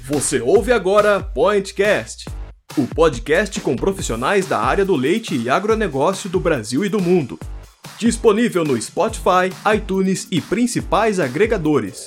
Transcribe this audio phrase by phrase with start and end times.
[0.00, 2.30] Você ouve agora Pointcast,
[2.78, 7.38] o podcast com profissionais da área do leite e agronegócio do Brasil e do mundo.
[7.98, 12.06] Disponível no Spotify, iTunes e principais agregadores.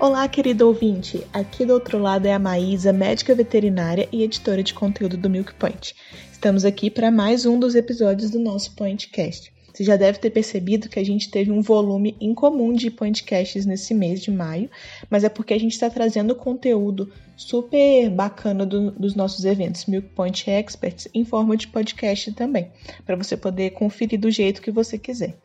[0.00, 1.26] Olá, querido ouvinte!
[1.32, 5.54] Aqui do outro lado é a Maísa, médica veterinária e editora de conteúdo do Milk
[5.54, 5.94] Point.
[6.40, 9.52] Estamos aqui para mais um dos episódios do nosso Pointcast.
[9.74, 13.92] Você já deve ter percebido que a gente teve um volume incomum de podcasts nesse
[13.92, 14.70] mês de maio,
[15.10, 20.10] mas é porque a gente está trazendo conteúdo super bacana do, dos nossos eventos Milk
[20.10, 22.70] Point Experts em forma de podcast também,
[23.06, 25.38] para você poder conferir do jeito que você quiser.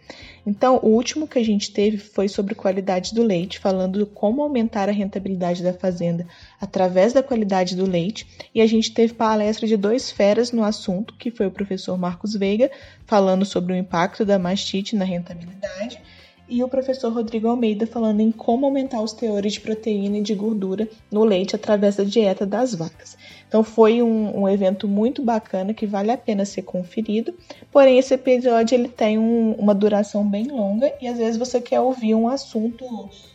[0.45, 4.89] Então, o último que a gente teve foi sobre qualidade do leite, falando como aumentar
[4.89, 6.27] a rentabilidade da fazenda
[6.59, 11.15] através da qualidade do leite, e a gente teve palestra de dois feras no assunto,
[11.17, 12.69] que foi o professor Marcos Veiga,
[13.05, 16.01] falando sobre o impacto da mastite na rentabilidade,
[16.47, 20.35] e o professor Rodrigo Almeida falando em como aumentar os teores de proteína e de
[20.35, 23.17] gordura no leite através da dieta das vacas.
[23.55, 27.33] Então foi um, um evento muito bacana que vale a pena ser conferido.
[27.71, 31.79] Porém, esse episódio ele tem um, uma duração bem longa e às vezes você quer
[31.79, 32.83] ouvir um assunto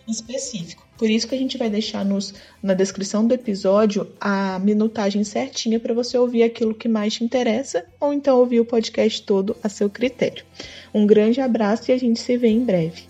[0.06, 0.86] específico.
[0.98, 5.80] Por isso que a gente vai deixar nos, na descrição do episódio a minutagem certinha
[5.80, 9.70] para você ouvir aquilo que mais te interessa ou então ouvir o podcast todo a
[9.70, 10.44] seu critério.
[10.92, 13.09] Um grande abraço e a gente se vê em breve.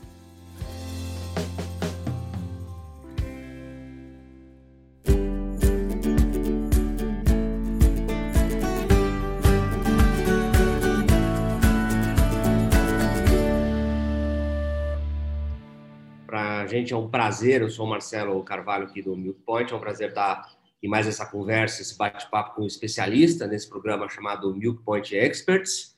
[16.70, 17.60] Gente é um prazer.
[17.60, 19.72] Eu sou o Marcelo Carvalho aqui do Milk Point.
[19.72, 20.48] É um prazer estar
[20.82, 25.96] em mais essa conversa, esse bate-papo com um especialista nesse programa chamado Milk Point Experts.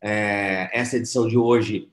[0.00, 1.90] É, essa edição de hoje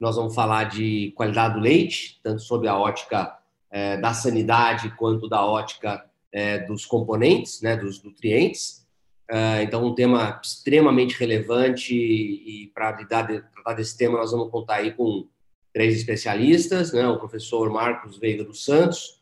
[0.00, 3.38] nós vamos falar de qualidade do leite, tanto sob a ótica
[3.70, 8.86] é, da sanidade quanto da ótica é, dos componentes, né, dos nutrientes.
[9.30, 14.92] É, então, um tema extremamente relevante e, para tratar desse tema nós vamos contar aí
[14.92, 15.26] com
[15.74, 17.06] três especialistas, né?
[17.08, 19.20] o professor Marcos Veiga dos Santos,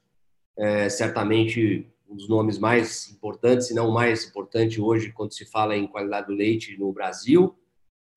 [0.57, 5.75] é, certamente um dos nomes mais importantes, se não mais importante hoje quando se fala
[5.75, 7.57] em qualidade do leite no Brasil,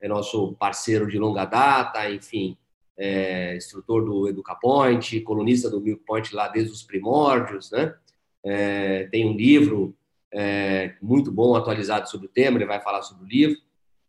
[0.01, 2.57] é nosso parceiro de longa data, enfim,
[2.97, 7.95] é, instrutor do EducaPoint, colunista do Milk Point lá desde os primórdios, né?
[8.43, 9.95] É, tem um livro
[10.31, 13.57] é, muito bom atualizado sobre o tema, ele vai falar sobre o livro,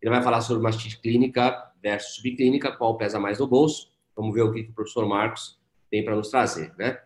[0.03, 4.43] ele vai falar sobre mastite clínica versus subclínica, qual pesa mais no bolso, Vamos ver
[4.43, 5.60] o que, o professor Marcos
[5.91, 6.99] tem para nos trazer, né?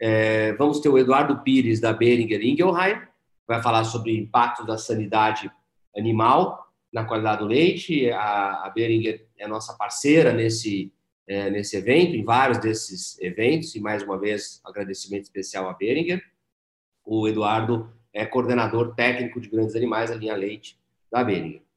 [0.00, 3.00] É, vamos ter o Eduardo Pires, da Beringer Ingelheim,
[3.46, 5.50] vai falar sobre o impacto da sanidade
[5.96, 8.10] animal na qualidade do leite.
[8.10, 10.92] A, a Beringer é nossa parceira nesse,
[11.26, 16.22] é, nesse evento, em vários desses eventos, e mais uma vez, agradecimento especial à Beringer.
[17.04, 20.78] O Eduardo é coordenador técnico de grandes animais, a linha leite
[21.10, 21.67] da Beringer.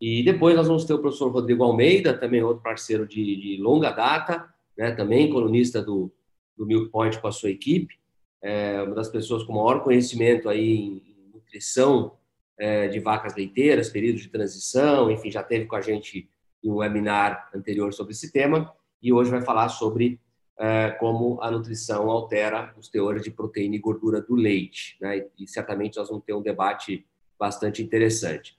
[0.00, 3.90] E depois nós vamos ter o professor Rodrigo Almeida, também outro parceiro de, de longa
[3.90, 6.10] data, né, também colunista do,
[6.56, 8.00] do Milk Point com a sua equipe,
[8.42, 11.02] é uma das pessoas com maior conhecimento aí em,
[11.34, 12.12] nutrição
[12.56, 16.30] é, de vacas leiteiras, período de transição, enfim, já teve com a gente
[16.64, 18.72] um webinar anterior sobre esse tema,
[19.02, 20.20] e hoje vai falar sobre
[20.58, 25.46] é, como a nutrição altera os teores de proteína e gordura do leite, né, e
[25.46, 27.04] certamente nós vamos ter um debate
[27.38, 28.58] bastante interessante.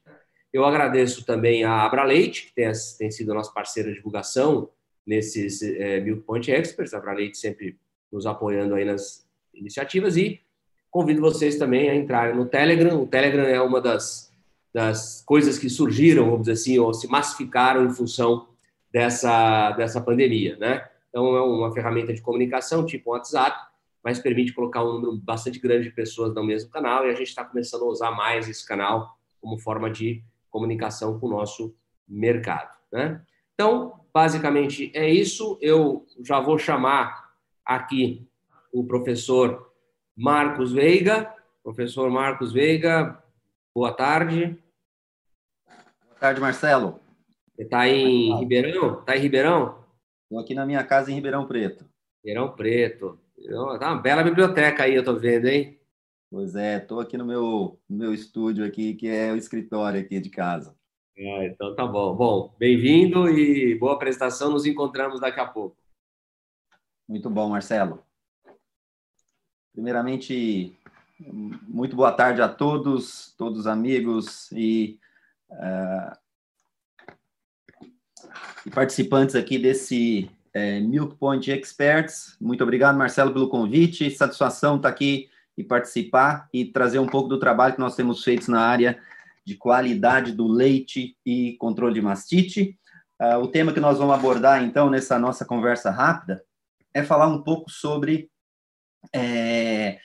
[0.53, 4.69] Eu agradeço também a Abra Leite, que tem, tem sido a nossa parceira de divulgação
[5.05, 6.93] nesses é, Milk Point Experts.
[6.93, 7.77] A Abra Leite sempre
[8.11, 10.41] nos apoiando aí nas iniciativas e
[10.89, 13.01] convido vocês também a entrarem no Telegram.
[13.01, 14.33] O Telegram é uma das,
[14.73, 18.47] das coisas que surgiram, vamos dizer assim, ou se massificaram em função
[18.91, 20.85] dessa, dessa pandemia, né?
[21.09, 23.57] Então, é uma ferramenta de comunicação, tipo WhatsApp,
[24.03, 27.27] mas permite colocar um número bastante grande de pessoas no mesmo canal e a gente
[27.27, 31.75] está começando a usar mais esse canal como forma de comunicação com o nosso
[32.07, 32.77] mercado.
[32.91, 33.21] Né?
[33.53, 35.57] Então, basicamente é isso.
[35.61, 37.31] Eu já vou chamar
[37.65, 38.27] aqui
[38.71, 39.71] o professor
[40.15, 41.33] Marcos Veiga.
[41.63, 43.23] Professor Marcos Veiga,
[43.73, 44.57] boa tarde.
[46.05, 46.99] Boa tarde, Marcelo.
[47.55, 48.99] Você está em Ribeirão?
[48.99, 49.85] Está em Ribeirão?
[50.23, 51.85] Estou aqui na minha casa em Ribeirão Preto.
[52.23, 53.19] Ribeirão Preto.
[53.79, 55.79] Tá uma bela biblioteca aí, eu estou vendo, hein?
[56.31, 60.19] Pois é, estou aqui no meu, no meu estúdio aqui, que é o escritório aqui
[60.19, 60.73] de casa.
[61.15, 62.15] É, então tá bom.
[62.15, 64.49] Bom, bem-vindo e boa apresentação.
[64.49, 65.77] Nos encontramos daqui a pouco.
[67.07, 68.03] Muito bom, Marcelo.
[69.73, 70.73] Primeiramente,
[71.19, 74.97] muito boa tarde a todos, todos amigos, e
[75.51, 76.15] Uh,
[78.65, 82.37] e participantes aqui desse é, Milk Point Experts.
[82.39, 84.09] Muito obrigado, Marcelo, pelo convite.
[84.11, 85.29] Satisfação estar aqui
[85.61, 88.99] e participar e trazer um pouco do trabalho que nós temos feito na área
[89.45, 92.77] de qualidade do leite e controle de mastite.
[93.21, 96.43] Uh, o tema que nós vamos abordar, então, nessa nossa conversa rápida,
[96.93, 98.29] é falar um pouco sobre
[99.13, 99.99] é,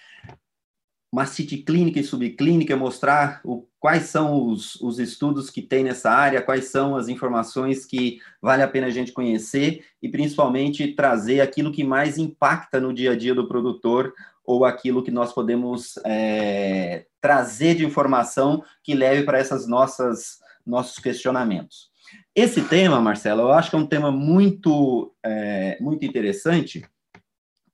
[1.12, 6.42] mastite clínica e subclínica, mostrar o, quais são os, os estudos que tem nessa área,
[6.42, 11.72] quais são as informações que vale a pena a gente conhecer e, principalmente, trazer aquilo
[11.72, 14.12] que mais impacta no dia a dia do produtor
[14.46, 20.98] ou aquilo que nós podemos é, trazer de informação que leve para essas nossas nossos
[20.98, 21.90] questionamentos.
[22.34, 26.84] Esse tema, Marcelo, eu acho que é um tema muito é, muito interessante,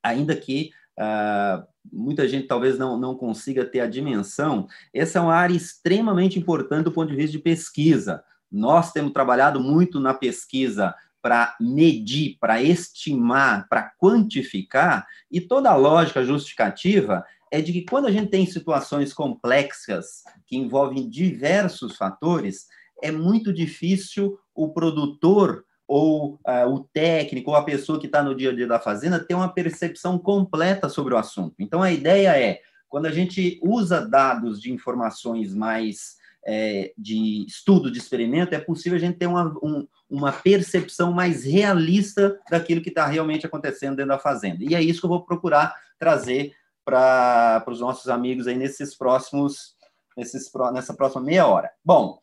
[0.02, 5.34] ainda que uh, muita gente talvez não, não consiga ter a dimensão, essa é uma
[5.34, 8.22] área extremamente importante do ponto de vista de pesquisa.
[8.50, 15.76] Nós temos trabalhado muito na pesquisa para medir, para estimar, para quantificar, e toda a
[15.76, 22.66] lógica justificativa é de que quando a gente tem situações complexas que envolvem diversos fatores,
[23.02, 28.34] é muito difícil o produtor ou uh, o técnico ou a pessoa que está no
[28.34, 31.54] dia a dia da fazenda ter uma percepção completa sobre o assunto.
[31.58, 36.16] Então, a ideia é, quando a gente usa dados de informações mais
[36.46, 41.44] é, de estudo, de experimento, é possível a gente ter uma, um, uma percepção mais
[41.44, 44.58] realista daquilo que está realmente acontecendo dentro da fazenda.
[44.62, 46.52] E é isso que eu vou procurar trazer
[46.84, 49.76] para os nossos amigos aí nesses próximos,
[50.16, 51.70] nesses, nessa próxima meia hora.
[51.84, 52.20] Bom,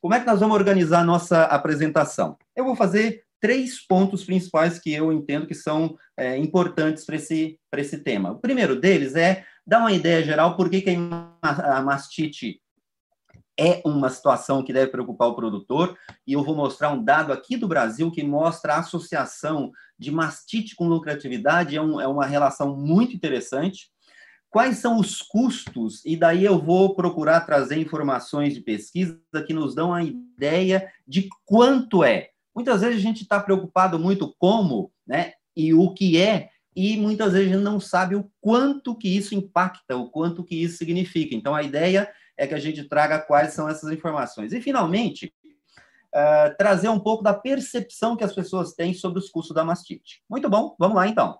[0.00, 2.38] como é que nós vamos organizar a nossa apresentação?
[2.54, 7.58] Eu vou fazer três pontos principais que eu entendo que são é, importantes para esse,
[7.76, 8.32] esse tema.
[8.32, 10.96] O primeiro deles é dar uma ideia geral por que, que
[11.42, 12.60] a mastite
[13.58, 17.56] é uma situação que deve preocupar o produtor, e eu vou mostrar um dado aqui
[17.56, 22.76] do Brasil que mostra a associação de mastite com lucratividade, é, um, é uma relação
[22.76, 23.90] muito interessante
[24.50, 29.74] quais são os custos, e daí eu vou procurar trazer informações de pesquisa que nos
[29.74, 32.30] dão a ideia de quanto é.
[32.54, 37.32] Muitas vezes a gente está preocupado muito como, né, e o que é, e muitas
[37.32, 41.34] vezes a gente não sabe o quanto que isso impacta, o quanto que isso significa.
[41.34, 44.52] Então, a ideia é que a gente traga quais são essas informações.
[44.52, 45.32] E, finalmente,
[46.14, 50.22] uh, trazer um pouco da percepção que as pessoas têm sobre os custos da mastite.
[50.28, 51.38] Muito bom, vamos lá então.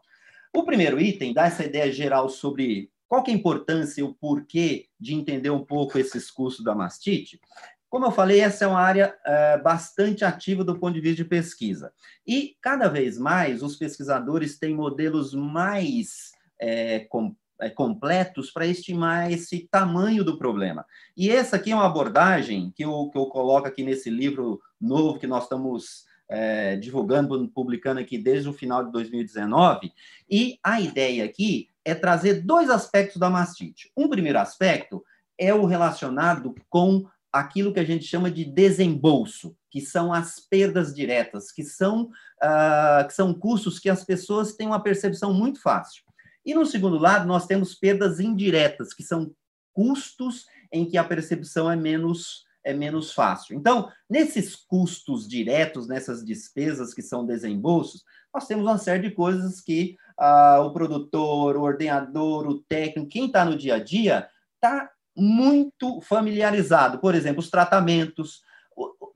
[0.55, 4.89] O primeiro item dá essa ideia geral sobre qual é a importância e o porquê
[4.99, 7.41] de entender um pouco esses custos da mastite?
[7.89, 11.25] Como eu falei, essa é uma área é, bastante ativa do ponto de vista de
[11.25, 11.93] pesquisa.
[12.27, 17.33] E, cada vez mais, os pesquisadores têm modelos mais é, com, é,
[17.75, 20.85] completos para estimar esse tamanho do problema.
[21.17, 25.19] E essa aqui é uma abordagem que eu, que eu coloco aqui nesse livro novo
[25.19, 29.93] que nós estamos é, divulgando, publicando aqui desde o final de 2019.
[30.29, 33.91] E a ideia aqui é trazer dois aspectos da mastite.
[33.97, 35.05] Um primeiro aspecto
[35.38, 40.94] é o relacionado com aquilo que a gente chama de desembolso, que são as perdas
[40.94, 42.05] diretas, que são,
[42.43, 46.06] uh, que são custos que as pessoas têm uma percepção muito fácil.
[46.47, 49.33] E no segundo lado, nós temos perdas indiretas, que são
[49.73, 53.57] custos em que a percepção é menos é menos fácil.
[53.57, 58.03] Então, nesses custos diretos, nessas despesas que são desembolsos,
[58.35, 63.26] nós temos uma série de coisas que ah, o produtor, o ordenador, o técnico, quem
[63.26, 66.99] está no dia a dia, está muito familiarizado.
[66.99, 68.43] Por exemplo, os tratamentos,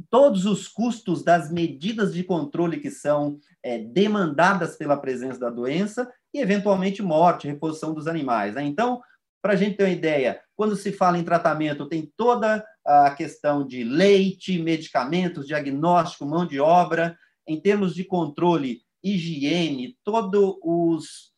[0.08, 6.08] todos os custos das medidas de controle que são é, demandadas pela presença da doença
[6.32, 8.54] e, eventualmente, morte, reposição dos animais.
[8.54, 8.64] Né?
[8.64, 9.00] Então,
[9.42, 13.66] para a gente ter uma ideia, quando se fala em tratamento, tem toda a questão
[13.66, 17.16] de leite, medicamentos, diagnóstico, mão de obra.
[17.46, 21.32] Em termos de controle, higiene, todo os,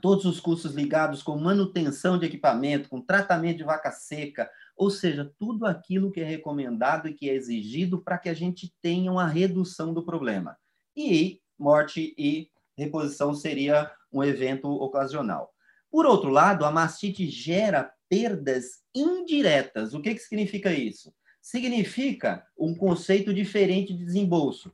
[0.00, 5.30] todos os custos ligados com manutenção de equipamento, com tratamento de vaca seca, ou seja,
[5.38, 9.26] tudo aquilo que é recomendado e que é exigido para que a gente tenha uma
[9.26, 10.56] redução do problema.
[10.96, 15.52] E morte e reposição seria um evento ocasional.
[15.90, 19.94] Por outro lado, a mastite gera perdas indiretas.
[19.94, 21.12] O que, que significa isso?
[21.40, 24.72] Significa um conceito diferente de desembolso.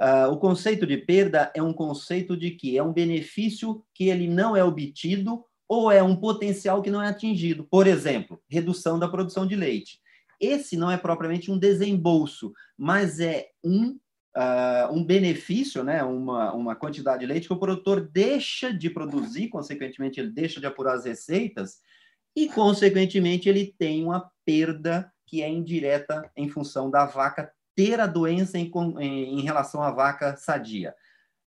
[0.00, 4.28] Uh, o conceito de perda é um conceito de que é um benefício que ele
[4.28, 7.64] não é obtido ou é um potencial que não é atingido.
[7.64, 10.00] Por exemplo, redução da produção de leite.
[10.40, 13.98] Esse não é propriamente um desembolso, mas é um,
[14.38, 16.02] uh, um benefício, né?
[16.04, 20.66] uma, uma quantidade de leite que o produtor deixa de produzir, consequentemente, ele deixa de
[20.66, 21.78] apurar as receitas
[22.36, 28.06] e, consequentemente, ele tem uma perda que é indireta em função da vaca ter a
[28.06, 30.94] doença em, em, em relação à vaca sadia.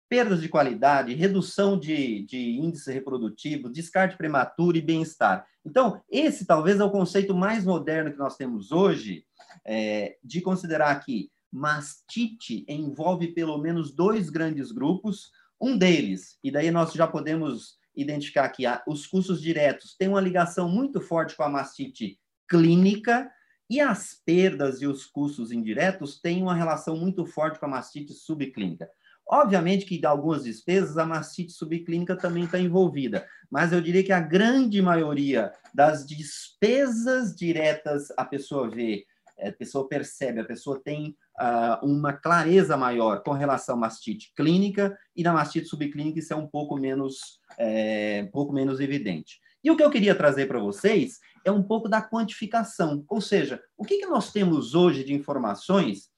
[0.08, 5.46] Perdas de qualidade, redução de, de índice reprodutivo, descarte prematuro e bem-estar.
[5.64, 9.24] Então, esse talvez é o conceito mais moderno que nós temos hoje,
[9.64, 15.30] é, de considerar que mastite envolve pelo menos dois grandes grupos,
[15.60, 20.68] um deles, e daí nós já podemos identificar que os custos diretos têm uma ligação
[20.68, 22.18] muito forte com a mastite
[22.48, 23.30] clínica,
[23.68, 28.12] e as perdas e os custos indiretos têm uma relação muito forte com a mastite
[28.12, 28.86] subclínica.
[29.26, 34.12] Obviamente que, de algumas despesas, a mastite subclínica também está envolvida, mas eu diria que
[34.12, 39.06] a grande maioria das despesas diretas a pessoa vê,
[39.40, 44.96] a pessoa percebe, a pessoa tem uh, uma clareza maior com relação à mastite clínica
[45.14, 49.40] e na mastite subclínica isso é um pouco menos, é, um pouco menos evidente.
[49.64, 53.62] E o que eu queria trazer para vocês é um pouco da quantificação, ou seja,
[53.76, 56.10] o que, que nós temos hoje de informações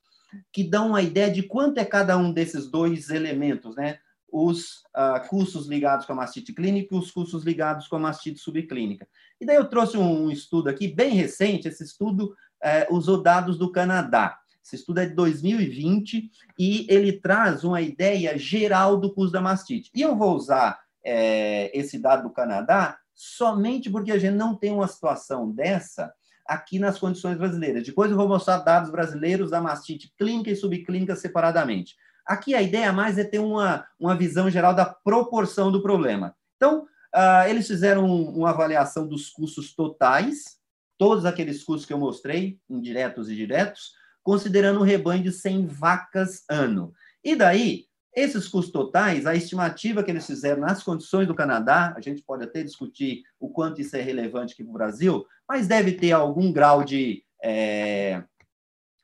[0.52, 3.98] que dão uma ideia de quanto é cada um desses dois elementos, né?
[4.30, 8.40] Os uh, custos ligados com a mastite clínica e os custos ligados com a mastite
[8.40, 9.06] subclínica.
[9.40, 13.58] E daí eu trouxe um, um estudo aqui bem recente, esse estudo uh, usou dados
[13.58, 14.38] do Canadá.
[14.64, 19.90] Esse estudo é de 2020 e ele traz uma ideia geral do custo da mastite.
[19.94, 24.72] E eu vou usar é, esse dado do Canadá somente porque a gente não tem
[24.72, 26.12] uma situação dessa
[26.46, 27.84] aqui nas condições brasileiras.
[27.84, 31.94] Depois eu vou mostrar dados brasileiros da mastite clínica e subclínica separadamente.
[32.26, 36.34] Aqui a ideia mais é ter uma, uma visão geral da proporção do problema.
[36.56, 36.82] Então,
[37.14, 40.58] uh, eles fizeram uma avaliação dos custos totais,
[40.98, 46.44] todos aqueles custos que eu mostrei, indiretos e diretos, considerando um rebanho de 100 vacas
[46.48, 46.92] ano.
[47.22, 52.00] E daí, esses custos totais, a estimativa que eles fizeram nas condições do Canadá, a
[52.00, 55.92] gente pode até discutir o quanto isso é relevante aqui para o Brasil, mas deve
[55.92, 58.22] ter algum grau de, é,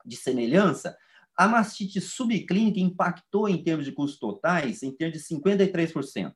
[0.05, 0.97] de semelhança.
[1.37, 6.33] A mastite subclínica impactou em termos de custos totais em termos de 53%.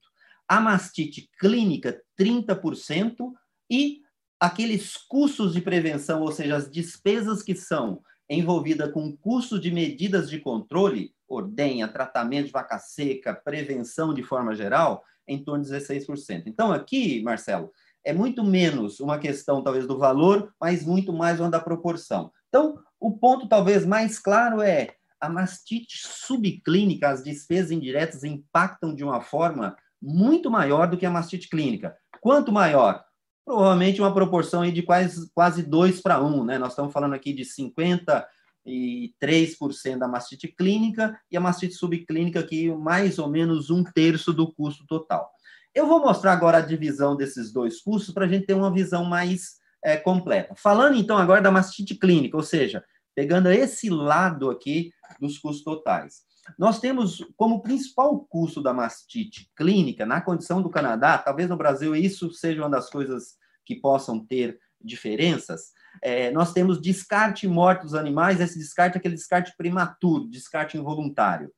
[0.49, 3.33] A mastite clínica, 30%,
[3.71, 4.04] e
[4.45, 10.29] aqueles custos de prevenção, ou seja, as despesas que são envolvida com custo de medidas
[10.29, 16.45] de controle, ordenha, tratamento de vaca seca, prevenção de forma geral, em torno de 16%.
[16.47, 17.73] Então, aqui, Marcelo,
[18.05, 22.31] é muito menos uma questão, talvez, do valor, mas muito mais uma da proporção.
[22.49, 29.03] Então, o ponto, talvez, mais claro é a mastite subclínica, as despesas indiretas impactam de
[29.03, 31.97] uma forma muito maior do que a mastite clínica.
[32.21, 33.03] Quanto maior?
[33.45, 36.59] Provavelmente uma proporção aí de quase, quase 2 para 1, né?
[36.59, 43.19] Nós estamos falando aqui de 53% da mastite clínica e a mastite subclínica aqui mais
[43.19, 45.31] ou menos um terço do custo total.
[45.75, 49.05] Eu vou mostrar agora a divisão desses dois custos para a gente ter uma visão
[49.05, 50.55] mais é, completa.
[50.57, 52.83] Falando então agora da mastite clínica, ou seja,
[53.15, 56.23] pegando esse lado aqui dos custos totais.
[56.59, 61.95] Nós temos como principal custo da mastite clínica, na condição do Canadá, talvez no Brasil
[61.97, 65.73] isso seja uma das coisas que possam ter diferenças,
[66.03, 71.51] é, nós temos descarte morte dos animais, esse descarte é aquele descarte prematuro, descarte involuntário.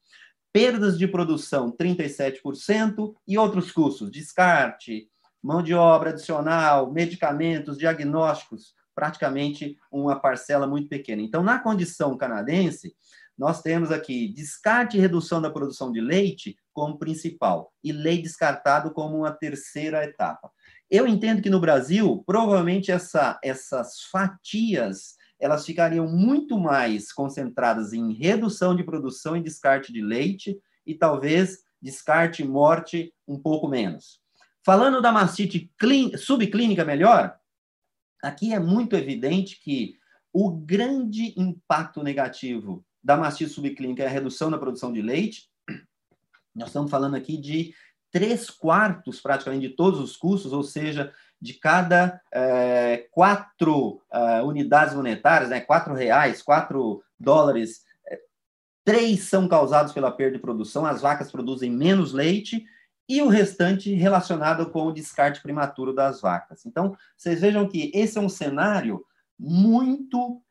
[0.53, 5.09] Perdas de produção, 37%, e outros custos, descarte,
[5.43, 11.21] mão de obra adicional, medicamentos, diagnósticos, praticamente uma parcela muito pequena.
[11.21, 12.95] Então, na condição canadense,
[13.37, 18.91] nós temos aqui descarte e redução da produção de leite como principal e lei descartado
[18.93, 20.51] como uma terceira etapa.
[20.91, 28.13] Eu entendo que no Brasil, provavelmente essa, essas fatias elas ficariam muito mais concentradas em
[28.13, 34.21] redução de produção e descarte de leite e talvez descarte e morte um pouco menos.
[34.65, 35.71] Falando da mastite
[36.17, 37.39] subclínica melhor,
[38.23, 39.95] aqui é muito evidente que
[40.33, 45.49] o grande impacto negativo da mastite subclínica é a redução da produção de leite.
[46.53, 47.73] Nós estamos falando aqui de
[48.11, 54.93] três quartos, praticamente, de todos os custos, ou seja, de cada é, quatro é, unidades
[54.93, 58.19] monetárias, né, quatro reais, quatro dólares, é,
[58.85, 62.67] três são causados pela perda de produção, as vacas produzem menos leite,
[63.09, 66.67] e o restante relacionado com o descarte prematuro das vacas.
[66.67, 69.01] Então, vocês vejam que esse é um cenário
[69.39, 70.43] muito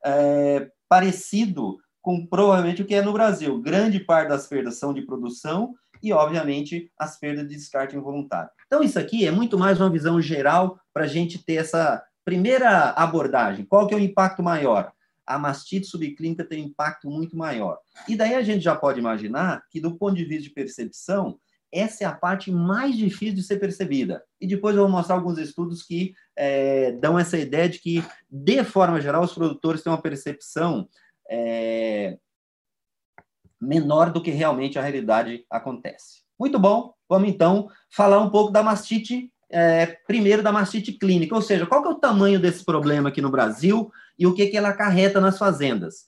[0.87, 3.59] parecido com provavelmente o que é no Brasil.
[3.59, 8.51] Grande parte das perdas são de produção e, obviamente, as perdas de descarte involuntário.
[8.67, 12.91] Então, isso aqui é muito mais uma visão geral para a gente ter essa primeira
[12.91, 13.65] abordagem.
[13.65, 14.91] Qual que é o impacto maior?
[15.25, 17.79] A mastite subclínica tem um impacto muito maior.
[18.07, 21.39] E daí a gente já pode imaginar que, do ponto de vista de percepção,
[21.73, 24.23] essa é a parte mais difícil de ser percebida.
[24.39, 28.63] E depois eu vou mostrar alguns estudos que é, dão essa ideia de que, de
[28.63, 30.87] forma geral, os produtores têm uma percepção
[31.29, 32.17] é,
[33.59, 36.23] menor do que realmente a realidade acontece.
[36.39, 41.41] Muito bom, vamos então falar um pouco da mastite, é, primeiro da mastite clínica, ou
[41.41, 44.57] seja, qual que é o tamanho desse problema aqui no Brasil e o que, que
[44.57, 46.05] ela acarreta nas fazendas.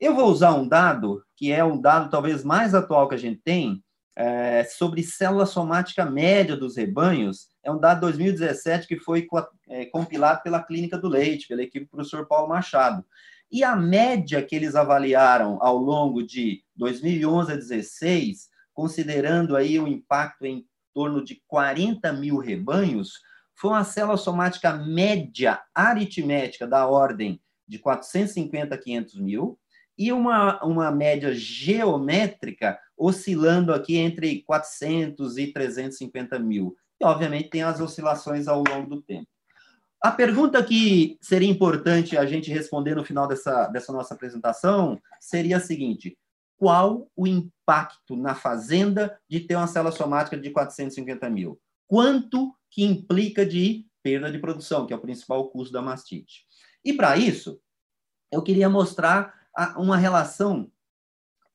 [0.00, 3.40] Eu vou usar um dado, que é um dado talvez mais atual que a gente
[3.44, 3.82] tem,
[4.16, 9.26] é, sobre célula somática média dos rebanhos, é um dado de 2017 que foi
[9.68, 13.04] é, compilado pela Clínica do Leite, pela equipe do professor Paulo Machado.
[13.54, 19.86] E a média que eles avaliaram ao longo de 2011 a 2016, considerando aí o
[19.86, 23.12] impacto em torno de 40 mil rebanhos,
[23.54, 29.56] foi uma célula somática média aritmética da ordem de 450 a 500 mil,
[29.96, 36.74] e uma, uma média geométrica oscilando aqui entre 400 e 350 mil.
[37.00, 39.28] E, obviamente, tem as oscilações ao longo do tempo.
[40.04, 45.56] A pergunta que seria importante a gente responder no final dessa, dessa nossa apresentação seria
[45.56, 46.14] a seguinte:
[46.58, 51.58] qual o impacto na fazenda de ter uma célula somática de 450 mil?
[51.88, 56.44] Quanto que implica de perda de produção, que é o principal custo da mastite?
[56.84, 57.58] E para isso,
[58.30, 59.32] eu queria mostrar
[59.74, 60.70] uma relação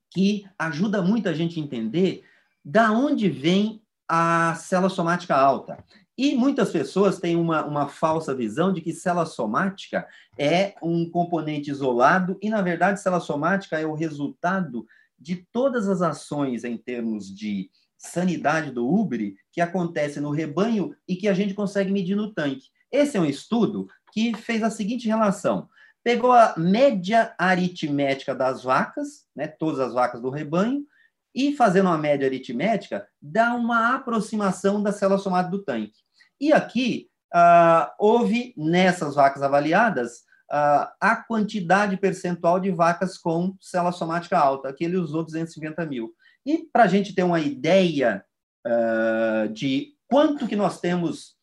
[0.10, 2.24] que ajuda muito a gente a entender
[2.66, 5.86] da onde vem a célula somática alta.
[6.22, 10.06] E muitas pessoas têm uma, uma falsa visão de que célula somática
[10.38, 14.86] é um componente isolado, e, na verdade, célula somática é o resultado
[15.18, 21.16] de todas as ações em termos de sanidade do úbere que acontece no rebanho e
[21.16, 22.68] que a gente consegue medir no tanque.
[22.92, 25.70] Esse é um estudo que fez a seguinte relação
[26.04, 30.86] pegou a média aritmética das vacas, né, todas as vacas do rebanho,
[31.34, 36.09] e fazendo uma média aritmética, dá uma aproximação da célula somada do tanque.
[36.40, 43.92] E aqui, ah, houve, nessas vacas avaliadas, ah, a quantidade percentual de vacas com célula
[43.92, 44.70] somática alta.
[44.70, 46.14] Aqui ele usou 250 mil.
[46.46, 48.24] E para a gente ter uma ideia
[48.66, 51.36] ah, de quanto que nós temos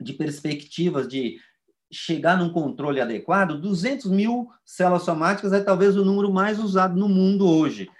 [0.00, 1.38] de perspectivas de
[1.92, 7.08] chegar num controle adequado, 200 mil células somáticas é talvez o número mais usado no
[7.08, 7.90] mundo hoje.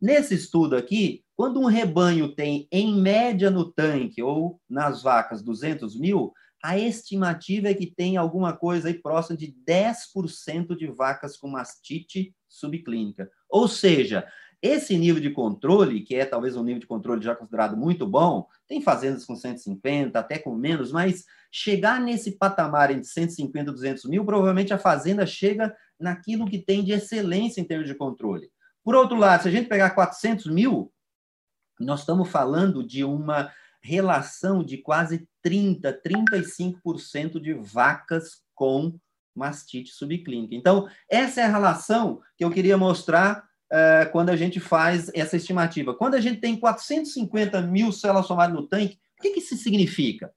[0.00, 5.98] Nesse estudo aqui, quando um rebanho tem, em média no tanque ou nas vacas, 200
[5.98, 6.32] mil,
[6.62, 12.34] a estimativa é que tem alguma coisa aí próxima de 10% de vacas com mastite
[12.48, 13.30] subclínica.
[13.48, 14.26] Ou seja,
[14.60, 18.46] esse nível de controle, que é talvez um nível de controle já considerado muito bom,
[18.66, 24.04] tem fazendas com 150, até com menos, mas chegar nesse patamar entre 150 e 200
[24.04, 28.50] mil, provavelmente a fazenda chega naquilo que tem de excelência em termos de controle.
[28.88, 30.90] Por outro lado, se a gente pegar 400 mil,
[31.78, 38.98] nós estamos falando de uma relação de quase 30, 35% de vacas com
[39.36, 40.54] mastite subclínica.
[40.54, 45.36] Então, essa é a relação que eu queria mostrar uh, quando a gente faz essa
[45.36, 45.92] estimativa.
[45.92, 50.32] Quando a gente tem 450 mil células somadas no tanque, o que, que isso significa?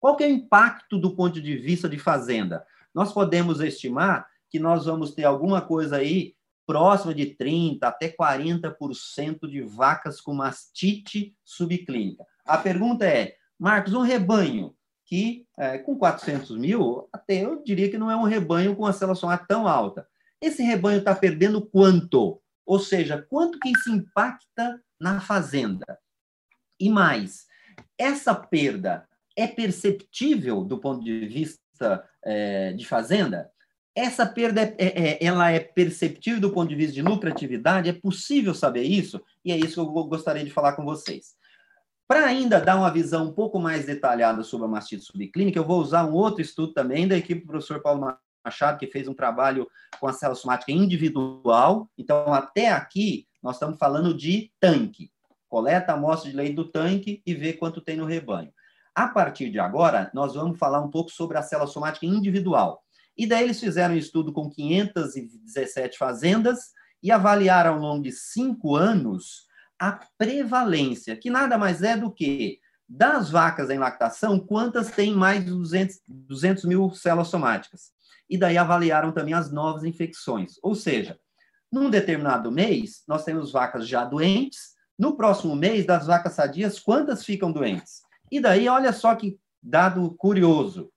[0.00, 2.66] Qual que é o impacto do ponto de vista de fazenda?
[2.92, 6.34] Nós podemos estimar que nós vamos ter alguma coisa aí
[6.72, 12.24] próxima de 30% até 40% de vacas com mastite subclínica.
[12.46, 17.98] A pergunta é, Marcos, um rebanho que é, com 400 mil, até eu diria que
[17.98, 20.08] não é um rebanho com a tão alta.
[20.40, 22.40] Esse rebanho está perdendo quanto?
[22.64, 25.98] Ou seja, quanto que isso impacta na fazenda?
[26.80, 27.44] E mais,
[27.98, 29.06] essa perda
[29.36, 33.51] é perceptível do ponto de vista é, de fazenda?
[33.94, 37.90] Essa perda é, é, é, ela é perceptível do ponto de vista de lucratividade?
[37.90, 39.20] É possível saber isso?
[39.44, 41.34] E é isso que eu gostaria de falar com vocês.
[42.08, 45.80] Para ainda dar uma visão um pouco mais detalhada sobre a mastite subclínica, eu vou
[45.80, 49.68] usar um outro estudo também da equipe do professor Paulo Machado, que fez um trabalho
[50.00, 51.88] com a célula somática individual.
[51.96, 55.10] Então, até aqui, nós estamos falando de tanque.
[55.48, 58.52] Coleta a amostra de leite do tanque e vê quanto tem no rebanho.
[58.94, 62.82] A partir de agora, nós vamos falar um pouco sobre a célula somática individual.
[63.16, 66.70] E daí eles fizeram um estudo com 517 fazendas
[67.02, 69.46] e avaliaram ao longo de cinco anos
[69.78, 75.44] a prevalência, que nada mais é do que das vacas em lactação, quantas têm mais
[75.44, 77.92] de 200, 200 mil células somáticas
[78.28, 80.54] e daí avaliaram também as novas infecções.
[80.62, 81.18] Ou seja,
[81.70, 87.24] num determinado mês, nós temos vacas já doentes, no próximo mês, das vacas sadias, quantas
[87.24, 88.02] ficam doentes?
[88.30, 90.91] E daí, olha só que dado curioso.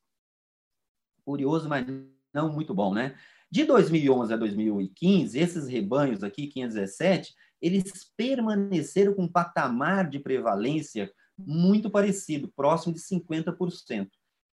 [1.26, 1.86] Curioso, mas
[2.34, 3.16] não muito bom, né?
[3.52, 11.12] De 2011 a 2015, esses rebanhos aqui, 517, eles permaneceram com um patamar de prevalência
[11.38, 14.10] muito parecido, próximo de 50%.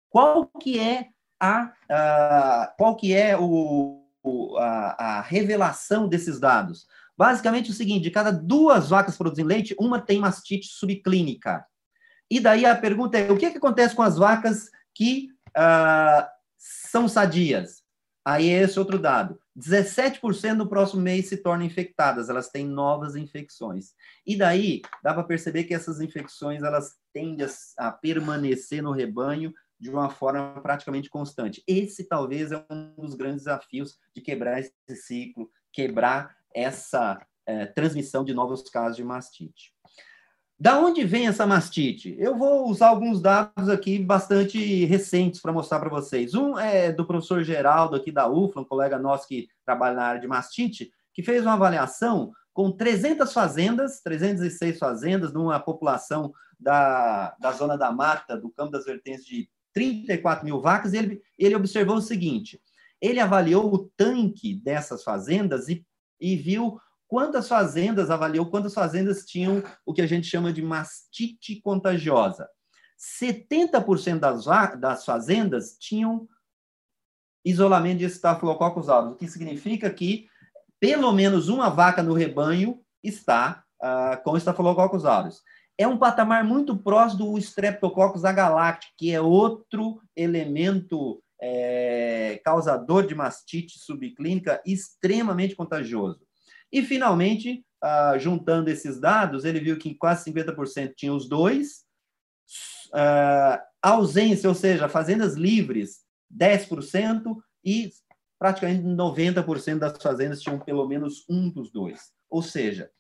[0.09, 1.09] Qual que é
[1.41, 4.05] a, a qual que é o,
[4.59, 6.87] a, a revelação desses dados?
[7.17, 11.65] Basicamente o seguinte: de cada duas vacas produzindo leite, uma tem mastite subclínica.
[12.31, 16.27] E daí a pergunta é: o que, que acontece com as vacas que uh,
[16.63, 17.83] são sadias?
[18.25, 19.37] Aí é esse outro dado.
[19.59, 23.95] 17% no próximo mês se tornam infectadas, elas têm novas infecções.
[24.25, 27.45] E daí dá para perceber que essas infecções elas tendem
[27.77, 31.65] a, permanecer no rebanho de uma forma praticamente constante.
[31.67, 38.25] Esse talvez é um dos grandes desafios de quebrar esse ciclo, quebrar essa é, transmissão
[38.25, 39.75] de novos casos de mastite.
[40.63, 42.15] Da onde vem essa mastite?
[42.21, 46.37] Eu vou usar alguns dados aqui bastante recentes para mostrar para vocês.
[46.37, 50.21] Um é do professor Geraldo aqui da UFLA, um colega nosso que trabalha na área
[50.21, 57.51] de mastite, que fez uma avaliação com 300 fazendas, 306 fazendas, numa população da, da
[57.51, 62.01] zona da mata, do campo das vertentes de 34 mil vacas, ele, ele observou o
[62.01, 62.61] seguinte,
[63.01, 65.85] ele avaliou o tanque dessas fazendas e
[66.23, 66.79] e viu
[67.13, 72.49] quantas fazendas, avaliou quantas fazendas tinham o que a gente chama de mastite contagiosa.
[73.21, 74.47] 70% das,
[74.81, 76.27] das fazendas tinham
[77.45, 80.27] isolamento de Staphylococcus aureus, o que significa que
[80.81, 85.43] pelo menos uma vaca no rebanho está uh, com Staphylococcus aureus.
[85.77, 93.15] É um patamar muito próximo do Streptococcus agalacti, que é outro elemento é, causador de
[93.15, 96.19] mastite subclínica extremamente contagioso.
[96.73, 101.85] E, finalmente, ah, juntando esses dados, ele viu que quase 50% tinha os dois,
[102.95, 107.91] ah, ausência, ou seja, fazendas livres, 10%, e
[108.39, 112.13] praticamente 90% das fazendas tinham pelo menos um dos dois.
[112.29, 112.91] Ou seja,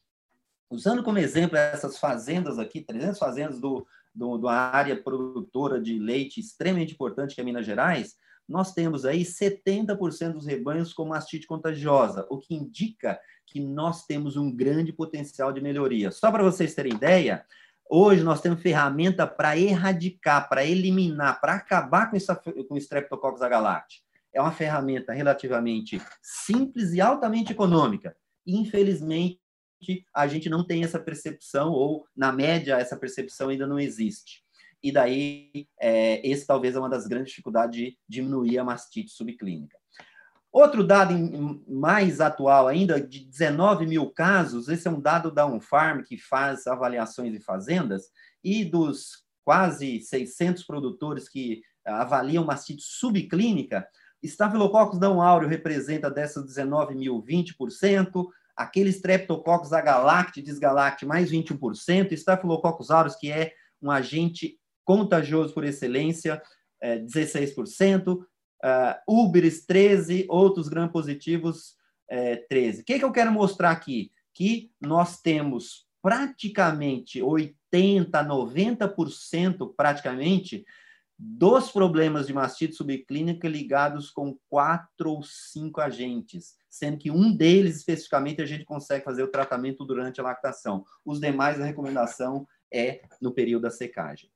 [0.70, 6.40] usando como exemplo essas fazendas aqui, 300 fazendas do, do, da área produtora de leite
[6.40, 8.14] extremamente importante que é Minas Gerais,
[8.48, 14.36] nós temos aí 70% dos rebanhos com mastite contagiosa, o que indica que nós temos
[14.36, 16.10] um grande potencial de melhoria.
[16.10, 17.44] Só para vocês terem ideia,
[17.88, 23.42] hoje nós temos ferramenta para erradicar, para eliminar, para acabar com, essa, com o Streptococcus
[23.42, 24.02] agalacti.
[24.32, 28.16] É uma ferramenta relativamente simples e altamente econômica.
[28.46, 29.38] Infelizmente,
[30.14, 34.42] a gente não tem essa percepção, ou na média, essa percepção ainda não existe
[34.82, 39.78] e daí é, esse talvez é uma das grandes dificuldades de diminuir a mastite subclínica.
[40.52, 41.14] Outro dado
[41.66, 46.66] mais atual ainda, de 19 mil casos, esse é um dado da Unfarm, que faz
[46.66, 48.10] avaliações de fazendas,
[48.44, 53.88] e dos quase 600 produtores que avaliam mastite subclínica,
[54.22, 62.90] Staphylococcus não áureo representa dessas 19 mil 20%, aquele Streptococcus agalacti, desgalacti, mais 21%, Staphylococcus
[62.90, 66.42] aureus, que é um agente contagioso por excelência,
[66.80, 68.24] é, 16%, uh,
[69.06, 71.76] Uberes 13%, outros gram-positivos
[72.10, 72.80] é, 13%.
[72.80, 74.10] O que, que eu quero mostrar aqui?
[74.34, 80.64] Que nós temos praticamente 80%, 90% praticamente
[81.16, 87.76] dos problemas de mastite subclínica ligados com quatro ou cinco agentes, sendo que um deles
[87.76, 90.84] especificamente a gente consegue fazer o tratamento durante a lactação.
[91.04, 94.28] Os demais a recomendação é no período da secagem.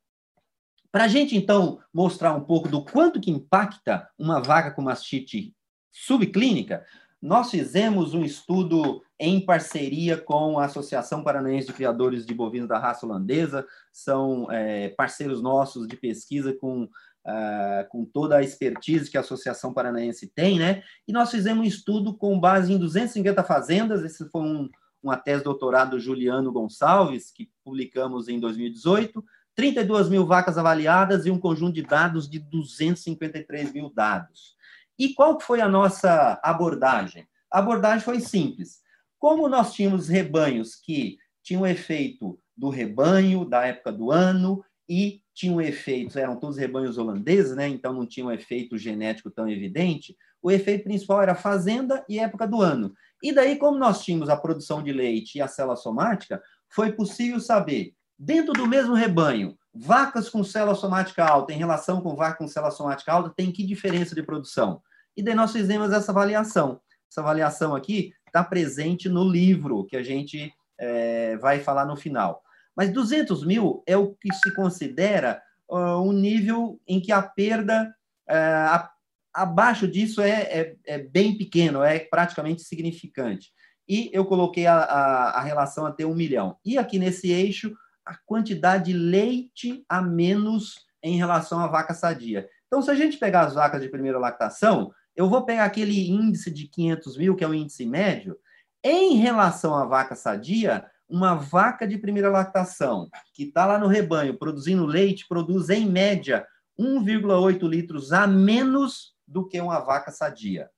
[0.96, 5.54] Para a gente, então, mostrar um pouco do quanto que impacta uma vaca com mastite
[5.92, 6.86] subclínica,
[7.20, 12.78] nós fizemos um estudo em parceria com a Associação Paranaense de Criadores de Bovinos da
[12.78, 19.18] Raça Holandesa, são é, parceiros nossos de pesquisa com, uh, com toda a expertise que
[19.18, 20.82] a Associação Paranaense tem, né?
[21.06, 24.66] E nós fizemos um estudo com base em 250 fazendas, esse foi um,
[25.02, 29.22] uma tese doutorado do Juliano Gonçalves, que publicamos em 2018,
[29.56, 34.54] 32 mil vacas avaliadas e um conjunto de dados de 253 mil dados.
[34.98, 37.26] E qual foi a nossa abordagem?
[37.50, 38.80] A abordagem foi simples.
[39.18, 45.60] Como nós tínhamos rebanhos que tinham efeito do rebanho, da época do ano, e tinham
[45.60, 47.66] efeitos, eram todos rebanhos holandeses, né?
[47.68, 52.46] então não tinha um efeito genético tão evidente, o efeito principal era fazenda e época
[52.46, 52.94] do ano.
[53.22, 57.40] E daí, como nós tínhamos a produção de leite e a célula somática, foi possível
[57.40, 62.48] saber Dentro do mesmo rebanho, vacas com célula somática alta em relação com vacas com
[62.48, 64.80] célula somática alta tem que diferença de produção?
[65.16, 66.80] E daí nós fizemos essa avaliação.
[67.10, 72.42] Essa avaliação aqui está presente no livro que a gente é, vai falar no final.
[72.76, 77.94] Mas 200 mil é o que se considera uh, um nível em que a perda,
[78.28, 78.88] uh,
[79.32, 83.50] abaixo disso é, é, é, bem pequeno, é praticamente significante.
[83.88, 86.58] E eu coloquei a, a, a relação até um milhão.
[86.64, 87.74] E aqui nesse eixo,
[88.06, 92.48] a quantidade de leite a menos em relação à vaca sadia.
[92.66, 96.50] Então, se a gente pegar as vacas de primeira lactação, eu vou pegar aquele índice
[96.50, 98.38] de 500 mil, que é o índice médio,
[98.82, 104.38] em relação à vaca sadia, uma vaca de primeira lactação, que está lá no rebanho
[104.38, 106.46] produzindo leite, produz em média
[106.78, 110.68] 1,8 litros a menos do que uma vaca sadia.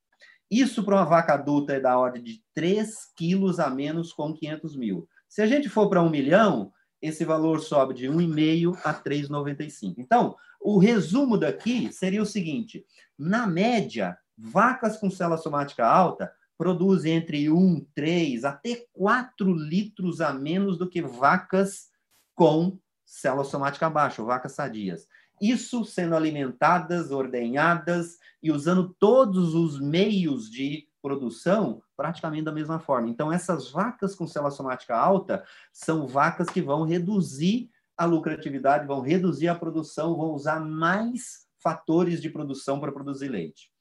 [0.50, 4.76] Isso para uma vaca adulta é da ordem de 3 quilos a menos com 500
[4.76, 5.06] mil.
[5.28, 9.94] Se a gente for para um milhão, esse valor sobe de 1,5 a 3,95.
[9.98, 12.84] Então, o resumo daqui seria o seguinte:
[13.16, 20.32] na média, vacas com célula somática alta produzem entre 1, 3 até 4 litros a
[20.32, 21.88] menos do que vacas
[22.34, 25.06] com célula somática baixa, vacas sadias.
[25.40, 33.08] Isso sendo alimentadas, ordenhadas e usando todos os meios de produção praticamente da mesma forma.
[33.08, 39.00] Então, essas vacas com célula somática alta são vacas que vão reduzir a lucratividade, vão
[39.00, 43.72] reduzir a produção, vão usar mais fatores de produção para produzir leite.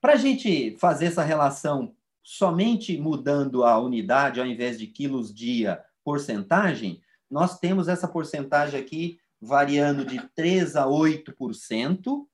[0.00, 5.84] Para a gente fazer essa relação somente mudando a unidade ao invés de quilos dia
[6.04, 12.24] porcentagem, nós temos essa porcentagem aqui variando de 3 a 8%,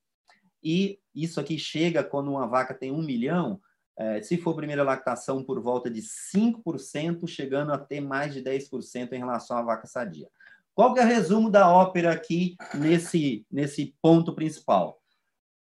[0.62, 3.58] e isso aqui chega quando uma vaca tem um milhão,
[4.00, 9.12] é, se for primeira lactação, por volta de 5%, chegando a ter mais de 10%
[9.12, 10.26] em relação à vaca sadia.
[10.74, 14.98] Qual que é o resumo da ópera aqui nesse, nesse ponto principal?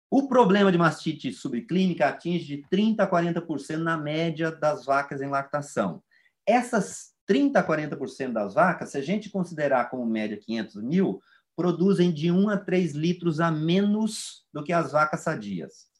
[0.09, 5.29] O problema de mastite subclínica atinge de 30% a 40% na média das vacas em
[5.29, 6.01] lactação.
[6.43, 11.21] Essas 30% a 40% das vacas, se a gente considerar como média 500 mil,
[11.55, 15.92] produzem de 1 a 3 litros a menos do que as vacas sadias.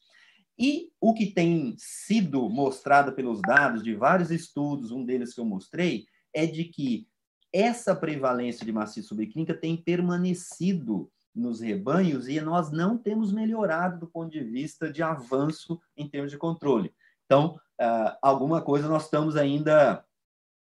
[0.58, 5.44] E o que tem sido mostrado pelos dados de vários estudos, um deles que eu
[5.44, 7.08] mostrei, é de que
[7.52, 14.06] essa prevalência de mastite subclínica tem permanecido nos rebanhos e nós não temos melhorado do
[14.06, 16.92] ponto de vista de avanço em termos de controle.
[17.24, 20.04] Então, uh, alguma coisa nós estamos ainda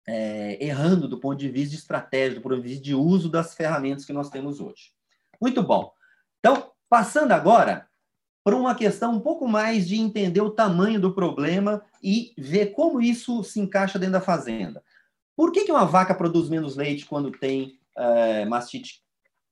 [0.07, 3.55] é, errando do ponto de vista de estratégia, do ponto de vista de uso das
[3.55, 4.91] ferramentas que nós temos hoje.
[5.39, 5.91] Muito bom.
[6.39, 7.87] Então, passando agora
[8.43, 13.01] para uma questão um pouco mais de entender o tamanho do problema e ver como
[13.01, 14.84] isso se encaixa dentro da fazenda.
[15.36, 19.04] Por que, que uma vaca produz menos leite quando tem é, mastite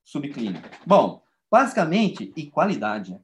[0.04, 0.70] subclínica?
[0.86, 1.22] Bom,
[1.52, 3.20] basicamente, e qualidade, né?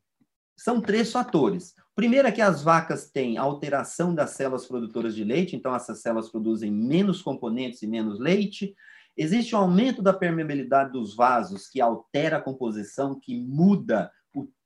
[0.55, 1.73] são três fatores.
[1.95, 6.29] Primeiro é que as vacas têm alteração das células produtoras de leite, então essas células
[6.29, 8.75] produzem menos componentes e menos leite.
[9.17, 14.11] Existe um aumento da permeabilidade dos vasos, que altera a composição, que muda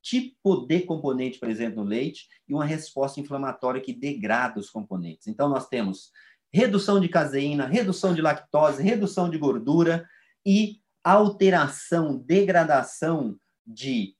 [0.09, 5.27] tipo de componente presente no leite, e uma resposta inflamatória que degrada os componentes.
[5.27, 6.11] Então, nós temos
[6.51, 10.07] redução de caseína, redução de lactose, redução de gordura
[10.43, 14.15] e alteração, degradação de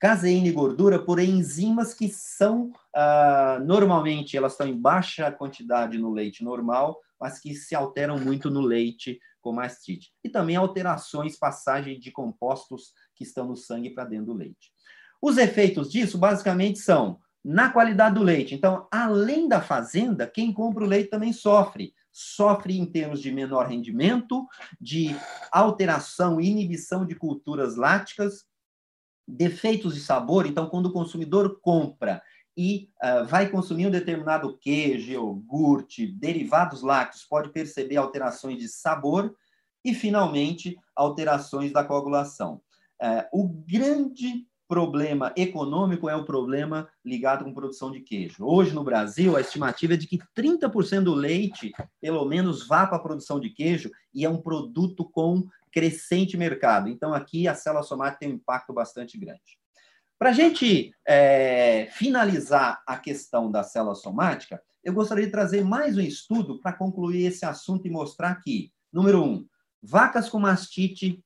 [0.00, 6.10] caseína e gordura por enzimas que são, ah, normalmente, elas estão em baixa quantidade no
[6.10, 10.10] leite normal, mas que se alteram muito no leite com mastite.
[10.24, 14.73] E também alterações, passagem de compostos que estão no sangue para dentro do leite.
[15.24, 18.54] Os efeitos disso, basicamente, são na qualidade do leite.
[18.54, 21.94] Então, além da fazenda, quem compra o leite também sofre.
[22.12, 24.46] Sofre em termos de menor rendimento,
[24.78, 25.16] de
[25.50, 28.44] alteração e inibição de culturas láticas,
[29.26, 30.44] defeitos de sabor.
[30.44, 32.22] Então, quando o consumidor compra
[32.54, 39.34] e uh, vai consumir um determinado queijo, iogurte, derivados lácteos, pode perceber alterações de sabor
[39.82, 42.60] e, finalmente, alterações da coagulação.
[43.02, 48.44] Uh, o grande problema econômico é o problema ligado com produção de queijo.
[48.44, 52.96] Hoje, no Brasil, a estimativa é de que 30% do leite, pelo menos, vá para
[52.96, 56.88] a produção de queijo e é um produto com crescente mercado.
[56.88, 59.58] Então, aqui a célula somática tem um impacto bastante grande.
[60.18, 65.98] Para a gente é, finalizar a questão da célula somática, eu gostaria de trazer mais
[65.98, 69.46] um estudo para concluir esse assunto e mostrar que, número um,
[69.82, 71.22] vacas com mastite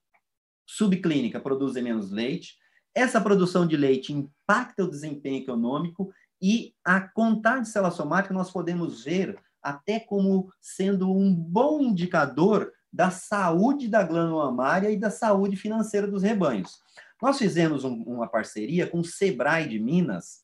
[0.67, 2.57] subclínica produzem menos leite.
[2.99, 8.51] Essa produção de leite impacta o desempenho econômico e a contagem de célula somática nós
[8.51, 15.11] podemos ver até como sendo um bom indicador da saúde da glândula mamária e da
[15.11, 16.81] saúde financeira dos rebanhos.
[17.23, 20.41] Nós fizemos um, uma parceria com o Sebrae de Minas,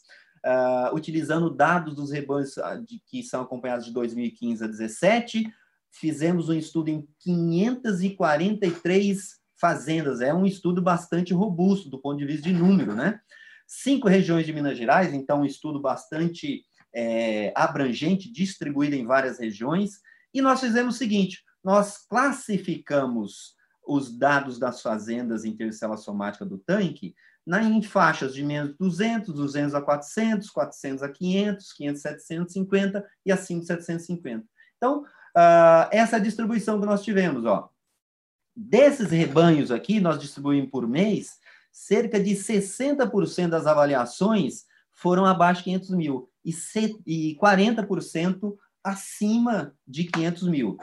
[0.46, 5.52] uh, utilizando dados dos rebanhos ah, de, que são acompanhados de 2015 a 2017.
[5.90, 10.20] Fizemos um estudo em 543 fazendas.
[10.20, 13.18] É um estudo bastante robusto do ponto de vista de número, né?
[13.66, 20.00] cinco regiões de Minas Gerais, então um estudo bastante é, abrangente, distribuído em várias regiões,
[20.34, 23.54] e nós fizemos o seguinte: nós classificamos
[23.88, 27.14] os dados das fazendas em terceira somática do tanque
[27.46, 33.06] na, em faixas de menos 200, 200 a 400, 400 a 500, 500 a 750
[33.24, 34.44] e acima de 750.
[34.76, 37.46] Então, uh, essa é a distribuição que nós tivemos.
[37.46, 37.70] Ó.
[38.56, 41.38] Desses rebanhos aqui, nós distribuímos por mês,
[41.72, 50.48] cerca de 60% das avaliações foram abaixo de 500 mil e 40% acima de 500
[50.48, 50.76] mil.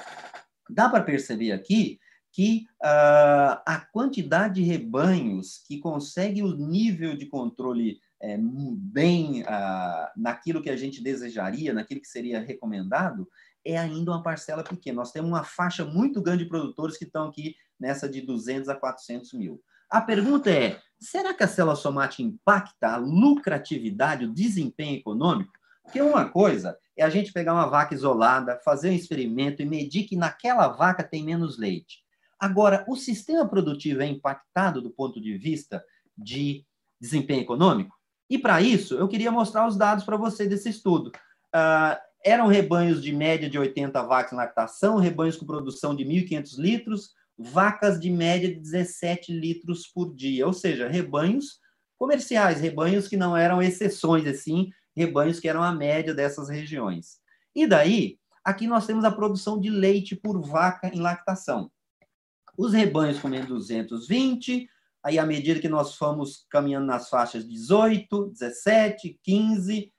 [0.69, 1.99] Dá para perceber aqui
[2.31, 10.07] que uh, a quantidade de rebanhos que consegue o nível de controle é, bem uh,
[10.15, 13.27] naquilo que a gente desejaria, naquilo que seria recomendado,
[13.65, 14.97] é ainda uma parcela pequena.
[14.97, 18.76] Nós temos uma faixa muito grande de produtores que estão aqui nessa de 200 a
[18.76, 19.62] 400 mil.
[19.89, 25.52] A pergunta é: será que a célula somática impacta a lucratividade, o desempenho econômico?
[25.84, 30.04] Porque uma coisa é a gente pegar uma vaca isolada, fazer um experimento e medir
[30.04, 32.04] que naquela vaca tem menos leite.
[32.39, 35.84] Agora, o sistema produtivo é impactado do ponto de vista
[36.17, 36.65] de
[37.00, 37.95] desempenho econômico?
[38.30, 41.12] E para isso, eu queria mostrar os dados para você desse estudo.
[41.54, 46.57] Uh, eram rebanhos de média de 80 vacas em lactação, rebanhos com produção de 1.500
[46.57, 51.60] litros, vacas de média de 17 litros por dia, ou seja, rebanhos
[51.97, 57.19] comerciais, rebanhos que não eram exceções, assim, rebanhos que eram a média dessas regiões.
[57.55, 61.71] E daí, aqui nós temos a produção de leite por vaca em lactação.
[62.57, 64.69] Os rebanhos comendo 220,
[65.03, 69.93] aí à medida que nós fomos caminhando nas faixas 18, 17, 15,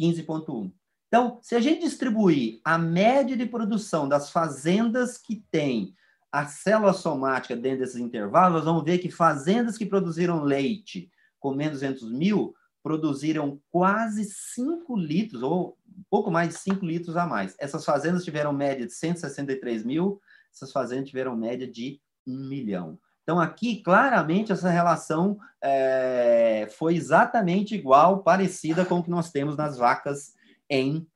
[0.00, 0.72] 15.1.
[1.10, 5.92] Então, se a gente distribuir a média de produção das fazendas que têm
[6.30, 11.52] a célula somática dentro desses intervalos, nós vamos ver que fazendas que produziram leite com
[11.52, 17.16] menos de 200 mil produziram quase 5 litros, ou um pouco mais de 5 litros
[17.16, 17.56] a mais.
[17.58, 20.20] Essas fazendas tiveram média de 163 mil,
[20.54, 22.98] essas fazendas tiveram média de 1 milhão.
[23.24, 29.56] Então, aqui, claramente, essa relação é, foi exatamente igual, parecida com o que nós temos
[29.56, 30.34] nas vacas
[30.70, 31.06] em,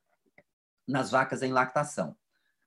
[0.87, 2.15] nas vacas em lactação.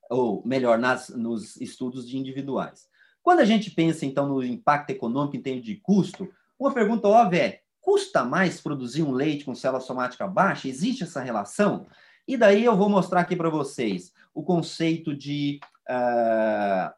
[0.09, 2.89] Ou, melhor, nas, nos estudos de individuais.
[3.21, 7.43] Quando a gente pensa, então, no impacto econômico em termos de custo, uma pergunta óbvia
[7.43, 10.67] é, Custa mais produzir um leite com célula somática baixa?
[10.67, 11.87] Existe essa relação?
[12.27, 16.93] E daí eu vou mostrar aqui para vocês o conceito de, uh,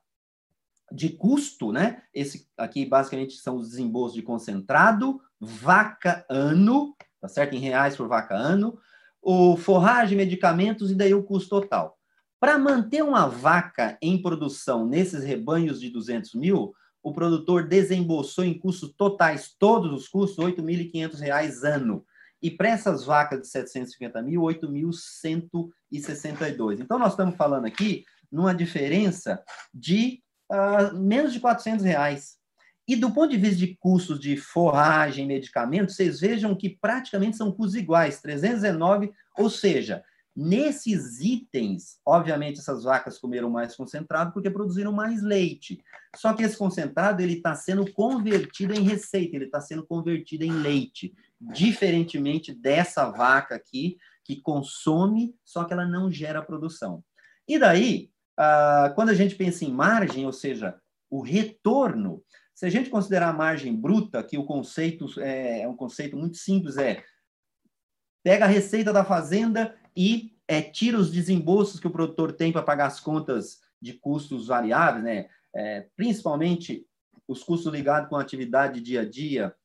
[0.92, 2.04] de custo, né?
[2.14, 7.56] Esse aqui basicamente são os desembolsos de concentrado, vaca ano, tá certo?
[7.56, 8.78] Em reais por vaca ano,
[9.22, 11.98] o forragem, medicamentos e daí o custo total.
[12.40, 18.58] Para manter uma vaca em produção nesses rebanhos de 200 mil, o produtor desembolsou em
[18.58, 22.04] custos totais, todos os custos, R$ 8.500 ano.
[22.42, 26.80] E para essas vacas de 750 mil, 8.162.
[26.80, 32.41] Então, nós estamos falando aqui numa diferença de uh, menos de 400 reais.
[32.92, 37.50] E do ponto de vista de custos de forragem, medicamentos, vocês vejam que praticamente são
[37.50, 44.94] custos iguais, 319, ou seja, Nesses itens, obviamente, essas vacas comeram mais concentrado porque produziram
[44.94, 45.84] mais leite.
[46.16, 50.54] Só que esse concentrado ele está sendo convertido em receita, ele está sendo convertido em
[50.54, 57.04] leite, diferentemente dessa vaca aqui que consome, só que ela não gera produção.
[57.46, 62.24] E daí, ah, quando a gente pensa em margem, ou seja, o retorno,
[62.62, 66.38] se a gente considerar a margem bruta, que o conceito é, é um conceito muito
[66.38, 67.04] simples, é
[68.24, 72.62] pega a receita da fazenda e é, tira os desembolsos que o produtor tem para
[72.62, 75.28] pagar as contas de custos variáveis, né?
[75.56, 76.86] É, principalmente
[77.28, 79.56] os custos ligados com a atividade dia a dia,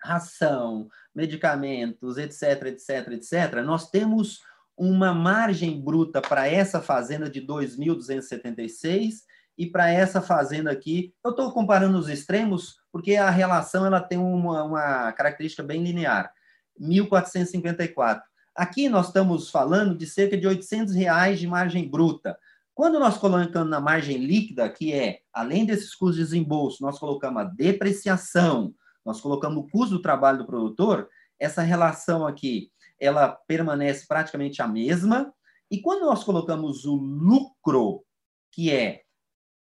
[0.00, 3.54] ração, medicamentos, etc, etc, etc.
[3.64, 4.38] Nós temos
[4.76, 9.14] uma margem bruta para essa fazenda de 2.276
[9.60, 14.16] e para essa fazenda aqui, eu estou comparando os extremos porque a relação ela tem
[14.16, 16.32] uma, uma característica bem linear.
[16.80, 18.22] 1.454.
[18.56, 22.38] Aqui nós estamos falando de cerca de 800 reais de margem bruta.
[22.74, 27.42] Quando nós colocamos na margem líquida, que é, além desses custos de desembolso, nós colocamos
[27.42, 31.06] a depreciação, nós colocamos o custo do trabalho do produtor,
[31.38, 35.34] essa relação aqui, ela permanece praticamente a mesma.
[35.70, 38.02] E quando nós colocamos o lucro,
[38.50, 39.02] que é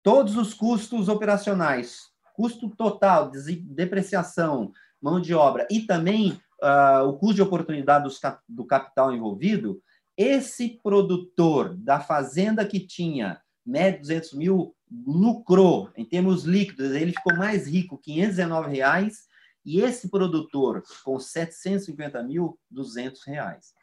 [0.07, 2.03] todos os custos operacionais,
[2.33, 3.29] custo total,
[3.63, 9.81] depreciação, mão de obra e também uh, o custo de oportunidade cap do capital envolvido,
[10.15, 14.73] esse produtor da fazenda que tinha média 200 mil
[15.05, 19.27] lucrou em termos líquidos, ele ficou mais rico, 519 reais,
[19.65, 23.73] e esse produtor com 750 mil, 200 reais.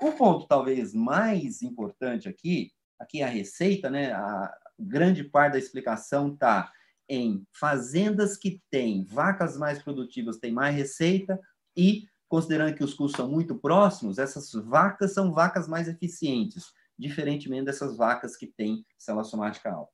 [0.00, 2.70] O ponto talvez mais importante aqui,
[3.00, 4.12] aqui é a receita, né?
[4.12, 6.70] A grande parte da explicação está
[7.08, 11.38] em fazendas que têm vacas mais produtivas, têm mais receita
[11.76, 17.66] e considerando que os custos são muito próximos, essas vacas são vacas mais eficientes, diferentemente
[17.66, 19.92] dessas vacas que têm célula somática alta.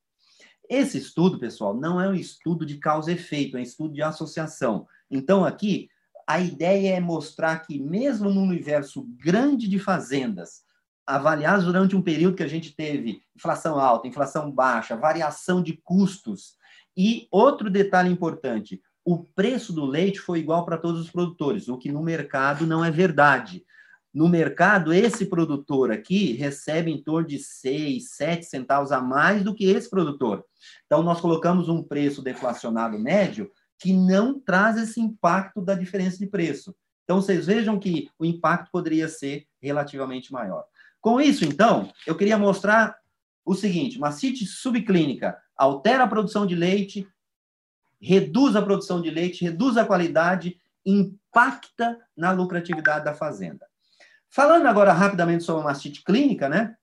[0.69, 4.03] Esse estudo, pessoal, não é um estudo de causa e efeito, é um estudo de
[4.03, 4.87] associação.
[5.11, 5.89] Então, aqui,
[6.29, 10.63] a ideia é mostrar que, mesmo num universo grande de fazendas,
[11.09, 16.57] avaliadas durante um período que a gente teve inflação alta, inflação baixa, variação de custos,
[16.95, 21.79] e outro detalhe importante, o preço do leite foi igual para todos os produtores, o
[21.79, 23.65] que no mercado não é verdade.
[24.13, 29.55] No mercado, esse produtor aqui recebe em torno de 6, 7 centavos a mais do
[29.55, 30.45] que esse produtor.
[30.85, 36.27] Então, nós colocamos um preço deflacionado médio que não traz esse impacto da diferença de
[36.27, 36.75] preço.
[37.05, 40.65] Então, vocês vejam que o impacto poderia ser relativamente maior.
[41.01, 42.97] Com isso, então, eu queria mostrar
[43.45, 47.07] o seguinte: mastite subclínica altera a produção de leite,
[48.01, 53.67] reduz a produção de leite, reduz a qualidade, impacta na lucratividade da fazenda.
[54.31, 56.77] Falando agora rapidamente sobre mastite clínica, né?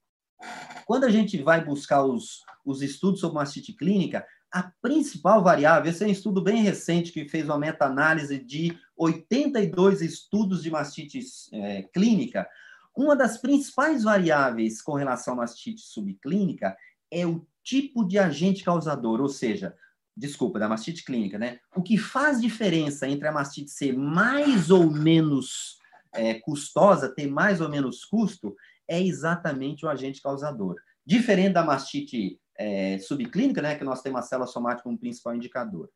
[0.86, 6.04] Quando a gente vai buscar os, os estudos sobre mastite clínica, a principal variável, esse
[6.04, 11.20] é um estudo bem recente que fez uma meta-análise de 82 estudos de mastite
[11.52, 12.48] é, clínica.
[12.96, 16.76] Uma das principais variáveis com relação à mastite subclínica
[17.12, 19.76] é o tipo de agente causador, ou seja,
[20.16, 21.60] desculpa, da mastite clínica, né?
[21.76, 25.78] O que faz diferença entre a mastite ser mais ou menos
[26.14, 28.56] é, custosa, ter mais ou menos custo,
[28.88, 30.76] é exatamente o agente causador.
[31.06, 35.90] Diferente da mastite é, subclínica, né, que nós temos a célula somática como principal indicador.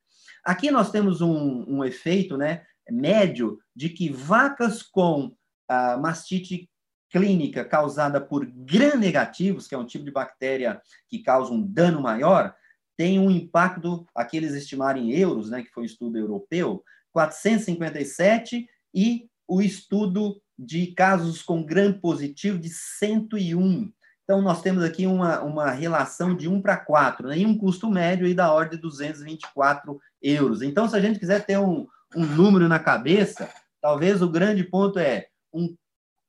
[0.43, 5.33] Aqui nós temos um, um efeito né, médio de que vacas com
[5.67, 6.69] a mastite
[7.09, 12.53] clínica causada por gram-negativos, que é um tipo de bactéria que causa um dano maior,
[12.95, 16.83] tem um impacto, aqui eles estimaram em euros, né, que foi um estudo europeu,
[17.13, 23.91] 457, e o estudo de casos com gram positivo de 101.
[24.23, 27.39] Então, nós temos aqui uma, uma relação de 1 para 4, né?
[27.39, 30.61] e um custo médio aí da ordem de 224 euros.
[30.61, 33.49] Então, se a gente quiser ter um, um número na cabeça,
[33.81, 35.73] talvez o grande ponto é um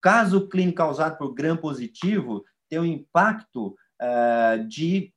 [0.01, 5.13] caso clínico causado por gram positivo ter um impacto uh, de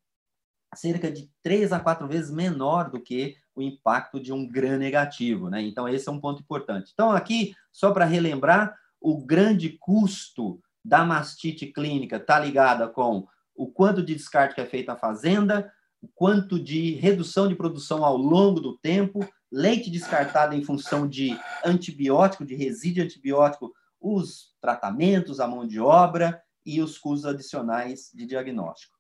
[0.76, 5.50] cerca de três a quatro vezes menor do que o impacto de um gram negativo,
[5.50, 5.62] né?
[5.62, 6.90] Então, esse é um ponto importante.
[6.92, 13.68] Então, aqui, só para relembrar, o grande custo da mastite clínica está ligada com o
[13.68, 15.72] quanto de descarte que é feito na fazenda,
[16.02, 21.38] o quanto de redução de produção ao longo do tempo, leite descartado em função de
[21.64, 23.72] antibiótico, de resíduo antibiótico,
[24.04, 28.94] os tratamentos, a mão de obra e os custos adicionais de diagnóstico.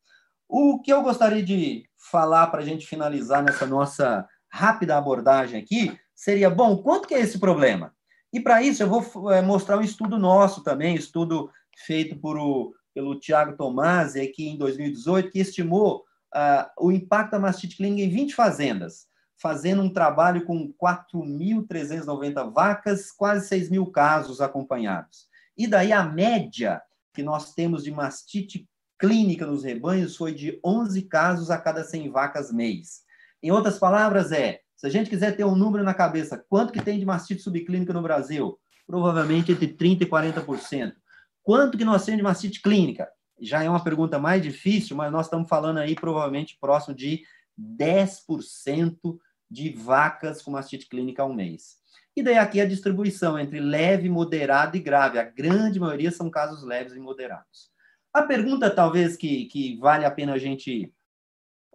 [0.47, 5.97] O que eu gostaria de falar para a gente finalizar nessa nossa rápida abordagem aqui
[6.16, 7.93] seria, bom, quanto que é esse problema?
[8.32, 11.51] E para isso eu vou é, mostrar um estudo nosso também, estudo
[11.86, 17.39] feito por o, pelo Tiago Tomasi aqui em 2018, que estimou uh, o impacto da
[17.39, 19.08] mastite clínica em 20 fazendas,
[19.38, 25.28] fazendo um trabalho com 4.390 vacas, quase 6 mil casos acompanhados.
[25.58, 26.82] E daí a média
[27.14, 28.68] que nós temos de mastite
[28.98, 33.02] clínica nos rebanhos foi de 11 casos a cada 100 vacas mês.
[33.42, 36.82] Em outras palavras, é, se a gente quiser ter um número na cabeça, quanto que
[36.82, 38.58] tem de mastite subclínica no Brasil?
[38.88, 40.94] Provavelmente entre 30% e 40%.
[41.44, 43.10] Quanto que nós temos de mastite clínica?
[43.42, 47.24] Já é uma pergunta mais difícil, mas nós estamos falando aí provavelmente próximo de
[47.60, 49.18] 10%
[49.49, 51.78] de vacas com mastite clínica ao mês.
[52.16, 55.18] E daí aqui a distribuição entre leve, moderado e grave.
[55.18, 57.72] A grande maioria são casos leves e moderados.
[58.14, 60.93] A pergunta, talvez, que, que vale a pena a gente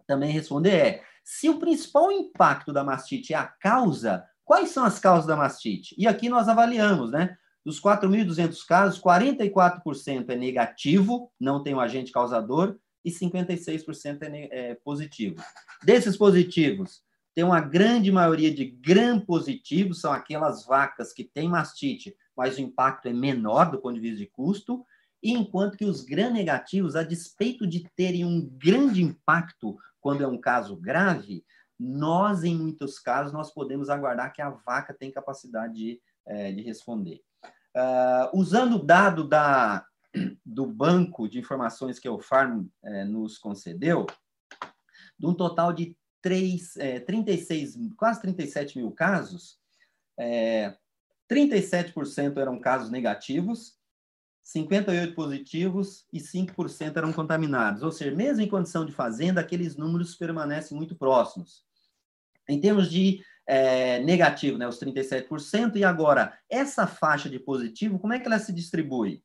[0.07, 4.99] também responder é: se o principal impacto da mastite é a causa, quais são as
[4.99, 5.95] causas da mastite?
[5.99, 7.37] E aqui nós avaliamos, né?
[7.64, 14.75] Dos 4.200 casos, 44% é negativo, não tem um agente causador, e 56% é, é
[14.75, 15.43] positivo.
[15.83, 17.03] Desses positivos,
[17.35, 22.61] tem uma grande maioria de gram positivos, são aquelas vacas que têm mastite, mas o
[22.61, 24.85] impacto é menor do ponto de vista de custo,
[25.23, 30.77] enquanto que os gram-negativos, a despeito de terem um grande impacto quando é um caso
[30.77, 31.45] grave,
[31.79, 36.63] nós, em muitos casos, nós podemos aguardar que a vaca tem capacidade de, é, de
[36.63, 37.21] responder.
[37.77, 39.87] Uh, usando o dado da,
[40.45, 44.07] do banco de informações que o Farm é, nos concedeu,
[45.19, 49.59] de um total de 3, é, 36, quase 37 mil casos,
[50.19, 50.77] é,
[51.31, 53.77] 37% eram casos negativos,
[54.43, 57.83] 58 positivos e 5% eram contaminados.
[57.83, 61.67] Ou seja, mesmo em condição de fazenda, aqueles números permanecem muito próximos.
[62.49, 68.15] Em termos de é, negativo, né, os 37%, e agora, essa faixa de positivo, como
[68.15, 69.23] é que ela se distribui?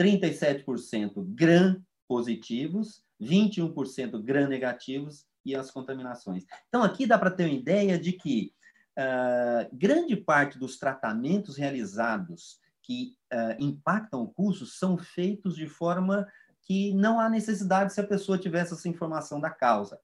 [0.00, 6.44] 37% gram positivos, 21% gram negativos e as contaminações.
[6.68, 8.52] Então, aqui dá para ter uma ideia de que
[8.98, 16.26] uh, grande parte dos tratamentos realizados que uh, impactam o curso são feitos de forma
[16.62, 19.98] que não há necessidade se a pessoa tivesse essa informação da causa.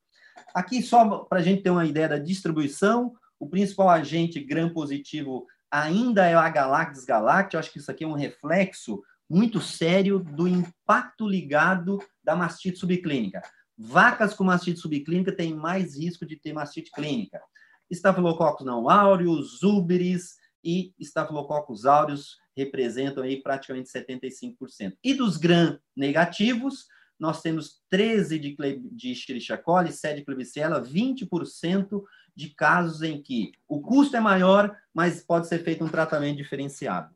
[0.54, 6.26] Aqui, só para a gente ter uma ideia da distribuição, o principal agente gram-positivo ainda
[6.26, 7.56] é a Galactis galacti.
[7.56, 13.40] Acho que isso aqui é um reflexo muito sério do impacto ligado da mastite subclínica.
[13.78, 17.40] Vacas com mastite subclínica têm mais risco de ter mastite clínica.
[17.88, 24.96] Estafilococcus não áureos, úberes e estafilococcus áureos representam aí praticamente 75%.
[25.02, 26.86] E dos gram negativos,
[27.18, 28.56] nós temos 13 de,
[28.92, 32.02] de Escherichia coli, 7 de Klebsiella, 20%
[32.34, 37.14] de casos em que o custo é maior, mas pode ser feito um tratamento diferenciado.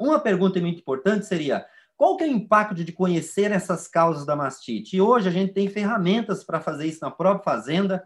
[0.00, 4.34] Uma pergunta muito importante seria: qual que é o impacto de conhecer essas causas da
[4.34, 4.96] mastite?
[4.96, 8.02] E hoje a gente tem ferramentas para fazer isso na própria fazenda.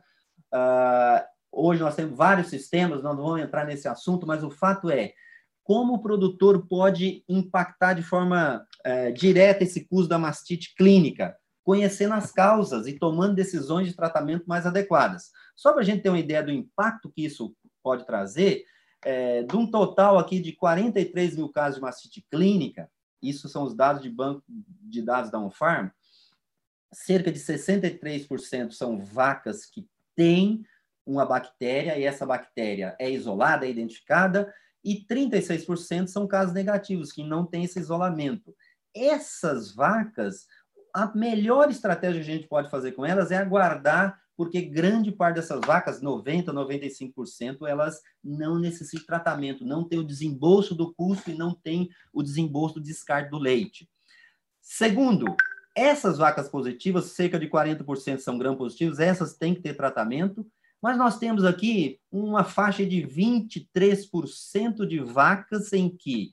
[0.52, 4.90] Uh, hoje nós temos vários sistemas, nós não vamos entrar nesse assunto, mas o fato
[4.90, 5.12] é
[5.62, 12.12] como o produtor pode impactar de forma é, direta esse custo da mastite clínica, conhecendo
[12.12, 15.30] as causas e tomando decisões de tratamento mais adequadas.
[15.56, 18.64] Só para a gente ter uma ideia do impacto que isso pode trazer,
[19.04, 22.90] é, de um total aqui de 43 mil casos de mastite clínica,
[23.22, 25.90] isso são os dados de banco de dados da Unfarm,
[26.92, 30.64] cerca de 63% são vacas que têm
[31.06, 34.52] uma bactéria e essa bactéria é isolada, é identificada,
[34.82, 38.54] e 36% são casos negativos, que não têm esse isolamento.
[38.94, 40.46] Essas vacas,
[40.94, 45.36] a melhor estratégia que a gente pode fazer com elas é aguardar, porque grande parte
[45.36, 51.30] dessas vacas, 90%, 95%, elas não necessitam de tratamento, não tem o desembolso do custo
[51.30, 53.88] e não tem o desembolso do descarte do leite.
[54.60, 55.36] Segundo,
[55.74, 60.46] essas vacas positivas, cerca de 40% são gram positivos, essas têm que ter tratamento,
[60.80, 66.32] mas nós temos aqui uma faixa de 23% de vacas em que,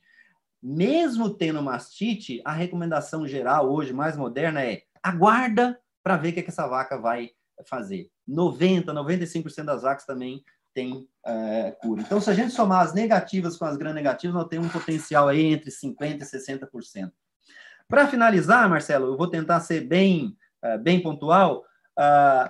[0.62, 6.40] mesmo tendo mastite, a recomendação geral hoje, mais moderna, é aguarda para ver o que,
[6.42, 7.32] é que essa vaca vai
[7.66, 8.10] fazer.
[8.28, 10.44] 90%, 95% das vacas também
[10.74, 12.02] tem é, cura.
[12.02, 15.46] Então, se a gente somar as negativas com as gram-negativas, nós temos um potencial aí
[15.46, 17.12] entre 50% e 60%.
[17.88, 21.66] Para finalizar, Marcelo, eu vou tentar ser bem, é, bem pontual.
[22.00, 22.50] Uh,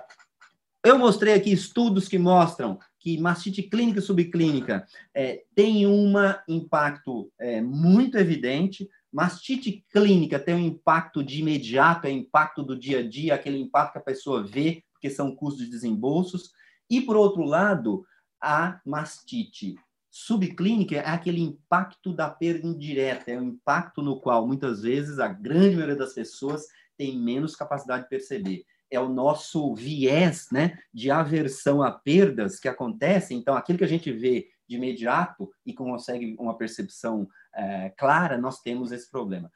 [0.84, 6.14] eu mostrei aqui estudos que mostram que mastite clínica e subclínica é, tem um
[6.48, 8.88] impacto é, muito evidente.
[9.12, 13.92] Mastite clínica tem um impacto de imediato, é impacto do dia a dia, aquele impacto
[13.92, 16.52] que a pessoa vê, porque são custos de desembolsos.
[16.88, 18.06] E, por outro lado,
[18.40, 19.74] a mastite
[20.08, 25.26] subclínica é aquele impacto da perda indireta, é um impacto no qual, muitas vezes, a
[25.26, 31.10] grande maioria das pessoas tem menos capacidade de perceber é o nosso viés né, de
[31.10, 33.38] aversão a perdas que acontecem.
[33.38, 38.60] Então, aquilo que a gente vê de imediato e consegue uma percepção é, clara, nós
[38.60, 39.50] temos esse problema.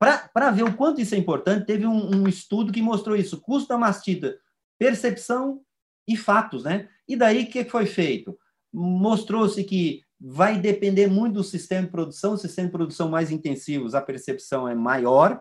[0.00, 3.68] Para ver o quanto isso é importante, teve um, um estudo que mostrou isso: custo
[3.68, 4.36] da mastita,
[4.82, 5.60] percepção
[6.08, 6.88] e fatos, né?
[7.06, 8.36] E daí o que foi feito?
[8.72, 14.02] Mostrou-se que vai depender muito do sistema de produção, sistema de produção mais intensivos, a
[14.02, 15.40] percepção é maior,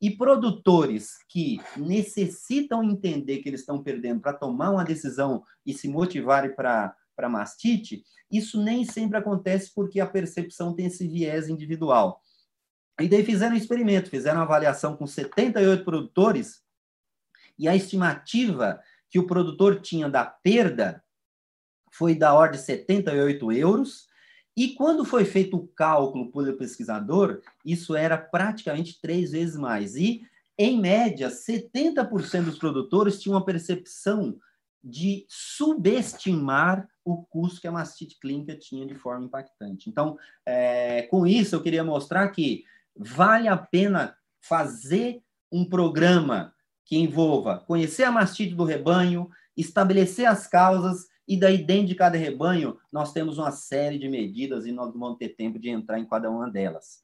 [0.00, 5.86] e produtores que necessitam entender que eles estão perdendo para tomar uma decisão e se
[5.86, 12.22] motivarem para para mastite, isso nem sempre acontece porque a percepção tem esse viés individual.
[12.98, 16.62] E daí fizeram um experimento, fizeram uma avaliação com 78 produtores
[17.62, 21.02] e a estimativa que o produtor tinha da perda
[21.92, 24.08] foi da ordem de 78 euros
[24.56, 29.96] e quando foi feito o cálculo pelo pesquisador, isso era praticamente três vezes mais.
[29.96, 30.26] E,
[30.58, 34.38] em média, 70% dos produtores tinham uma percepção
[34.84, 39.88] de subestimar o custo que a mastite clínica tinha de forma impactante.
[39.88, 46.52] Então, é, com isso, eu queria mostrar que vale a pena fazer um programa
[46.92, 52.18] que envolva conhecer a mastite do rebanho, estabelecer as causas e daí, dentro de cada
[52.18, 56.04] rebanho, nós temos uma série de medidas e nós vamos ter tempo de entrar em
[56.04, 57.02] cada uma delas.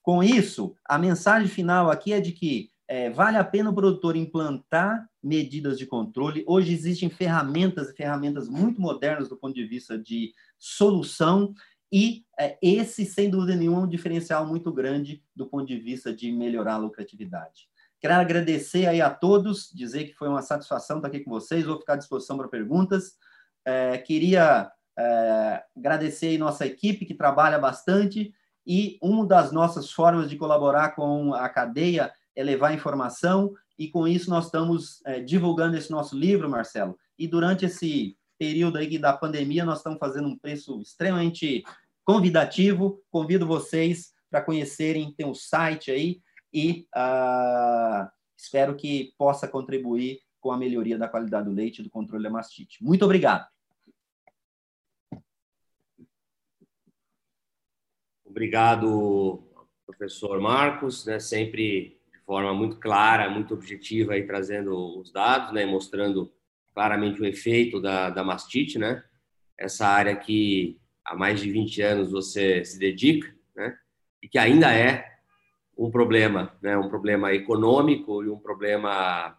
[0.00, 4.16] Com isso, a mensagem final aqui é de que é, vale a pena o produtor
[4.16, 6.42] implantar medidas de controle.
[6.46, 11.52] Hoje existem ferramentas e ferramentas muito modernas do ponto de vista de solução,
[11.92, 16.14] e é, esse, sem dúvida nenhuma, é um diferencial muito grande do ponto de vista
[16.14, 17.68] de melhorar a lucratividade.
[18.00, 21.78] Quero agradecer aí a todos, dizer que foi uma satisfação estar aqui com vocês, vou
[21.78, 23.14] ficar à disposição para perguntas.
[23.64, 28.32] É, queria é, agradecer aí nossa equipe que trabalha bastante
[28.66, 34.06] e uma das nossas formas de colaborar com a cadeia é levar informação e com
[34.06, 36.96] isso nós estamos é, divulgando esse nosso livro, Marcelo.
[37.18, 41.64] E durante esse período aí da pandemia nós estamos fazendo um preço extremamente
[42.04, 43.02] convidativo.
[43.10, 46.20] Convido vocês para conhecerem, tem um site aí
[46.52, 51.90] e uh, espero que possa contribuir com a melhoria da qualidade do leite e do
[51.90, 52.82] controle da mastite.
[52.82, 53.46] Muito obrigado.
[58.24, 59.42] Obrigado,
[59.84, 65.66] professor Marcos, né, sempre de forma muito clara, muito objetiva, aí, trazendo os dados, né,
[65.66, 66.32] mostrando
[66.72, 69.02] claramente o efeito da, da mastite, né,
[69.56, 73.76] essa área que há mais de 20 anos você se dedica, né,
[74.22, 75.17] e que ainda é
[75.78, 79.38] um problema, né, um problema econômico e um problema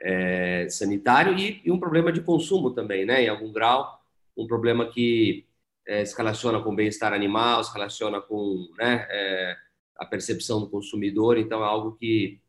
[0.00, 4.02] é, sanitário e, e, um problema de consumo também, né, em algum grau,
[4.36, 5.46] um problema que
[5.86, 9.56] é, se relaciona com o bem-estar animal, se relaciona com né, é,
[9.96, 12.40] a percepção do consumidor, então é algo que,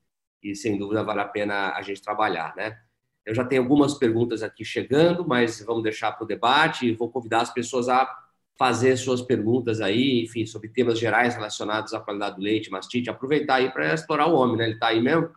[0.42, 2.80] que, sem dúvida, vale a pena a gente trabalhar, né.
[3.24, 7.12] Eu já tenho algumas perguntas aqui chegando, mas vamos deixar para o debate e vou
[7.12, 8.08] convidar as pessoas a
[8.58, 13.56] fazer suas perguntas aí, enfim, sobre temas gerais relacionados à qualidade do leite, mastite, aproveitar
[13.56, 14.66] aí para explorar o homem, né?
[14.66, 15.30] Ele está aí mesmo.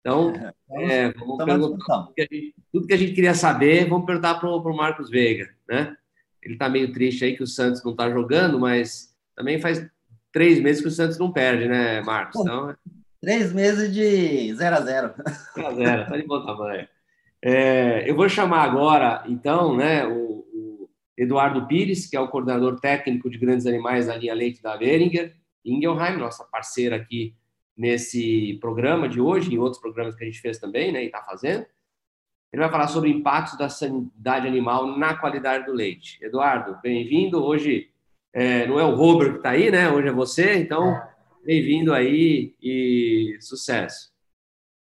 [0.00, 0.34] Então,
[0.72, 4.50] é, vamos perguntar tudo que, gente, tudo que, a gente, queria saber, vamos perguntar para
[4.50, 5.96] o Marcos Veiga, né?
[6.42, 9.86] Ele está meio triste aí que o Santos não está jogando, mas também faz
[10.30, 12.38] três meses que o Santos não perde, né, Marcos?
[12.40, 12.76] Então,
[13.22, 15.14] três meses de 0 a 0
[15.54, 16.86] 0 a 0 tá de bom tamanho.
[17.40, 20.23] É, eu vou chamar agora, então, né, o,
[21.16, 25.34] Eduardo Pires, que é o coordenador técnico de grandes animais da linha Leite da Beringer,
[25.64, 27.34] Ingelheim, nossa parceira aqui
[27.76, 31.22] nesse programa de hoje, e outros programas que a gente fez também, né, e está
[31.22, 31.66] fazendo.
[32.52, 36.18] Ele vai falar sobre impactos da sanidade animal na qualidade do leite.
[36.22, 37.44] Eduardo, bem-vindo.
[37.44, 37.90] Hoje
[38.32, 39.90] é, não é o Robert que está aí, né?
[39.90, 40.96] Hoje é você, então
[41.44, 44.12] bem-vindo aí e sucesso.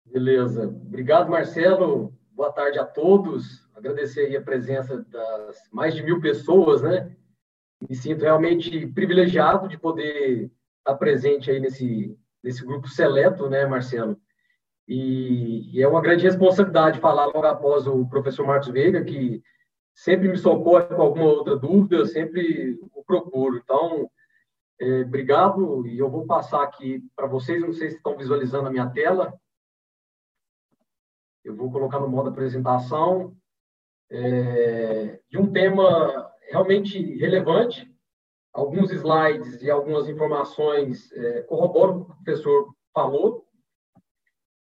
[0.05, 0.67] Beleza.
[0.67, 2.13] Obrigado, Marcelo.
[2.33, 7.15] Boa tarde a todos agradecer aí a presença das mais de mil pessoas, né?
[7.87, 14.17] Me sinto realmente privilegiado de poder estar presente aí nesse, nesse grupo seleto, né, Marcelo?
[14.87, 19.43] E, e é uma grande responsabilidade falar logo após o professor Marcos Veiga, que
[19.93, 23.57] sempre me socorre com alguma outra dúvida, eu sempre o procuro.
[23.57, 24.09] Então,
[24.79, 28.71] é, obrigado, e eu vou passar aqui para vocês, não sei se estão visualizando a
[28.71, 29.33] minha tela.
[31.43, 33.35] Eu vou colocar no modo apresentação
[34.09, 37.91] é, de um tema realmente relevante.
[38.53, 43.45] Alguns slides e algumas informações é, corroboram o que o professor falou.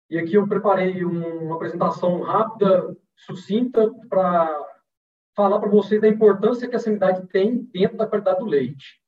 [0.09, 4.53] E aqui eu preparei um, uma apresentação rápida, sucinta, para
[5.35, 9.01] falar para vocês da importância que a sanidade tem dentro da qualidade do leite.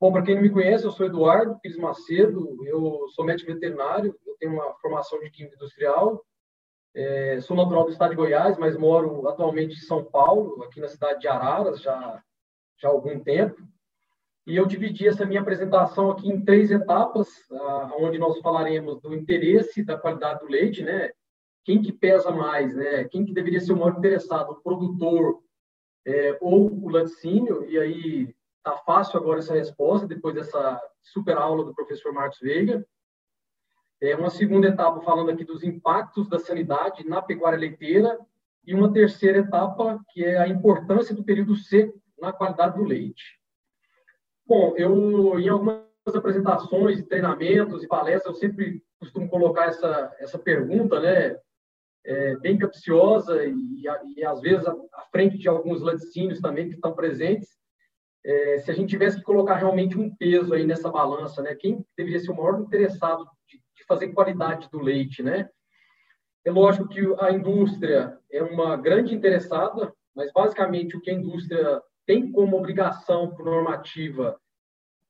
[0.00, 4.14] Bom, para quem não me conhece, eu sou Eduardo Pires Macedo, eu sou médico veterinário,
[4.26, 6.22] eu tenho uma formação de química industrial,
[6.96, 10.88] é, sou natural do estado de Goiás, mas moro atualmente em São Paulo, aqui na
[10.88, 12.22] cidade de Araras, já,
[12.78, 13.62] já há algum tempo.
[14.46, 19.14] E eu dividi essa minha apresentação aqui em três etapas, ah, onde nós falaremos do
[19.14, 21.10] interesse da qualidade do leite, né?
[21.64, 23.04] Quem que pesa mais, né?
[23.04, 25.42] Quem que deveria ser o maior interessado, o produtor
[26.06, 27.68] é, ou o laticínio?
[27.68, 32.86] E aí tá fácil agora essa resposta depois dessa super aula do professor Marcos Veiga.
[34.00, 38.18] É uma segunda etapa falando aqui dos impactos da sanidade na pecuária leiteira
[38.66, 43.40] e uma terceira etapa que é a importância do período seco na qualidade do leite.
[44.46, 45.80] Bom, eu em algumas
[46.14, 51.36] apresentações, treinamentos e palestras eu sempre costumo colocar essa essa pergunta, né?
[52.08, 53.82] É, bem capciosa e,
[54.16, 54.76] e às vezes à
[55.10, 57.48] frente de alguns laticínios também que estão presentes,
[58.24, 61.56] é, se a gente tivesse que colocar realmente um peso aí nessa balança, né?
[61.56, 63.26] Quem deveria ser o maior interessado
[63.86, 65.48] fazer qualidade do leite, né?
[66.44, 71.82] É lógico que a indústria é uma grande interessada, mas basicamente o que a indústria
[72.06, 74.40] tem como obrigação normativa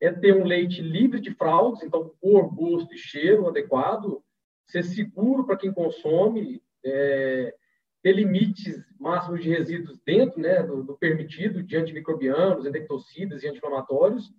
[0.01, 4.23] é ter um leite livre de fraudes, então cor, gosto e cheiro adequado,
[4.67, 7.55] ser seguro para quem consome, é,
[8.03, 14.33] ter limites máximos de resíduos dentro né, do, do permitido de antimicrobianos, endectocidas e anti-inflamatórios,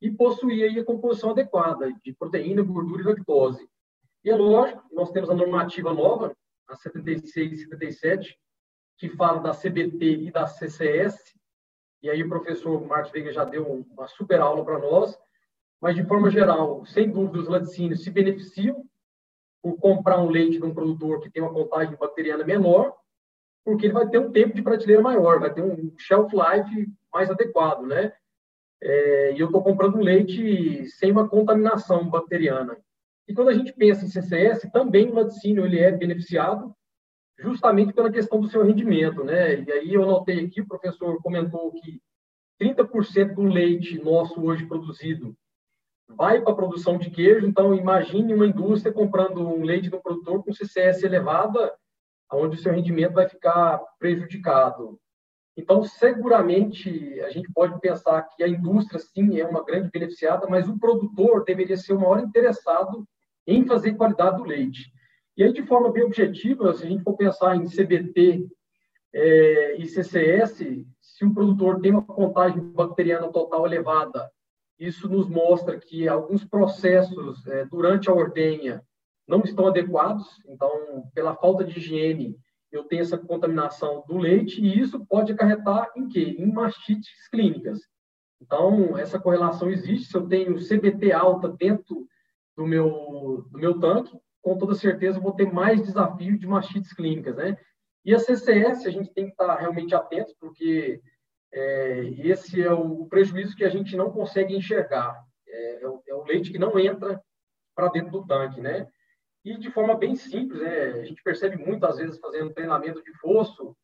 [0.00, 3.68] e possuir aí a composição adequada de proteína, gordura e lactose.
[4.26, 8.36] E é lógico, nós temos a normativa nova, a 76 e 77,
[8.98, 11.16] que fala da CBT e da CCS,
[12.02, 15.16] e aí o professor Marcos Veiga já deu uma super aula para nós,
[15.80, 18.84] mas de forma geral, sem dúvida, os laticínios se beneficiam
[19.62, 22.96] por comprar um leite de um produtor que tem uma contagem bacteriana menor,
[23.64, 27.30] porque ele vai ter um tempo de prateleira maior, vai ter um shelf life mais
[27.30, 28.12] adequado, né?
[28.82, 32.76] É, e eu estou comprando um leite sem uma contaminação bacteriana.
[33.28, 36.74] E quando a gente pensa em CCS, também o laticínio ele é beneficiado
[37.38, 39.60] justamente pela questão do seu rendimento, né?
[39.60, 42.00] E aí eu notei aqui, o professor comentou que
[42.60, 45.36] 30% do leite nosso hoje produzido
[46.08, 50.42] vai para a produção de queijo, então imagine uma indústria comprando um leite do produtor
[50.42, 51.74] com CCS elevada,
[52.32, 54.98] onde o seu rendimento vai ficar prejudicado.
[55.56, 60.68] Então, seguramente, a gente pode pensar que a indústria, sim, é uma grande beneficiada, mas
[60.68, 63.06] o produtor deveria ser o maior interessado
[63.46, 64.92] em fazer qualidade do leite.
[65.36, 68.46] E aí, de forma bem objetiva, se a gente for pensar em CBT
[69.14, 70.58] é, e CCS,
[71.00, 74.30] se um produtor tem uma contagem bacteriana total elevada,
[74.78, 78.82] isso nos mostra que alguns processos é, durante a ordenha
[79.26, 80.70] não estão adequados, então,
[81.14, 82.36] pela falta de higiene,
[82.70, 86.36] eu tenho essa contaminação do leite e isso pode acarretar em quê?
[86.38, 87.80] Em mastites clínicas.
[88.40, 90.08] Então, essa correlação existe.
[90.08, 92.06] Se eu tenho CBT alta dentro
[92.56, 97.36] do meu, do meu tanque, com toda certeza vou ter mais desafio de mastites clínicas,
[97.36, 97.56] né?
[98.04, 101.00] E a CCS, a gente tem que estar realmente atento, porque
[101.52, 105.20] é, esse é o prejuízo que a gente não consegue enxergar.
[105.48, 107.20] É, é, o, é o leite que não entra
[107.74, 108.88] para dentro do tanque, né?
[109.44, 110.92] E de forma bem simples, né?
[110.92, 113.76] a gente percebe muitas vezes fazendo treinamento de fosso,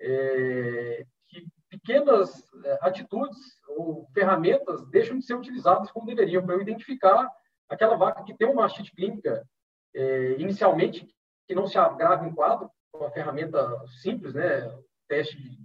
[0.00, 6.60] é, que pequenas é, atitudes ou ferramentas deixam de ser utilizadas como deveriam para eu
[6.60, 7.30] identificar
[7.68, 9.46] aquela vaca que tem uma mastite clínica
[9.94, 11.06] é, inicialmente
[11.46, 13.60] que não se agrava em quadro, uma ferramenta
[14.02, 14.72] simples, né?
[15.08, 15.58] teste de,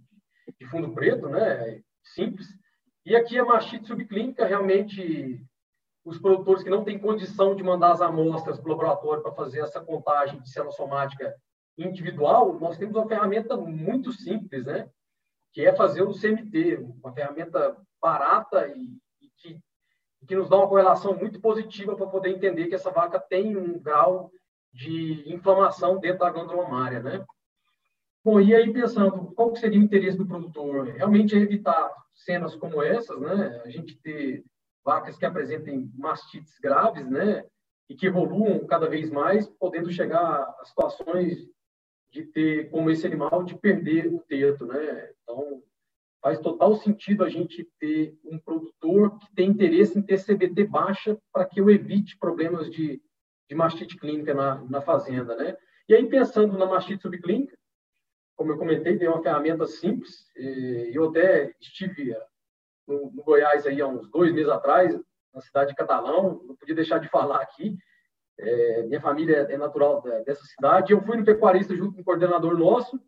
[0.60, 1.82] de fundo preto, né?
[2.04, 2.48] simples.
[3.06, 5.44] E aqui a mastite subclínica realmente
[6.04, 9.60] os produtores que não têm condição de mandar as amostras para o laboratório para fazer
[9.60, 11.36] essa contagem de célula somática
[11.78, 14.90] individual, nós temos uma ferramenta muito simples, né?
[15.54, 19.60] Que é fazer o CMT, uma ferramenta barata e, e que,
[20.28, 23.80] que nos dá uma correlação muito positiva para poder entender que essa vaca tem um
[23.80, 24.32] grau
[24.72, 27.26] de inflamação dentro da glândula mamária, né?
[28.24, 30.88] Bom, e aí pensando, qual seria o interesse do produtor?
[30.90, 33.62] Realmente é evitar cenas como essas, né?
[33.66, 34.44] A gente ter
[34.84, 37.44] vacas que apresentem mastites graves, né?
[37.90, 41.50] E que evoluam cada vez mais, podendo chegar a situações
[42.12, 45.12] de ter, como esse animal, de perder o teto, né?
[45.24, 45.64] Então,
[46.22, 51.18] faz total sentido a gente ter um produtor que tem interesse em ter CBT baixa
[51.34, 53.02] para que eu evite problemas de,
[53.50, 55.58] de mastite clínica na, na fazenda, né?
[55.90, 57.58] E aí, pensando na mastite subclínica,
[58.36, 62.16] como eu comentei, tem uma ferramenta simples, eu até estive
[62.88, 64.98] no, no, Goiás aí há uns dois meses atrás,
[65.34, 67.78] na cidade de Catalão, não podia deixar de falar aqui.
[68.40, 70.92] É, minha família é natural dessa cidade.
[70.92, 73.00] Eu fui no pecuarista junto com o coordenador nosso,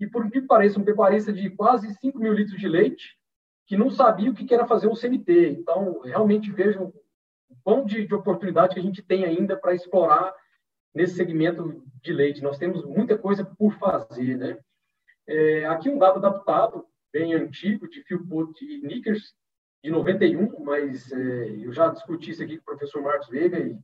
[0.00, 3.16] e por que pareça, um pecuarista de quase 5 mil litros de leite,
[3.66, 5.58] que não sabia o que era fazer um CMT.
[5.60, 6.92] Então, realmente vejo
[7.48, 10.34] o quão de, de oportunidade que a gente tem ainda para explorar
[10.94, 12.42] nesse segmento de leite.
[12.42, 14.58] Nós temos muita coisa por fazer, né?
[15.26, 19.34] É, aqui um dado adaptado bem antigo, de Philpott e Nickers,
[19.84, 23.78] de 91, mas é, eu já discuti isso aqui com o professor Marcos Veiga e,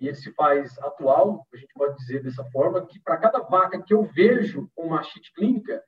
[0.00, 3.80] e ele se faz atual, a gente pode dizer dessa forma, que para cada vaca
[3.80, 5.82] que eu vejo com mastite clínica,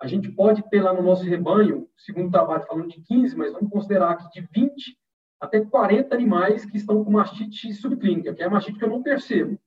[0.00, 3.52] a gente pode ter lá no nosso rebanho, segundo o trabalho falando de 15, mas
[3.52, 4.96] vamos considerar que de 20
[5.40, 9.02] até 40 animais que estão com mastite subclínica, que é a mastite que eu não
[9.02, 9.58] percebo.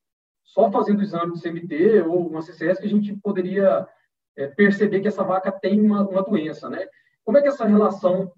[0.43, 3.87] Só fazendo o exame de CMT ou uma CCS que a gente poderia
[4.35, 6.85] é, perceber que essa vaca tem uma, uma doença, né?
[7.23, 8.31] Como é que essa relação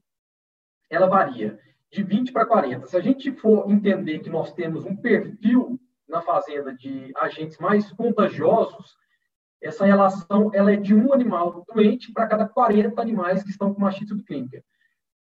[0.90, 1.60] ela varia?
[1.94, 2.88] De 20 para 40.
[2.88, 7.92] Se a gente for entender que nós temos um perfil na fazenda de agentes mais
[7.92, 8.98] contagiosos,
[9.62, 13.80] essa relação ela é de um animal doente para cada 40 animais que estão com
[13.80, 14.64] mastite subclínica.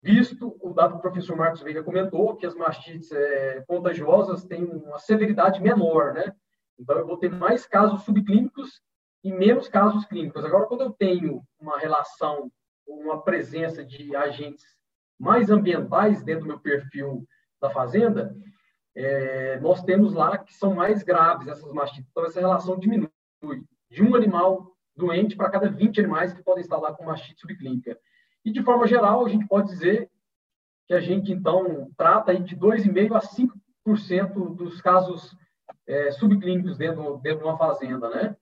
[0.03, 4.65] Visto o dado que o professor Marcos Veiga comentou, que as mastites é, contagiosas têm
[4.65, 6.35] uma severidade menor, né?
[6.77, 8.81] Então, eu vou ter mais casos subclínicos
[9.23, 10.43] e menos casos clínicos.
[10.43, 12.51] Agora, quando eu tenho uma relação,
[12.85, 14.76] uma presença de agentes
[15.19, 17.27] mais ambientais dentro do meu perfil
[17.59, 18.35] da fazenda,
[18.95, 22.09] é, nós temos lá que são mais graves essas mastites.
[22.09, 23.09] Então, essa relação diminui
[23.89, 27.97] de um animal doente para cada 20 animais que podem estar lá com mastite subclínica.
[28.43, 30.09] E, de forma geral, a gente pode dizer
[30.87, 33.19] que a gente, então, trata de 2,5% a
[33.87, 35.35] 5% dos casos
[35.85, 38.35] é, subclínicos dentro, dentro de uma fazenda, né?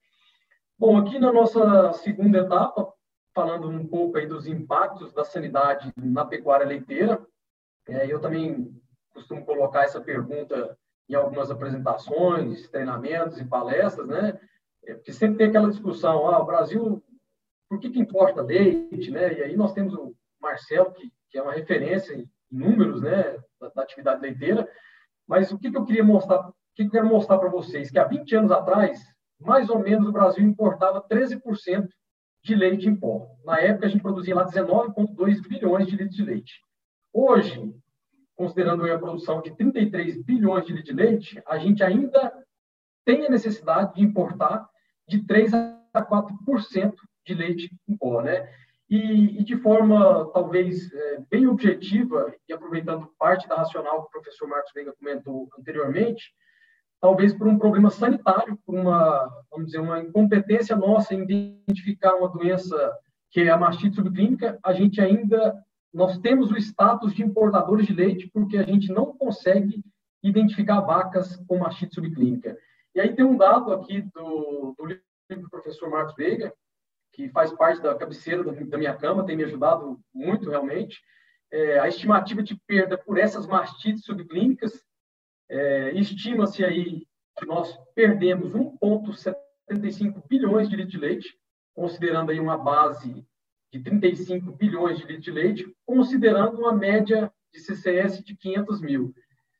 [0.78, 2.92] Bom, aqui na nossa segunda etapa,
[3.36, 7.20] falando um pouco aí dos impactos da sanidade na pecuária leiteira,
[7.86, 8.74] é, eu também
[9.12, 10.74] costumo colocar essa pergunta
[11.06, 14.40] em algumas apresentações, treinamentos e palestras, né?
[14.86, 17.04] É, porque sempre tem aquela discussão, ah, o Brasil,
[17.68, 19.34] por que, que importa leite, né?
[19.34, 23.68] E aí nós temos o Marcelo, que, que é uma referência em números, né, da,
[23.68, 24.66] da atividade leiteira,
[25.26, 27.90] mas o que, que eu queria mostrar, o que, que eu quero mostrar para vocês?
[27.90, 28.98] Que há 20 anos atrás,
[29.38, 31.86] mais ou menos, o Brasil importava 13%
[32.46, 33.28] de leite em pó.
[33.44, 36.60] Na época, a gente produzia lá 19,2 bilhões de litros de leite.
[37.12, 37.74] Hoje,
[38.36, 42.32] considerando a produção de 33 bilhões de litros de leite, a gente ainda
[43.04, 44.68] tem a necessidade de importar
[45.08, 46.94] de 3 a 4%
[47.26, 48.48] de leite em pó, né?
[48.88, 54.10] E, e de forma talvez é, bem objetiva e aproveitando parte da racional que o
[54.12, 56.32] professor Marcos Veiga comentou anteriormente,
[57.00, 62.28] talvez por um problema sanitário, por uma vamos dizer uma incompetência nossa em identificar uma
[62.28, 62.76] doença
[63.30, 65.54] que é a mastite subclínica, a gente ainda
[65.92, 69.82] nós temos o status de importadores de leite porque a gente não consegue
[70.22, 72.56] identificar vacas com mastite subclínica.
[72.94, 75.02] E aí tem um dado aqui do, do livro
[75.42, 76.52] do professor Marcos Veiga,
[77.12, 81.00] que faz parte da cabeceira da minha cama, tem me ajudado muito realmente.
[81.50, 84.84] É, a estimativa de perda por essas mastites subclínicas,
[85.48, 87.06] é, estima-se aí
[87.38, 91.38] que nós perdemos 1,75 bilhões de litros de leite,
[91.74, 93.24] considerando aí uma base
[93.72, 99.14] de 35 bilhões de litros de leite, considerando uma média de CCS de 500 mil.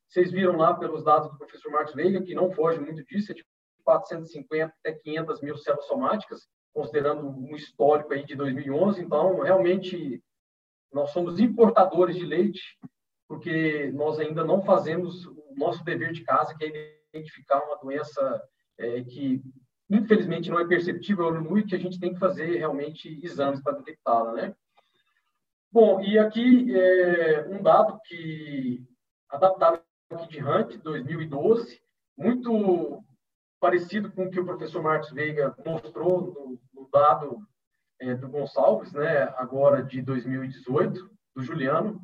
[0.07, 3.35] Vocês viram lá pelos dados do professor Marcos Veiga, que não foge muito disso, é
[3.35, 3.45] de
[3.83, 9.01] 450 até 500 mil células somáticas, considerando um histórico aí de 2011.
[9.01, 10.23] Então, realmente,
[10.91, 12.61] nós somos importadores de leite,
[13.27, 15.27] porque nós ainda não fazemos
[15.57, 18.41] nosso dever de casa, que é identificar uma doença
[18.77, 19.41] é, que,
[19.89, 23.77] infelizmente, não é perceptível nu e que a gente tem que fazer realmente exames para
[23.77, 24.55] detectá-la, né?
[25.71, 28.85] Bom, e aqui é um dado que
[29.29, 29.81] adaptado
[30.11, 31.81] aqui de Hunt, 2012,
[32.17, 33.03] muito
[33.59, 37.39] parecido com o que o professor Marcos Veiga mostrou no, no dado
[37.99, 41.99] é, do Gonçalves, né, agora de 2018, do Juliano.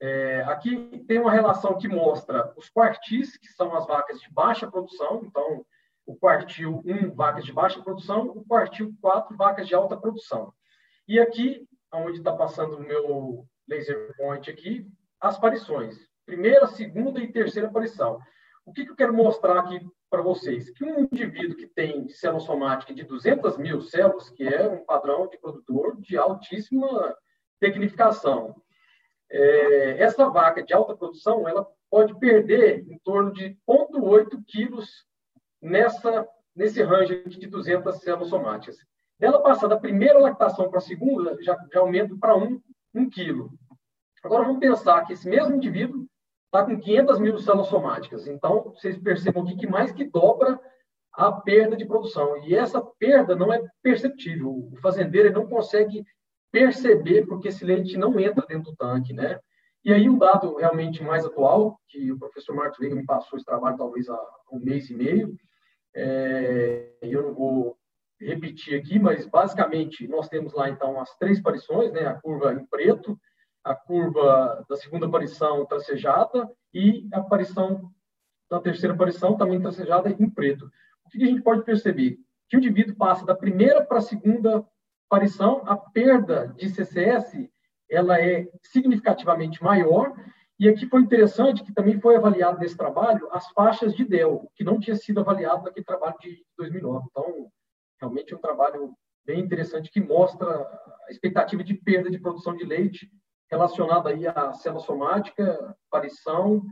[0.00, 4.70] É, aqui tem uma relação que mostra os quartis, que são as vacas de baixa
[4.70, 5.64] produção, então
[6.06, 10.52] o quartil 1, vacas de baixa produção, o quartil 4, vacas de alta produção.
[11.06, 14.86] E aqui, onde está passando o meu laser point aqui,
[15.20, 15.98] as aparições.
[16.24, 18.18] Primeira, segunda e terceira aparição.
[18.64, 22.40] O que, que eu quero mostrar aqui para vocês que um indivíduo que tem célula
[22.40, 27.14] somática de 200 mil células, que é um padrão de produtor de altíssima
[27.60, 28.54] tecnificação,
[29.30, 35.04] é, essa vaca de alta produção ela pode perder em torno de 0,8 quilos
[35.60, 38.76] nessa, nesse range de 200 células somáticas.
[39.18, 42.60] Dela passar da primeira lactação para a segunda, já, já aumenta para 1,
[42.94, 43.50] 1 quilo.
[44.22, 46.06] Agora vamos pensar que esse mesmo indivíduo
[46.46, 48.26] está com 500 mil células somáticas.
[48.26, 50.60] Então, vocês percebam aqui que mais que dobra
[51.12, 52.36] a perda de produção.
[52.44, 54.50] E essa perda não é perceptível.
[54.72, 56.04] O fazendeiro não consegue
[56.50, 59.38] perceber porque esse leite não entra dentro do tanque, né?
[59.84, 63.46] E aí, um dado realmente mais atual, que o professor Marcos Veiga me passou esse
[63.46, 64.18] trabalho talvez há
[64.52, 65.34] um mês e meio,
[65.94, 67.78] é, eu não vou
[68.20, 72.06] repetir aqui, mas basicamente nós temos lá então as três aparições, né?
[72.06, 73.18] A curva em preto,
[73.64, 77.90] a curva da segunda aparição tracejada e a aparição
[78.50, 80.70] da terceira aparição também tracejada em preto.
[81.06, 82.18] O que a gente pode perceber?
[82.48, 84.66] Que o indivíduo passa da primeira para a segunda
[85.10, 87.50] aparição, a perda de CCS
[87.90, 90.14] ela é significativamente maior
[90.56, 94.62] e aqui foi interessante que também foi avaliado nesse trabalho as faixas de DEL, que
[94.62, 97.06] não tinha sido avaliado naquele trabalho de 2009.
[97.10, 97.50] Então,
[98.00, 98.94] realmente é um trabalho
[99.26, 103.10] bem interessante que mostra a expectativa de perda de produção de leite
[103.50, 106.62] relacionada aí à célula somática, aparição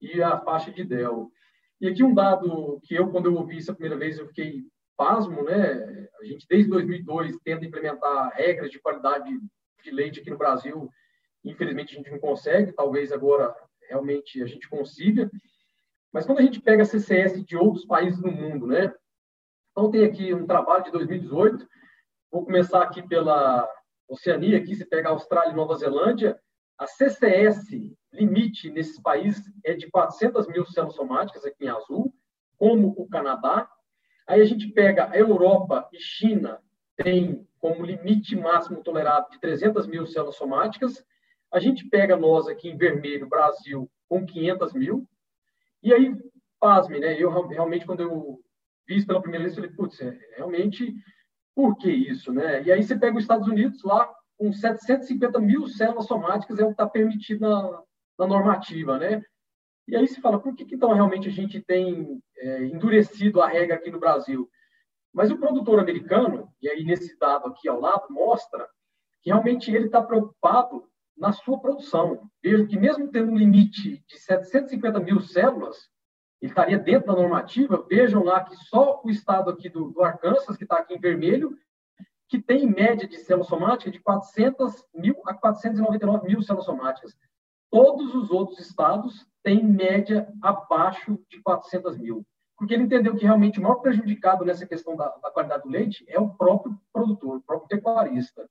[0.00, 1.32] e a faixa de DEL.
[1.80, 4.62] E aqui um dado que eu, quando eu ouvi isso a primeira vez, eu fiquei
[4.98, 6.08] pasmo, né?
[6.20, 9.30] A gente, desde 2002, tenta implementar regras de qualidade
[9.82, 10.90] de leite aqui no Brasil.
[11.44, 12.72] Infelizmente, a gente não consegue.
[12.72, 13.54] Talvez agora,
[13.88, 15.30] realmente, a gente consiga.
[16.12, 18.92] Mas quando a gente pega a CCS de outros países do mundo, né?
[19.70, 21.66] Então, tem aqui um trabalho de 2018.
[22.30, 23.66] Vou começar aqui pela
[24.08, 26.38] Oceania, aqui se pega Austrália e Nova Zelândia,
[26.78, 27.66] a CCS
[28.12, 32.14] limite nesses países é de 400 mil células somáticas, aqui em azul,
[32.56, 33.68] como o Canadá.
[34.28, 36.60] Aí a gente pega a Europa e China,
[36.96, 41.04] tem como limite máximo tolerado de 300 mil células somáticas.
[41.50, 45.08] A gente pega nós aqui em vermelho, Brasil, com 500 mil.
[45.82, 46.14] E aí
[46.60, 47.20] pasme, né?
[47.20, 48.40] Eu realmente, quando eu
[48.86, 50.94] vi isso pela primeira vez, falei, putz, é, realmente,
[51.54, 52.62] por que isso, né?
[52.62, 56.68] E aí você pega os Estados Unidos lá, com 750 mil células somáticas, é o
[56.68, 57.82] que está permitido na,
[58.18, 59.22] na, normativa, né?
[59.88, 63.48] E aí se fala, por que, que então realmente a gente tem é, endurecido a
[63.48, 64.46] regra aqui no Brasil?
[65.14, 68.68] Mas o produtor americano, e aí nesse dado aqui ao lado, mostra
[69.22, 70.84] que realmente ele está preocupado
[71.16, 72.30] na sua produção.
[72.42, 75.88] Veja que mesmo tendo um limite de 750 mil células,
[76.40, 77.84] ele estaria dentro da normativa.
[77.88, 81.56] Vejam lá que só o estado aqui do, do Arkansas, que está aqui em vermelho,
[82.28, 87.16] que tem média de células somáticas de 400 mil a 499 mil células somáticas.
[87.70, 92.22] Todos os outros estados têm média abaixo de 400 mil.
[92.54, 96.04] Porque ele entendeu que realmente o maior prejudicado nessa questão da, da qualidade do leite
[96.06, 98.46] é o próprio produtor, o próprio pecuarista.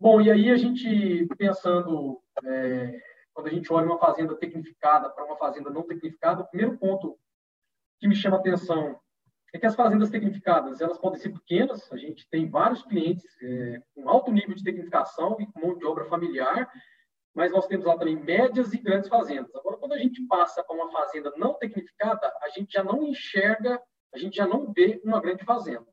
[0.00, 2.98] Bom, e aí a gente pensando, é,
[3.34, 7.18] quando a gente olha uma fazenda tecnificada para uma fazenda não tecnificada, o primeiro ponto
[8.00, 8.98] que me chama a atenção
[9.52, 13.82] é que as fazendas tecnificadas elas podem ser pequenas, a gente tem vários clientes é,
[13.94, 16.70] com alto nível de tecnificação e com mão de obra familiar,
[17.34, 19.54] mas nós temos lá também médias e grandes fazendas.
[19.56, 23.82] Agora, quando a gente passa para uma fazenda não tecnificada, a gente já não enxerga,
[24.14, 25.86] a gente já não vê uma grande fazenda.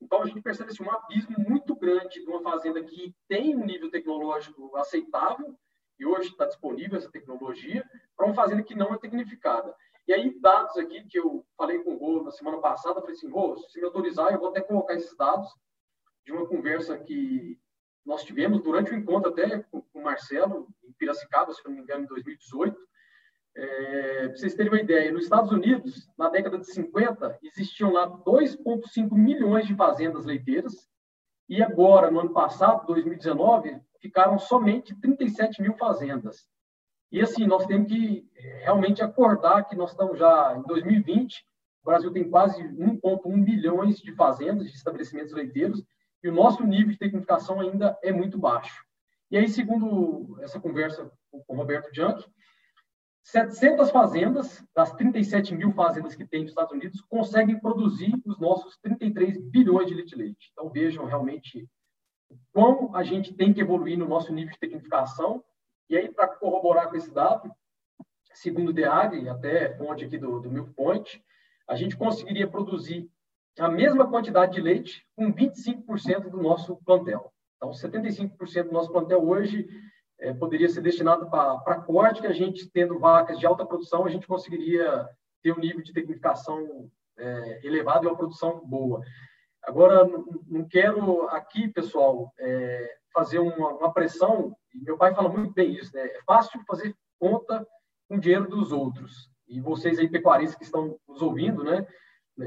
[0.00, 3.64] Então, a gente percebe assim, um abismo muito grande de uma fazenda que tem um
[3.64, 5.54] nível tecnológico aceitável,
[5.98, 9.76] e hoje está disponível essa tecnologia, para uma fazenda que não é tecnificada.
[10.08, 13.30] E aí, dados aqui que eu falei com o Rô na semana passada, falei assim,
[13.30, 15.48] Rô, se me autorizar, eu vou até colocar esses dados
[16.24, 17.60] de uma conversa que
[18.04, 22.04] nós tivemos durante o encontro até com o Marcelo, em Piracicaba, se não me engano,
[22.04, 22.76] em 2018,
[23.54, 28.08] é, para vocês terem uma ideia, nos Estados Unidos, na década de 50, existiam lá
[28.08, 30.88] 2,5 milhões de fazendas leiteiras,
[31.48, 36.46] e agora, no ano passado, 2019, ficaram somente 37 mil fazendas.
[37.10, 41.44] E assim, nós temos que é, realmente acordar que nós estamos já em 2020,
[41.82, 45.84] o Brasil tem quase 1,1 bilhões de fazendas, de estabelecimentos leiteiros,
[46.22, 48.84] e o nosso nível de tecnificação ainda é muito baixo.
[49.30, 52.24] E aí, segundo essa conversa com o Roberto Junk,
[53.22, 58.76] 700 fazendas, das 37 mil fazendas que tem nos Estados Unidos, conseguem produzir os nossos
[58.78, 60.50] 33 bilhões de litros de leite.
[60.52, 61.68] Então, vejam realmente
[62.52, 65.42] como a gente tem que evoluir no nosso nível de tecnificação.
[65.88, 67.50] E aí, para corroborar com esse dado,
[68.34, 71.22] segundo o DEAG, até fonte aqui do, do Milk Point,
[71.68, 73.08] a gente conseguiria produzir
[73.58, 77.32] a mesma quantidade de leite com 25% do nosso plantel.
[77.56, 79.68] Então, 75% do nosso plantel hoje
[80.18, 84.08] é, poderia ser destinado para corte, que a gente, tendo vacas de alta produção, a
[84.08, 85.08] gente conseguiria
[85.42, 89.02] ter um nível de tecnificação é, elevado e uma produção boa.
[89.62, 90.04] Agora,
[90.48, 95.94] não quero aqui, pessoal, é, fazer uma, uma, pressão, meu pai fala muito bem isso,
[95.94, 96.04] né?
[96.04, 97.66] É fácil fazer conta
[98.08, 99.30] com o dinheiro dos outros.
[99.46, 101.86] E vocês aí, pecuaristas que estão nos ouvindo, né?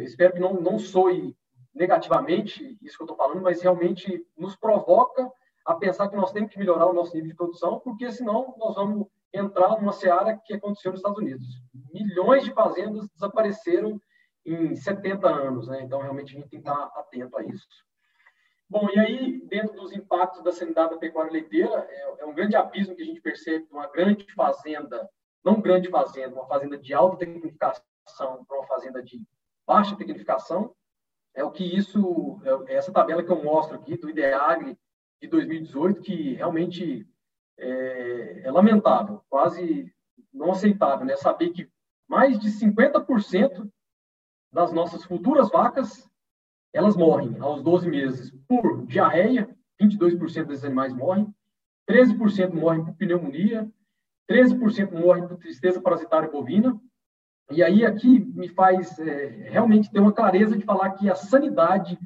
[0.03, 1.35] Espero que não, não soe
[1.73, 5.29] negativamente isso que eu estou falando, mas realmente nos provoca
[5.65, 8.75] a pensar que nós temos que melhorar o nosso nível de produção, porque senão nós
[8.75, 11.47] vamos entrar numa seara que aconteceu nos Estados Unidos.
[11.93, 13.99] Milhões de fazendas desapareceram
[14.45, 15.81] em 70 anos, né?
[15.81, 17.67] Então, realmente, a gente tem que estar atento a isso.
[18.69, 22.55] Bom, e aí, dentro dos impactos da sanidade da pecuária leiteira, é, é um grande
[22.55, 25.09] abismo que a gente percebe uma grande fazenda,
[25.43, 27.83] não grande fazenda, uma fazenda de alta tecnificação
[28.47, 29.21] para uma fazenda de
[29.65, 30.73] baixa tecnificação,
[31.33, 34.77] é o que isso, é essa tabela que eu mostro aqui do IDEAGRE
[35.21, 37.07] de 2018, que realmente
[37.57, 39.93] é, é lamentável, quase
[40.33, 41.15] não aceitável, né?
[41.15, 41.69] Saber que
[42.07, 43.69] mais de 50%
[44.51, 46.09] das nossas futuras vacas,
[46.73, 49.49] elas morrem aos 12 meses por diarreia,
[49.81, 51.33] 22% desses animais morrem,
[51.89, 53.69] 13% morrem por pneumonia,
[54.29, 56.79] 13% morrem por tristeza parasitária bovina.
[57.51, 61.99] E aí aqui me faz é, realmente ter uma clareza de falar que a sanidade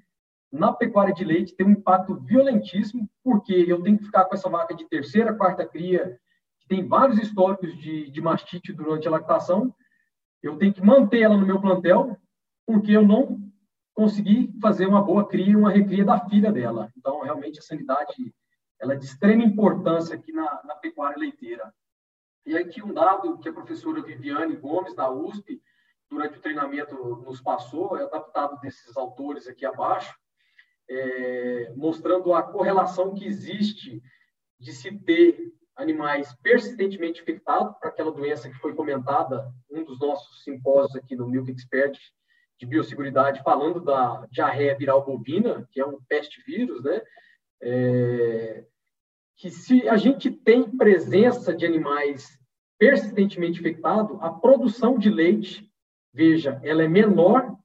[0.52, 4.50] na pecuária de leite tem um impacto violentíssimo, porque eu tenho que ficar com essa
[4.50, 6.20] vaca de terceira, quarta cria,
[6.60, 9.74] que tem vários históricos de, de mastite durante a lactação,
[10.42, 12.18] eu tenho que manter ela no meu plantel,
[12.66, 13.40] porque eu não
[13.94, 16.92] consegui fazer uma boa cria, uma recria da filha dela.
[16.98, 18.34] Então, realmente, a sanidade
[18.80, 21.74] ela é de extrema importância aqui na, na pecuária leiteira.
[22.46, 25.62] E aqui um dado que a professora Viviane Gomes, da USP,
[26.10, 30.18] durante o treinamento nos passou, é adaptado desses autores aqui abaixo,
[30.90, 34.02] é, mostrando a correlação que existe
[34.60, 40.44] de se ter animais persistentemente infectados para aquela doença que foi comentada um dos nossos
[40.44, 41.98] simpósios aqui no Milk Expert
[42.60, 47.02] de biosseguridade, falando da diarreia viral bovina, que é um peste vírus, né?
[47.62, 48.66] É,
[49.40, 52.38] que se a gente tem presença de animais
[52.78, 55.70] persistentemente infectados, a produção de leite
[56.14, 57.58] veja, ela é menor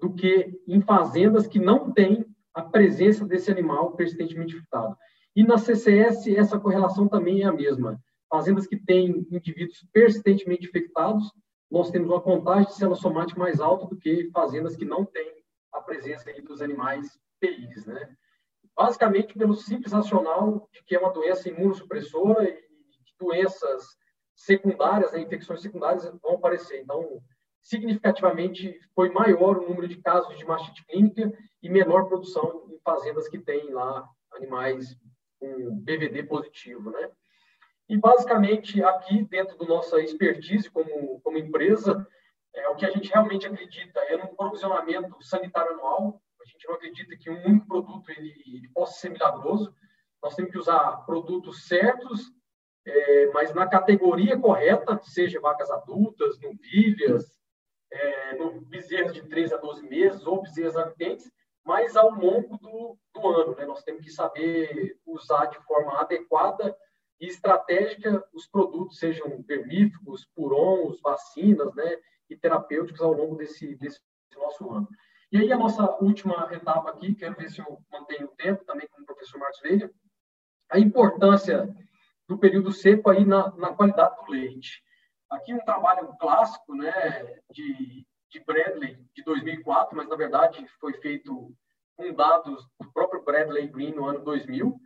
[0.00, 4.96] do que em fazendas que não têm a presença desse animal persistentemente infectado.
[5.36, 8.00] E na CCS, essa correlação também é a mesma.
[8.28, 11.30] Fazendas que têm indivíduos persistentemente infectados,
[11.70, 15.34] nós temos uma contagem de célula somática mais alta do que fazendas que não têm
[15.72, 18.16] a presença dos animais PIs, né?
[18.80, 22.58] Basicamente pelo simples racional de que é uma doença imunossupressora e
[23.20, 23.84] doenças
[24.34, 26.80] secundárias, né, infecções secundárias vão aparecer.
[26.80, 27.20] Então,
[27.60, 31.30] significativamente foi maior o número de casos de mastite clínica
[31.62, 34.96] e menor produção em fazendas que têm lá animais
[35.38, 37.10] com BVD positivo, né?
[37.86, 42.06] E basicamente aqui dentro da nossa expertise como como empresa,
[42.54, 46.22] é, o que a gente realmente acredita é no provisionamento sanitário anual.
[46.40, 49.74] A gente não acredita que um único produto ele, ele possa ser milagroso.
[50.22, 52.32] Nós temos que usar produtos certos,
[52.84, 57.38] é, mas na categoria correta, seja vacas adultas, novilhas,
[57.90, 61.30] é, no bezerros de 3 a 12 meses ou bezerros lactentes,
[61.64, 63.54] mas ao longo do, do ano.
[63.56, 63.66] Né?
[63.66, 66.76] Nós temos que saber usar de forma adequada
[67.20, 71.96] e estratégica os produtos, sejam vermífugos, purons, vacinas né?
[72.28, 74.00] e terapêuticos ao longo desse, desse
[74.36, 74.88] nosso ano.
[75.32, 78.88] E aí a nossa última etapa aqui, quero ver se eu mantenho o tempo também
[78.88, 79.90] com o professor Marcos Veiga,
[80.68, 81.72] a importância
[82.28, 84.82] do período seco aí na, na qualidade do leite.
[85.30, 91.54] Aqui um trabalho clássico, né, de, de Bradley, de 2004, mas na verdade foi feito
[91.96, 94.80] com dados do próprio Bradley Green no ano 2000.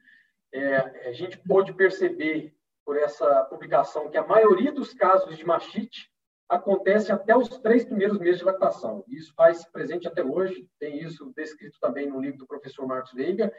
[0.53, 6.13] É, a gente pôde perceber por essa publicação que a maioria dos casos de mastite
[6.49, 9.05] acontece até os três primeiros meses de lactação.
[9.09, 13.53] Isso faz presente até hoje, tem isso descrito também no livro do professor Marcos Veiga.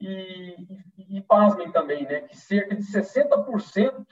[0.00, 0.56] E,
[0.96, 4.06] e, e pasmem também, né, que cerca de 60%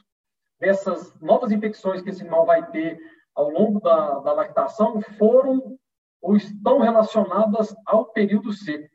[0.58, 2.98] dessas novas infecções que esse animal vai ter
[3.34, 5.78] ao longo da, da lactação foram
[6.20, 8.88] ou estão relacionadas ao período seco.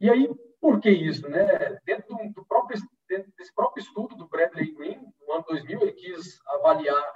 [0.00, 0.30] E aí,
[0.60, 1.28] por que isso?
[1.28, 1.78] Né?
[1.84, 6.40] Dentro do próprio, dentro desse próprio estudo do Bradley Green, no ano 2000, ele quis
[6.46, 7.12] avaliar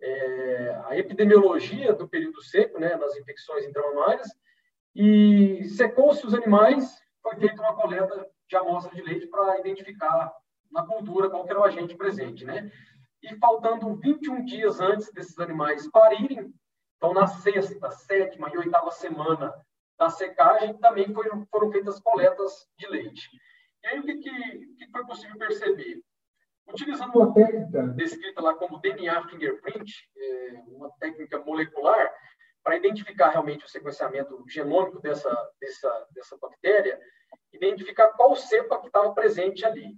[0.00, 4.28] é, a epidemiologia do período seco, né, nas infecções intramamárias,
[4.94, 10.32] e secou-se os animais, foi feita uma coleta de amostra de leite para identificar
[10.70, 12.70] na cultura qual era o agente presente, né?
[13.22, 16.52] e faltando 21 dias antes desses animais parirem,
[16.96, 19.52] então na sexta, sétima e oitava semana
[19.98, 23.28] da secagem, também foram, foram feitas coletas de leite.
[23.82, 26.00] E aí o que, que, que foi possível perceber?
[26.68, 32.12] Utilizando uma técnica descrita lá como DNA fingerprint, é, uma técnica molecular,
[32.62, 37.00] para identificar realmente o sequenciamento genômico dessa, dessa, dessa bactéria,
[37.52, 39.96] identificar qual cepa que estava presente ali.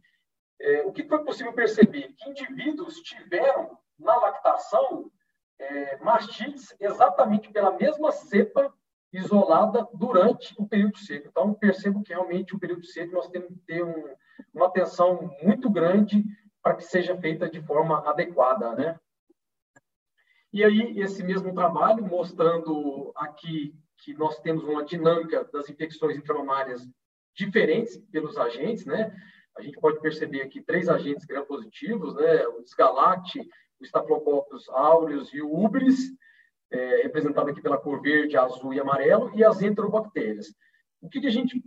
[0.60, 2.12] É, o que foi possível perceber?
[2.16, 5.10] Que indivíduos tiveram na lactação
[5.58, 8.72] é, mastites exatamente pela mesma cepa
[9.12, 11.28] isolada durante o período seco.
[11.28, 14.14] Então, percebo que realmente o período seco nós temos que ter um,
[14.54, 16.24] uma atenção muito grande
[16.62, 18.98] para que seja feita de forma adequada, né?
[20.52, 26.86] E aí, esse mesmo trabalho, mostrando aqui que nós temos uma dinâmica das infecções intramamárias
[27.34, 29.14] diferentes pelos agentes, né?
[29.56, 32.46] a gente pode perceber aqui três agentes gram-positivos, né?
[32.48, 33.40] o Desgalacte,
[33.80, 36.10] o Staphylococcus aureus e o Ubris,
[36.70, 40.54] é, representado aqui pela cor verde, azul e amarelo, e as enterobactérias.
[41.00, 41.62] O que, que a gente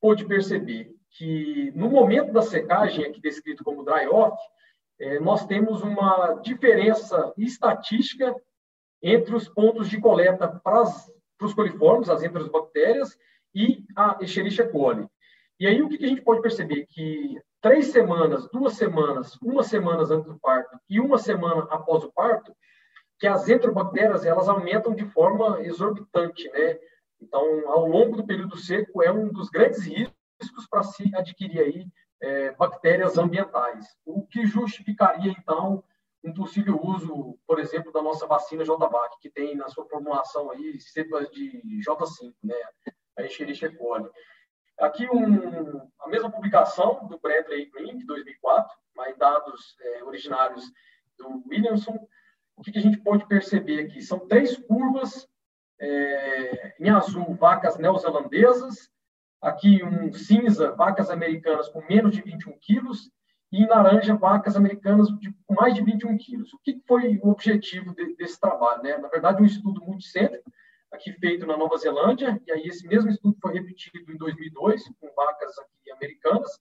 [0.00, 0.94] pôde perceber?
[1.16, 4.36] Que no momento da secagem, aqui descrito como dry off,
[4.98, 8.34] é, nós temos uma diferença estatística
[9.02, 10.82] entre os pontos de coleta para
[11.40, 13.18] os coliformes, as enterobactérias,
[13.54, 15.06] e a Escherichia coli.
[15.60, 16.86] E aí o que a gente pode perceber?
[16.86, 22.12] Que três semanas, duas semanas, uma semana antes do parto e uma semana após o
[22.12, 22.54] parto,
[23.18, 26.78] que as enterobactérias elas aumentam de forma exorbitante, né?
[27.20, 30.16] Então, ao longo do período seco, é um dos grandes riscos
[30.70, 31.86] para se adquirir aí
[32.20, 35.82] é, bactérias ambientais, o que justificaria, então,
[36.24, 40.80] um possível uso, por exemplo, da nossa vacina JVAC, que tem na sua formulação aí
[40.80, 42.54] cepas de J5, né?
[43.18, 44.08] A Escherichia coli.
[44.78, 50.64] Aqui um, a mesma publicação do Bradley Green, de 2004, mais dados é, originários
[51.18, 51.98] do Williamson.
[52.56, 54.00] O que, que, a gente pode perceber aqui?
[54.00, 55.28] São três curvas,
[55.80, 58.90] é, em azul, vacas neozelandesas,
[59.42, 63.10] aqui um cinza, vacas americanas com menos de 21 quilos,
[63.50, 66.54] e em laranja, vacas americanas de, com mais de 21 quilos.
[66.54, 68.82] O que foi o objetivo de, desse trabalho?
[68.82, 68.96] Né?
[68.96, 70.50] Na verdade, um estudo multicêntrico,
[70.90, 75.10] aqui feito na Nova Zelândia, e aí esse mesmo estudo foi repetido em 2002 com
[75.14, 76.60] vacas aqui americanas.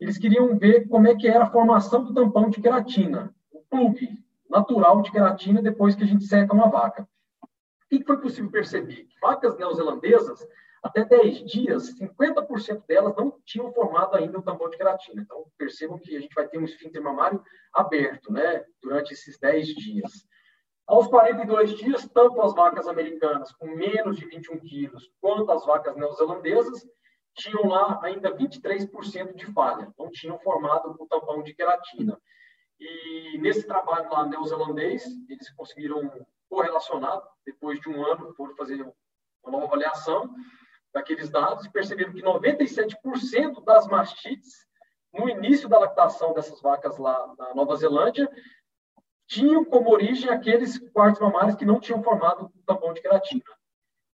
[0.00, 4.18] Eles queriam ver como é que era a formação do tampão de queratina, o plug
[4.50, 7.08] natural de queratina depois que a gente seca uma vaca.
[7.88, 9.06] que foi possível perceber?
[9.20, 10.46] Vacas neozelandesas,
[10.82, 15.22] até 10 dias, 50% delas não tinham formado ainda o tampão de queratina.
[15.22, 17.42] Então, percebam que a gente vai ter um esfíncter mamário
[17.72, 20.26] aberto né, durante esses 10 dias.
[20.86, 25.94] Aos 42 dias, tanto as vacas americanas com menos de 21 quilos, quanto as vacas
[25.96, 26.86] neozelandesas,
[27.34, 32.18] tinham lá ainda 23% de falha, não tinham formado o tampão de queratina.
[32.80, 36.10] E nesse trabalho lá neozelandês, eles conseguiram
[36.48, 40.34] correlacionar, depois de um ano, foram fazer uma nova avaliação
[40.92, 44.66] daqueles dados e perceberam que 97% das mastites,
[45.12, 48.28] no início da lactação dessas vacas lá na Nova Zelândia,
[49.26, 53.42] tinham como origem aqueles quartos mamários que não tinham formado tampão de queratina.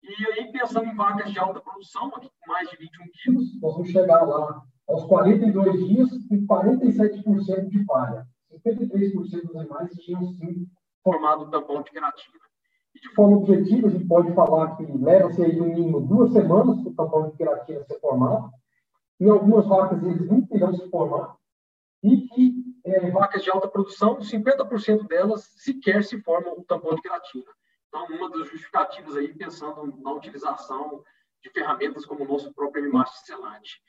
[0.02, 2.10] E aí, pensando em vacas de alta produção,
[2.46, 8.26] mais de 21 quilos, nós vamos chegar lá aos 42 dias com 47% de falha.
[8.52, 10.66] 53% dos animais tinham sim
[11.02, 12.49] formado tampão de queratina.
[12.94, 16.90] De forma objetiva, a gente pode falar que leva-se aí no mínimo duas semanas para
[16.90, 18.50] o tampão de queratina ser formado.
[19.18, 21.36] Em algumas vacas, eles não terão se formar.
[22.02, 22.54] E que
[22.84, 27.44] é, vacas de alta produção, 50% delas sequer se formam o tampão de queratina.
[27.88, 31.02] Então, uma das justificativas aí, pensando na utilização
[31.42, 33.80] de ferramentas como o nosso próprio MMAST Selante.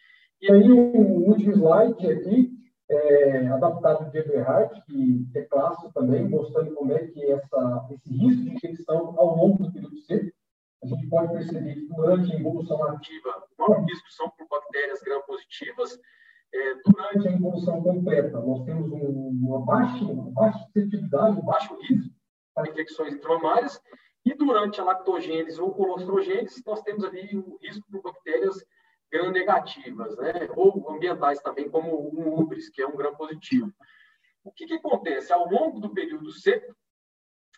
[0.41, 2.51] E aí, um último slide aqui,
[2.91, 8.43] é, adaptado de Eberhardt, que é clássico também, mostrando como é que essa, esse risco
[8.43, 10.31] de infecção ao longo do período seco,
[10.83, 15.99] a gente pode perceber que durante a evolução ativa, maior risco são por bactérias gram-positivas,
[16.53, 21.77] é, durante a evolução completa, nós temos um, uma, baixa, uma baixa suscetibilidade, um baixo
[21.81, 22.13] risco
[22.53, 23.81] para infecções intramamárias,
[24.25, 28.57] e durante a lactogênese ou colostrogênese, nós temos ali o risco por bactérias
[29.11, 30.47] gram-negativas, né?
[30.55, 33.71] ou ambientais também, como o ubris, que é um gram-positivo.
[34.43, 35.33] O que, que acontece?
[35.33, 36.75] Ao longo do período seco,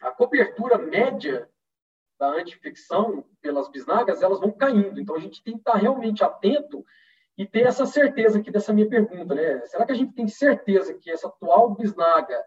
[0.02, 1.50] a cobertura média
[2.20, 5.00] da anti-infecção pelas bisnagas, elas vão caindo.
[5.00, 6.84] Então, a gente tem que estar realmente atento
[7.38, 9.66] e ter essa certeza aqui dessa minha pergunta, né?
[9.66, 12.44] Será que a gente tem certeza que essa atual bisnaga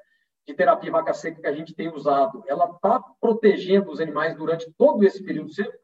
[0.47, 4.71] de terapia vaca seca que a gente tem usado, ela está protegendo os animais durante
[4.75, 5.77] todo esse período seco?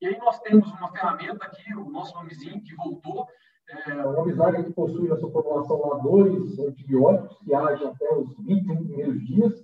[0.00, 3.26] E aí nós temos uma ferramenta aqui, o nosso nomezinho que voltou,
[3.68, 8.76] é bisnaga que possui na sua população lá dois antibióticos que agem até os 21
[8.76, 9.62] primeiros dias,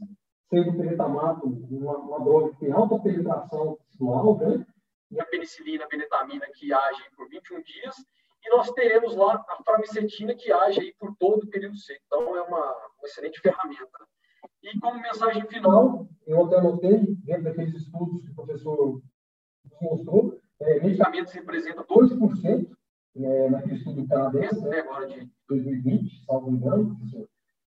[0.50, 4.66] sendo o penetamato uma, uma droga que tem alta penetração tecidual, né?
[5.10, 7.96] e a penicilina, a benetamina que agem por 21 dias,
[8.44, 12.02] e nós teremos lá a farmicetina que age aí por todo o período seco.
[12.06, 14.06] Então, é uma, uma excelente ferramenta.
[14.62, 19.00] E como mensagem final, eu até anotei, dentro daqueles estudos que o professor
[19.80, 22.68] mostrou, é, medicamentos representam 2%
[23.16, 26.96] é, naquele estudo canadense, né, agora de 2020, salvo engano.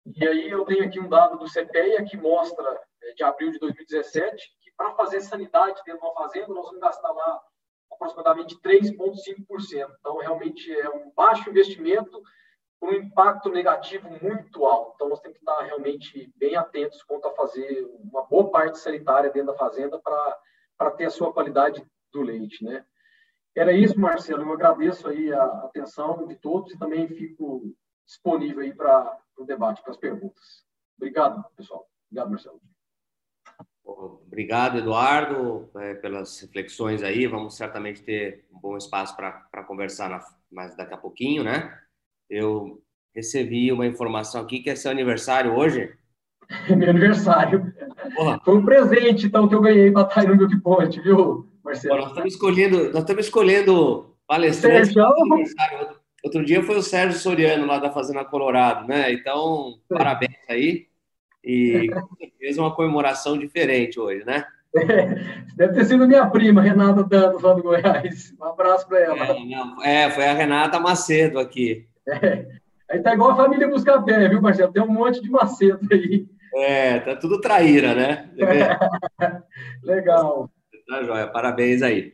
[0.05, 3.59] E aí eu tenho aqui um dado do CPEA que mostra, é, de abril de
[3.59, 7.39] 2017, que para fazer sanidade dentro de uma fazenda, nós vamos gastar lá
[7.91, 9.87] aproximadamente 3,5%.
[9.99, 12.21] Então, realmente é um baixo investimento
[12.79, 14.93] com um impacto negativo muito alto.
[14.95, 19.29] Então, nós temos que estar realmente bem atentos quanto a fazer uma boa parte sanitária
[19.29, 20.39] dentro da fazenda para
[20.91, 22.85] ter a sua qualidade do leite, né?
[23.55, 24.43] Era isso, Marcelo.
[24.43, 27.75] Eu agradeço aí a atenção de todos e também fico
[28.05, 30.63] disponível aí para o debate, para as perguntas.
[30.97, 31.87] Obrigado, pessoal.
[32.09, 32.61] Obrigado, Marcelo.
[33.83, 37.25] Obrigado, Eduardo, é, pelas reflexões aí.
[37.27, 41.77] Vamos certamente ter um bom espaço para conversar na, mais daqui a pouquinho, né?
[42.29, 42.81] Eu
[43.13, 45.97] recebi uma informação aqui que é seu aniversário hoje.
[46.77, 47.68] Meu aniversário.
[48.19, 48.41] Porra.
[48.43, 51.99] Foi um presente, então, que eu ganhei para estar no Milk Point, viu, Marcelo?
[51.99, 54.91] nós estamos escolhendo, nós estamos escolhendo palestrantes.
[54.91, 55.95] Sérgio?
[56.21, 59.13] Outro dia foi o Sérgio Soriano, lá da Fazenda Colorado, né?
[59.13, 60.87] Então, parabéns aí.
[61.41, 61.89] E
[62.37, 64.43] fez uma comemoração diferente hoje, né?
[64.75, 65.05] É,
[65.55, 68.33] deve ter sido minha prima, Renata Danos, lá do Goiás.
[68.37, 69.25] Um abraço para ela.
[69.27, 71.87] É, não, é, foi a Renata Macedo aqui.
[72.05, 72.45] É.
[72.91, 74.73] Aí tá igual a família Buscapé, viu, Marcelo?
[74.73, 76.27] Tem um monte de Macedo aí.
[76.55, 78.31] É, tá tudo traíra, né?
[79.83, 80.49] Legal.
[80.87, 82.13] Tá joia, parabéns aí.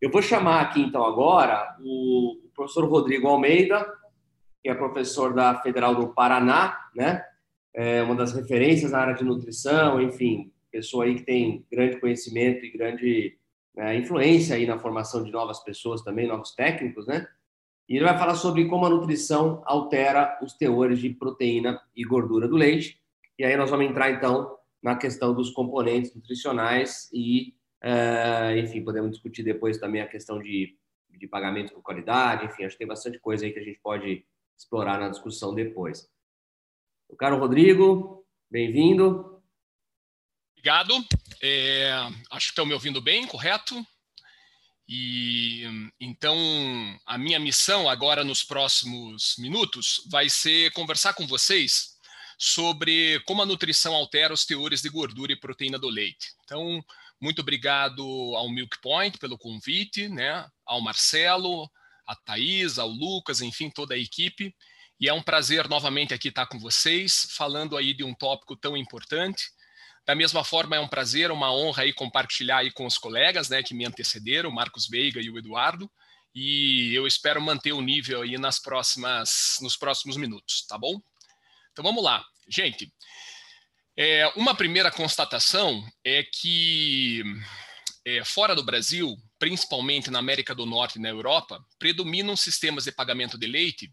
[0.00, 3.86] Eu vou chamar aqui, então, agora o professor Rodrigo Almeida,
[4.62, 7.24] que é professor da Federal do Paraná, né?
[7.76, 12.64] é uma das referências na área de nutrição, enfim, pessoa aí que tem grande conhecimento
[12.64, 13.38] e grande
[13.76, 17.28] né, influência aí na formação de novas pessoas também, novos técnicos, né?
[17.86, 22.48] E ele vai falar sobre como a nutrição altera os teores de proteína e gordura
[22.48, 22.98] do leite.
[23.38, 27.54] E aí nós vamos entrar então na questão dos componentes nutricionais e,
[27.84, 30.76] uh, enfim, podemos discutir depois também a questão de,
[31.10, 32.46] de pagamento por qualidade.
[32.46, 34.24] Enfim, acho que tem bastante coisa aí que a gente pode
[34.56, 36.08] explorar na discussão depois.
[37.08, 39.42] O caro Rodrigo, bem-vindo.
[40.52, 40.94] Obrigado.
[41.42, 41.90] é,
[42.30, 43.74] acho que estão me ouvindo bem, correto?
[44.88, 45.64] E
[46.00, 46.36] então
[47.04, 51.95] a minha missão agora nos próximos minutos vai ser conversar com vocês
[52.36, 56.28] sobre como a nutrição altera os teores de gordura e proteína do leite.
[56.44, 56.84] Então,
[57.20, 58.02] muito obrigado
[58.36, 60.46] ao Milk Point pelo convite, né?
[60.64, 61.70] Ao Marcelo,
[62.06, 64.54] a Thaís, ao Lucas, enfim, toda a equipe.
[65.00, 68.76] E é um prazer novamente aqui estar com vocês, falando aí de um tópico tão
[68.76, 69.44] importante
[70.06, 73.60] da mesma forma, é um prazer, uma honra aí compartilhar aí com os colegas né,
[73.60, 75.90] que me antecederam, o Marcos Veiga e o Eduardo,
[76.32, 81.00] e eu espero manter o nível aí nas próximas, nos próximos minutos, tá bom?
[81.76, 82.24] Então vamos lá.
[82.48, 82.90] Gente,
[83.94, 87.22] é, uma primeira constatação é que
[88.02, 92.92] é, fora do Brasil, principalmente na América do Norte e na Europa, predominam sistemas de
[92.92, 93.92] pagamento de leite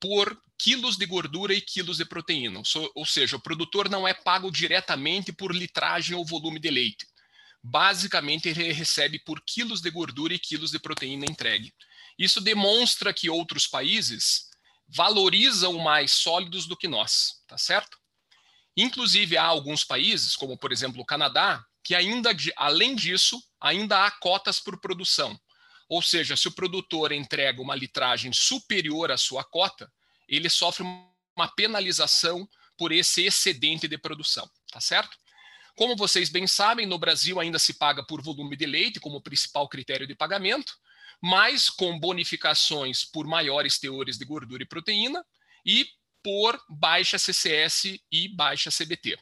[0.00, 2.62] por quilos de gordura e quilos de proteína.
[2.94, 7.06] Ou seja, o produtor não é pago diretamente por litragem ou volume de leite.
[7.62, 11.74] Basicamente, ele recebe por quilos de gordura e quilos de proteína entregue.
[12.18, 14.53] Isso demonstra que outros países
[14.88, 17.98] valorizam mais sólidos do que nós, tá certo?
[18.76, 24.10] Inclusive, há alguns países, como por exemplo o Canadá, que ainda, além disso, ainda há
[24.10, 25.38] cotas por produção.
[25.88, 29.92] Ou seja, se o produtor entrega uma litragem superior à sua cota,
[30.26, 30.82] ele sofre
[31.36, 35.16] uma penalização por esse excedente de produção, tá certo?
[35.76, 39.68] Como vocês bem sabem, no Brasil ainda se paga por volume de leite como principal
[39.68, 40.72] critério de pagamento,
[41.24, 45.24] mas com bonificações por maiores teores de gordura e proteína
[45.64, 45.88] e
[46.22, 49.16] por baixa CCS e baixa CBT.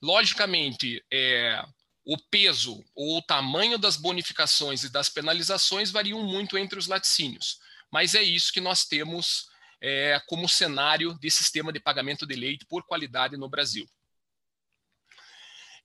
[0.00, 1.60] Logicamente, é,
[2.04, 7.58] o peso ou o tamanho das bonificações e das penalizações variam muito entre os laticínios,
[7.90, 9.48] mas é isso que nós temos
[9.82, 13.88] é, como cenário de sistema de pagamento de leite por qualidade no Brasil.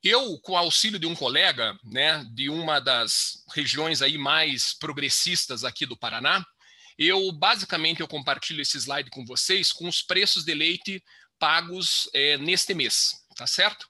[0.05, 5.83] Eu, com auxílio de um colega, né, de uma das regiões aí mais progressistas aqui
[5.83, 6.45] do Paraná,
[6.95, 11.03] eu basicamente eu compartilho esse slide com vocês com os preços de leite
[11.39, 13.89] pagos é, neste mês, tá certo?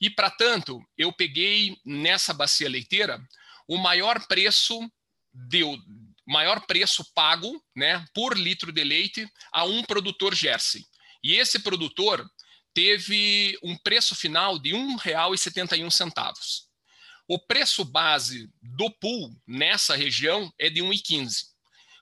[0.00, 3.22] E, para tanto, eu peguei nessa bacia leiteira
[3.68, 4.80] o maior preço
[5.32, 5.78] deu
[6.26, 10.84] maior preço pago né, por litro de leite a um produtor Jersey.
[11.22, 12.28] E esse produtor
[12.74, 16.64] teve um preço final de R$ 1,71.
[17.26, 21.54] O preço base do pool nessa região é de R$ 1,15.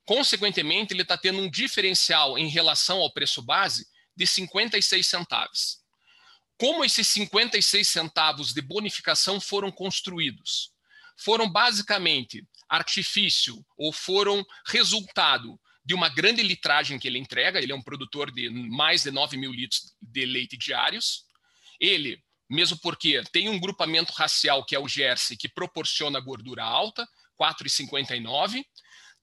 [0.05, 3.87] Consequentemente, ele está tendo um diferencial em relação ao preço base
[4.17, 5.79] de 56 centavos.
[6.59, 10.73] Como esses 56 centavos de bonificação foram construídos?
[11.17, 17.61] Foram basicamente artifício ou foram resultado de uma grande litragem que ele entrega.
[17.61, 21.25] Ele é um produtor de mais de 9 mil litros de leite diários.
[21.81, 27.07] Ele, mesmo porque tem um grupamento racial que é o Jersey, que proporciona gordura alta,
[27.41, 28.65] 4,59,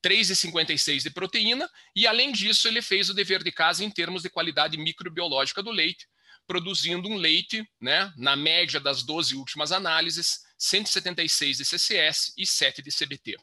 [0.03, 4.30] 3,56 de proteína, e além disso, ele fez o dever de casa em termos de
[4.30, 6.07] qualidade microbiológica do leite,
[6.48, 12.81] produzindo um leite, né, na média das 12 últimas análises, 176 de CCS e 7
[12.81, 13.38] de CBT.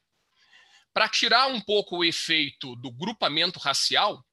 [0.97, 4.25] Para tirar um pouco o efeito do grupamento racial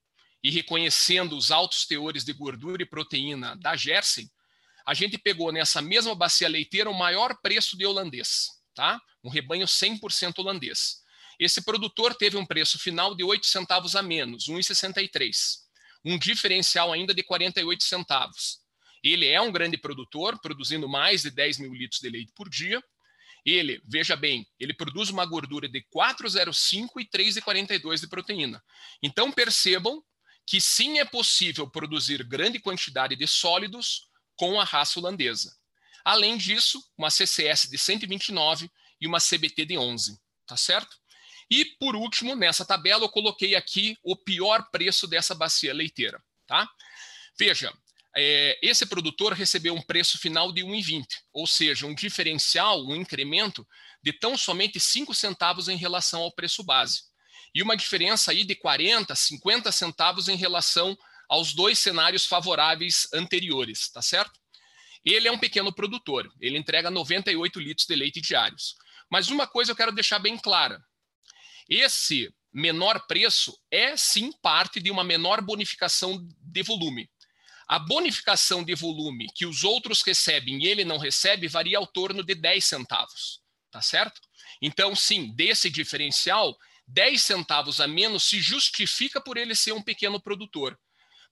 [0.41, 4.31] e reconhecendo os altos teores de gordura e proteína da Jersey,
[4.87, 8.97] a gente pegou nessa mesma bacia leiteira o maior preço de holandês, tá?
[9.21, 11.01] Um rebanho 100% holandês.
[11.37, 15.35] Esse produtor teve um preço final de 8 centavos a menos, 1,63.
[16.05, 18.59] Um diferencial ainda de 48 centavos.
[19.03, 22.81] Ele é um grande produtor, produzindo mais de 10 mil litros de leite por dia.
[23.45, 28.63] Ele, veja bem, ele produz uma gordura de 4,05 e 3,42 de proteína.
[29.01, 30.03] Então percebam
[30.45, 35.55] que sim é possível produzir grande quantidade de sólidos com a raça holandesa.
[36.03, 40.97] Além disso, uma CCS de 129 e uma CBT de 11, tá certo?
[41.49, 46.69] E por último, nessa tabela eu coloquei aqui o pior preço dessa bacia leiteira, tá?
[47.37, 47.73] Veja,
[48.15, 53.67] é, esse produtor recebeu um preço final de 1,20, ou seja, um diferencial, um incremento
[54.03, 57.01] de tão somente 5 centavos em relação ao preço base.
[57.55, 60.97] E uma diferença aí de 40, 50 centavos em relação
[61.29, 64.39] aos dois cenários favoráveis anteriores, tá certo?
[65.03, 68.75] Ele é um pequeno produtor, ele entrega 98 litros de leite diários.
[69.09, 70.81] Mas uma coisa eu quero deixar bem clara:
[71.69, 77.09] esse menor preço é sim parte de uma menor bonificação de volume.
[77.67, 82.23] A bonificação de volume que os outros recebem e ele não recebe varia ao torno
[82.23, 83.39] de 10 centavos,
[83.71, 84.19] tá certo?
[84.61, 86.57] Então, sim, desse diferencial,
[86.87, 90.77] 10 centavos a menos se justifica por ele ser um pequeno produtor.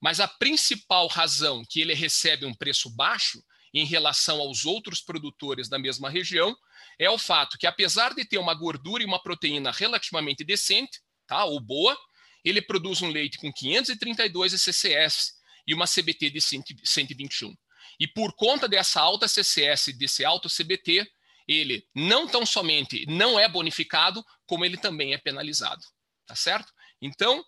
[0.02, 3.44] Mas a principal razão que ele recebe um preço baixo
[3.74, 6.56] em relação aos outros produtores da mesma região
[6.98, 11.45] é o fato que, apesar de ter uma gordura e uma proteína relativamente decente, tá,
[11.45, 11.98] ou boa,
[12.44, 15.34] ele produz um leite com 532 CCS
[15.72, 17.56] e uma CBT de 121.
[17.98, 21.10] E por conta dessa alta CCS desse alto CBT,
[21.48, 25.81] ele não tão somente não é bonificado, como ele também é penalizado.
[26.26, 26.73] Tá certo?
[27.02, 27.43] Então,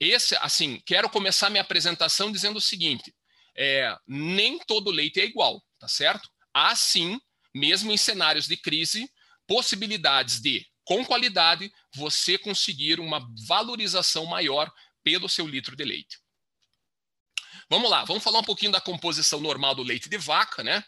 [0.00, 3.14] esse, assim, quero começar minha apresentação dizendo o seguinte:
[3.56, 6.28] é, nem todo leite é igual, tá certo?
[6.52, 7.20] Há sim,
[7.54, 9.08] mesmo em cenários de crise,
[9.46, 14.72] possibilidades de, com qualidade, você conseguir uma valorização maior
[15.04, 16.18] pelo seu litro de leite.
[17.70, 20.82] Vamos lá, vamos falar um pouquinho da composição normal do leite de vaca, né?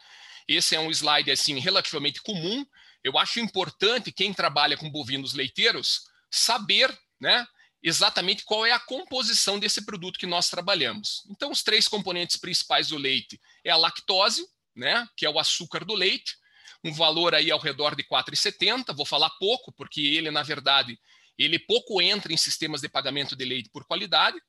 [0.49, 2.65] Esse é um slide assim relativamente comum.
[3.05, 7.47] Eu acho importante quem trabalha com bovinos leiteiros saber, né,
[7.83, 11.25] exatamente qual é a composição desse produto que nós trabalhamos.
[11.29, 15.85] Então, os três componentes principais do leite é a lactose, né, que é o açúcar
[15.85, 16.37] do leite,
[16.85, 18.95] um valor aí ao redor de 4,70.
[18.95, 20.99] Vou falar pouco, porque ele, na verdade,
[21.39, 24.41] ele pouco entra em sistemas de pagamento de leite por qualidade.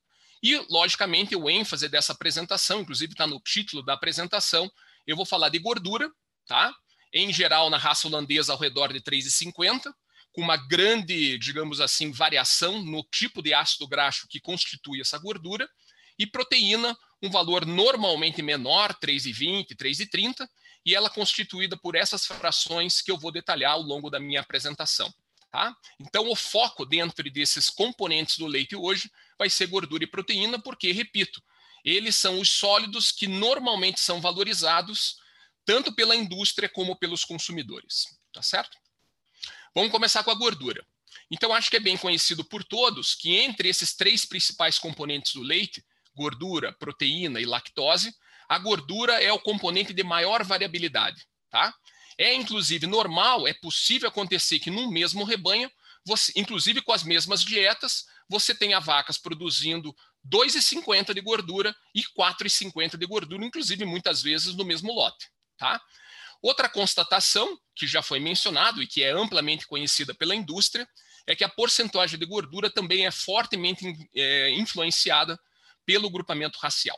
[0.41, 4.71] E, logicamente, o ênfase dessa apresentação, inclusive está no título da apresentação,
[5.05, 6.09] eu vou falar de gordura,
[6.47, 6.73] tá?
[7.13, 9.91] Em geral, na raça holandesa, ao redor de 3,50
[10.33, 15.69] com uma grande, digamos assim, variação no tipo de ácido graxo que constitui essa gordura,
[16.17, 20.47] e proteína, um valor normalmente menor, 3,20, 3,30,
[20.85, 25.11] e ela constituída por essas frações que eu vou detalhar ao longo da minha apresentação.
[25.51, 25.75] Tá?
[25.99, 29.11] Então, o foco dentro desses componentes do leite hoje
[29.41, 31.41] vai ser gordura e proteína, porque, repito,
[31.83, 35.15] eles são os sólidos que normalmente são valorizados
[35.65, 38.05] tanto pela indústria como pelos consumidores.
[38.31, 38.77] Tá certo?
[39.73, 40.85] Vamos começar com a gordura.
[41.31, 45.41] Então, acho que é bem conhecido por todos que entre esses três principais componentes do
[45.41, 48.13] leite, gordura, proteína e lactose,
[48.47, 51.25] a gordura é o componente de maior variabilidade.
[51.49, 51.73] Tá?
[52.15, 55.71] É, inclusive, normal, é possível acontecer que num mesmo rebanho,
[56.05, 59.93] você, inclusive com as mesmas dietas, você tenha vacas produzindo
[60.25, 65.29] 2,50 de gordura e 4,50 de gordura, inclusive muitas vezes no mesmo lote.
[65.57, 65.81] Tá?
[66.41, 70.87] Outra constatação, que já foi mencionado e que é amplamente conhecida pela indústria,
[71.27, 73.85] é que a porcentagem de gordura também é fortemente
[74.15, 75.37] é, influenciada
[75.85, 76.97] pelo grupamento racial.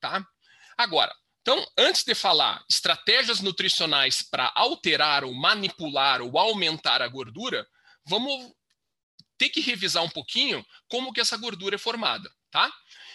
[0.00, 0.26] Tá?
[0.76, 7.64] Agora, então, antes de falar estratégias nutricionais para alterar ou manipular ou aumentar a gordura,
[8.04, 8.52] vamos
[9.38, 12.70] ter que revisar um pouquinho como que essa gordura é formada, tá?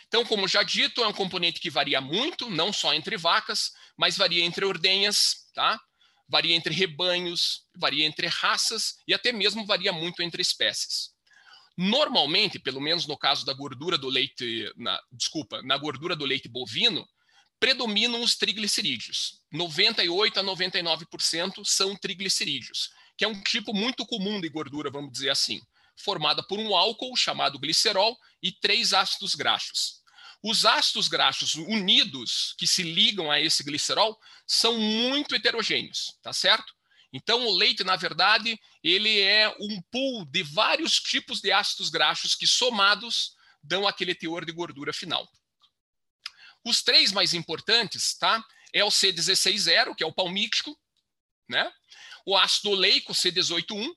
[0.08, 4.18] Então, como já dito, é um componente que varia muito, não só entre vacas, mas
[4.18, 5.80] varia entre ordenhas, tá?
[6.28, 11.12] Varia entre rebanhos, varia entre raças e até mesmo varia muito entre espécies.
[11.78, 16.50] Normalmente, pelo menos no caso da gordura do leite, na, desculpa, na gordura do leite
[16.50, 17.08] bovino,
[17.60, 19.40] predominam os triglicerídeos.
[19.52, 25.30] 98 a 99% são triglicerídeos, que é um tipo muito comum de gordura, vamos dizer
[25.30, 25.62] assim,
[25.96, 30.02] formada por um álcool chamado glicerol e três ácidos graxos.
[30.44, 36.74] Os ácidos graxos unidos que se ligam a esse glicerol são muito heterogêneos, tá certo?
[37.14, 42.36] Então, o leite, na verdade, ele é um pool de vários tipos de ácidos graxos
[42.36, 45.30] que, somados, dão aquele teor de gordura final.
[46.64, 48.44] Os três mais importantes, tá?
[48.74, 50.80] É o C16-0, que é o palmítico,
[51.50, 51.72] né?
[52.26, 53.94] O ácido oleico, C18-1,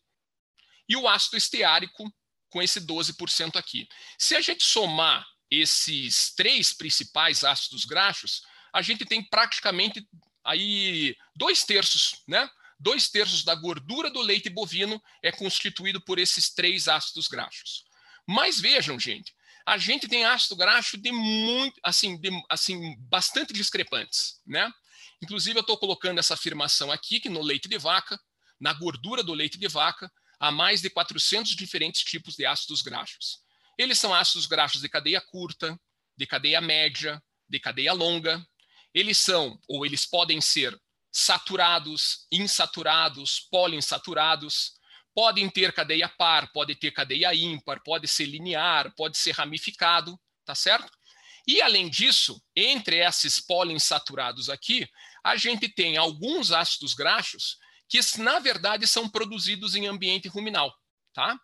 [0.89, 2.13] e o ácido esteárico,
[2.51, 3.89] com esse 12% aqui.
[4.19, 8.43] Se a gente somar esses três principais ácidos graxos,
[8.73, 10.07] a gente tem praticamente
[10.45, 12.49] aí dois terços, né?
[12.79, 17.85] Dois terços da gordura do leite bovino é constituído por esses três ácidos graxos.
[18.27, 19.33] Mas vejam, gente,
[19.67, 24.71] a gente tem ácido graxo de muito, assim, de, assim, bastante discrepantes, né?
[25.23, 28.21] Inclusive, eu estou colocando essa afirmação aqui, que no leite de vaca,
[28.61, 33.39] na gordura do leite de vaca, há mais de 400 diferentes tipos de ácidos graxos.
[33.79, 35.79] Eles são ácidos graxos de cadeia curta,
[36.17, 38.45] de cadeia média, de cadeia longa.
[38.93, 40.79] Eles são, ou eles podem ser,
[41.13, 44.75] saturados, insaturados, poliinsaturados.
[45.15, 50.55] Podem ter cadeia par, pode ter cadeia ímpar, pode ser linear, pode ser ramificado, tá
[50.55, 50.91] certo?
[51.47, 54.89] E além disso, entre esses poliinsaturados aqui,
[55.23, 57.59] a gente tem alguns ácidos graxos
[57.95, 60.75] que na verdade são produzidos em ambiente ruminal,
[61.13, 61.39] tá?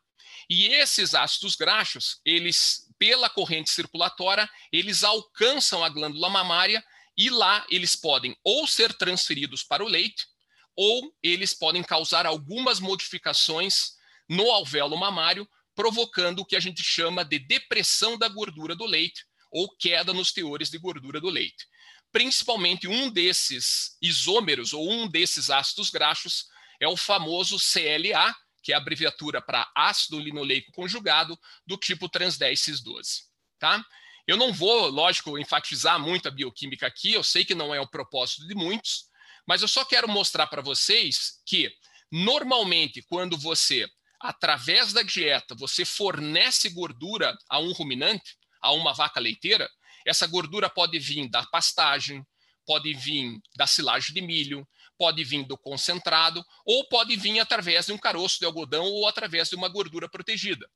[0.49, 6.85] E esses ácidos graxos, eles, pela corrente circulatória, eles alcançam a glândula mamária
[7.17, 10.27] e lá eles podem ou ser transferidos para o leite,
[10.75, 13.93] ou eles podem causar algumas modificações
[14.29, 19.25] no alvéolo mamário, provocando o que a gente chama de depressão da gordura do leite
[19.53, 21.67] ou queda nos teores de gordura do leite.
[22.13, 26.47] Principalmente um desses isômeros ou um desses ácidos graxos
[26.81, 32.37] é o famoso CLA, que é a abreviatura para ácido linoleico conjugado do tipo trans
[32.37, 33.31] 10 cis 12
[33.61, 33.85] tá?
[34.27, 37.87] Eu não vou, lógico, enfatizar muito a bioquímica aqui, eu sei que não é o
[37.87, 39.05] propósito de muitos,
[39.47, 41.73] mas eu só quero mostrar para vocês que
[42.11, 43.89] normalmente quando você
[44.19, 49.71] através da dieta você fornece gordura a um ruminante, a uma vaca leiteira,
[50.07, 52.25] essa gordura pode vir da pastagem,
[52.67, 54.67] pode vir da silagem de milho,
[54.97, 59.49] pode vir do concentrado, ou pode vir através de um caroço de algodão ou através
[59.49, 60.71] de uma gordura protegida.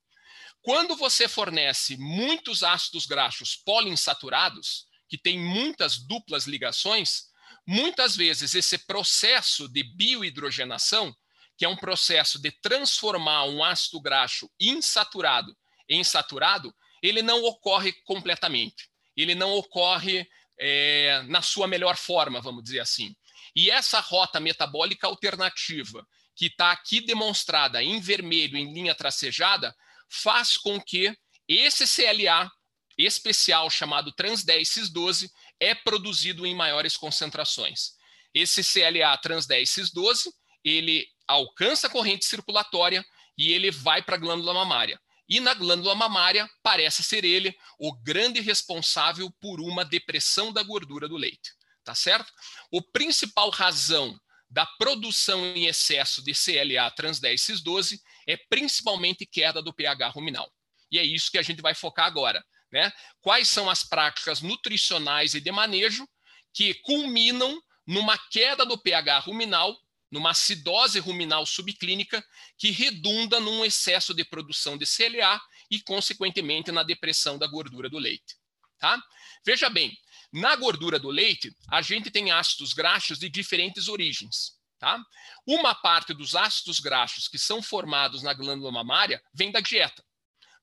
[0.62, 7.24] Quando você fornece muitos ácidos graxos poliinsaturados, que tem muitas duplas ligações,
[7.66, 11.14] muitas vezes esse processo de biohidrogenação,
[11.56, 15.56] que é um processo de transformar um ácido graxo insaturado
[15.88, 18.88] em saturado, ele não ocorre completamente.
[19.16, 20.26] Ele não ocorre
[20.58, 23.14] é, na sua melhor forma, vamos dizer assim.
[23.54, 29.74] E essa rota metabólica alternativa, que está aqui demonstrada em vermelho, em linha tracejada,
[30.08, 31.16] faz com que
[31.48, 32.50] esse CLA
[32.96, 35.30] especial chamado trans 10 cis 12
[35.60, 37.92] é produzido em maiores concentrações.
[38.32, 40.32] Esse CLA trans 10 cis 12
[40.64, 43.04] ele alcança a corrente circulatória
[43.36, 45.00] e ele vai para a glândula mamária.
[45.28, 51.08] E na glândula mamária parece ser ele o grande responsável por uma depressão da gordura
[51.08, 51.52] do leite,
[51.82, 52.30] tá certo?
[52.70, 54.18] O principal razão
[54.50, 60.08] da produção em excesso de CLA trans 10 cis 12 é principalmente queda do pH
[60.08, 60.52] ruminal.
[60.90, 62.44] E é isso que a gente vai focar agora.
[62.70, 62.92] Né?
[63.20, 66.06] Quais são as práticas nutricionais e de manejo
[66.52, 69.76] que culminam numa queda do pH ruminal,
[70.14, 72.24] numa acidose ruminal subclínica,
[72.56, 77.98] que redunda num excesso de produção de CLA e, consequentemente, na depressão da gordura do
[77.98, 78.36] leite.
[78.78, 79.02] Tá?
[79.44, 79.92] Veja bem,
[80.32, 84.52] na gordura do leite, a gente tem ácidos graxos de diferentes origens.
[84.78, 85.04] Tá?
[85.44, 90.04] Uma parte dos ácidos graxos que são formados na glândula mamária vem da dieta,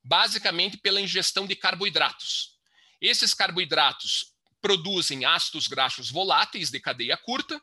[0.01, 2.57] basicamente pela ingestão de carboidratos.
[3.01, 7.61] Esses carboidratos produzem ácidos graxos voláteis de cadeia curta.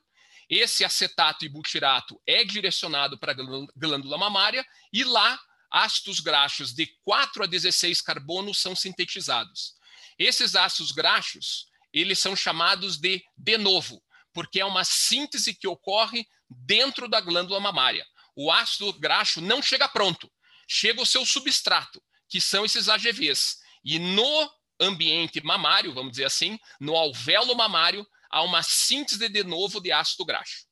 [0.49, 5.39] Esse acetato e butirato é direcionado para a glândula mamária e lá
[5.71, 9.75] ácidos graxos de 4 a 16 carbono são sintetizados.
[10.19, 14.03] Esses ácidos graxos, eles são chamados de de novo,
[14.33, 18.07] porque é uma síntese que ocorre dentro da glândula mamária.
[18.35, 20.31] O ácido graxo não chega pronto,
[20.67, 23.59] chega o seu substrato, que são esses AGVs.
[23.85, 24.51] E no
[24.81, 30.25] ambiente mamário, vamos dizer assim, no alvéolo mamário, há uma síntese de novo de ácido
[30.25, 30.67] graxo.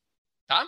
[0.47, 0.65] Tá?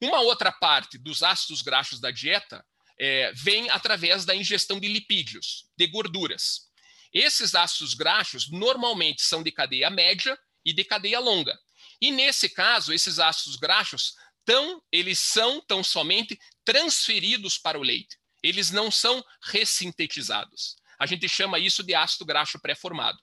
[0.00, 2.64] Uma outra parte dos ácidos graxos da dieta
[2.98, 6.70] é, vem através da ingestão de lipídios, de gorduras.
[7.12, 11.58] Esses ácidos graxos normalmente são de cadeia média e de cadeia longa.
[12.00, 14.14] E nesse caso, esses ácidos graxos
[14.44, 18.16] tão, eles são tão somente transferidos para o leite.
[18.42, 20.76] Eles não são ressintetizados.
[20.98, 23.18] A gente chama isso de ácido graxo pré-formado.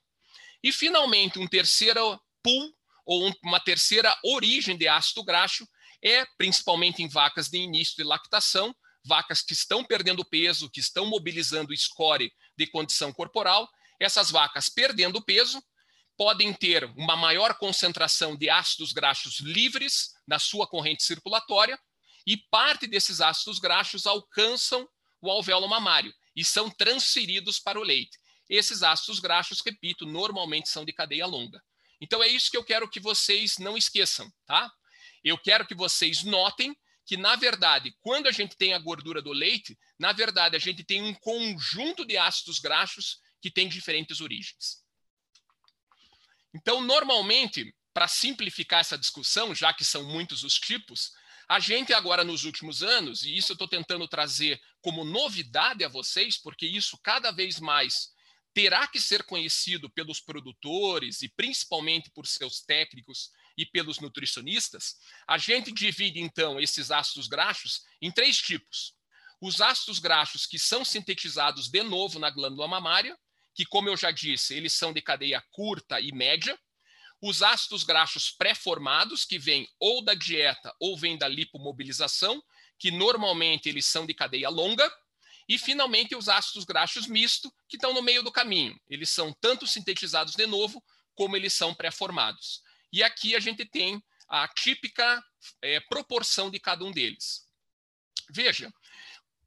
[0.64, 2.74] E, finalmente, um terceiro pool,
[3.10, 5.68] ou uma terceira origem de ácido graxo,
[6.00, 8.72] é principalmente em vacas de início de lactação,
[9.04, 13.68] vacas que estão perdendo peso, que estão mobilizando score de condição corporal.
[14.00, 15.60] Essas vacas perdendo peso
[16.16, 21.80] podem ter uma maior concentração de ácidos graxos livres na sua corrente circulatória
[22.28, 24.88] e parte desses ácidos graxos alcançam
[25.20, 28.20] o alvéolo mamário e são transferidos para o leite.
[28.48, 31.60] Esses ácidos graxos, repito, normalmente são de cadeia longa.
[32.02, 34.72] Então é isso que eu quero que vocês não esqueçam, tá?
[35.24, 39.32] Eu quero que vocês notem que, na verdade, quando a gente tem a gordura do
[39.32, 44.84] leite, na verdade, a gente tem um conjunto de ácidos graxos que tem diferentes origens.
[46.54, 51.12] Então, normalmente, para simplificar essa discussão, já que são muitos os tipos,
[51.48, 55.90] a gente agora nos últimos anos, e isso eu estou tentando trazer como novidade a
[55.90, 58.10] vocês, porque isso cada vez mais
[58.54, 64.96] terá que ser conhecido pelos produtores e principalmente por seus técnicos e pelos nutricionistas,
[65.28, 68.96] a gente divide então esses ácidos graxos em três tipos.
[69.42, 73.18] Os ácidos graxos que são sintetizados de novo na glândula mamária,
[73.54, 76.58] que, como eu já disse, eles são de cadeia curta e média.
[77.22, 82.42] Os ácidos graxos pré-formados, que vêm ou da dieta ou vêm da lipomobilização,
[82.78, 84.90] que normalmente eles são de cadeia longa.
[85.50, 88.80] E, finalmente, os ácidos graxos mistos, que estão no meio do caminho.
[88.88, 90.82] Eles são tanto sintetizados de novo,
[91.16, 92.62] como eles são pré-formados.
[92.94, 95.24] E aqui a gente tem a típica
[95.62, 97.48] é, proporção de cada um deles.
[98.30, 98.72] Veja,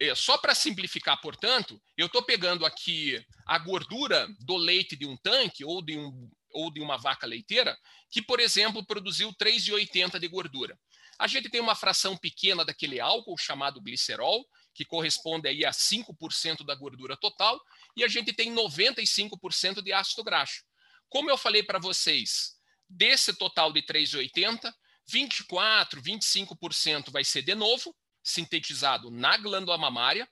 [0.01, 5.17] é, só para simplificar, portanto, eu estou pegando aqui a gordura do leite de um
[5.17, 7.79] tanque ou de um ou de uma vaca leiteira
[8.11, 10.79] que, por exemplo, produziu 3,80 de gordura.
[11.19, 16.65] A gente tem uma fração pequena daquele álcool chamado glicerol, que corresponde aí a 5%
[16.65, 17.61] da gordura total,
[17.97, 20.63] e a gente tem 95% de ácido graxo.
[21.09, 22.55] Como eu falei para vocês,
[22.89, 24.73] desse total de 3,80,
[25.09, 30.29] 24, 25% vai ser de novo, sintetizado na glândula mamária,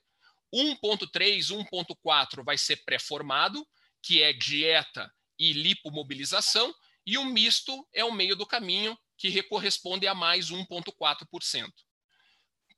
[0.53, 3.65] 1.3, 1.4 vai ser pré-formado,
[4.01, 6.73] que é dieta e lipomobilização,
[7.05, 11.69] e o misto é o meio do caminho, que corresponde a mais 1,4%.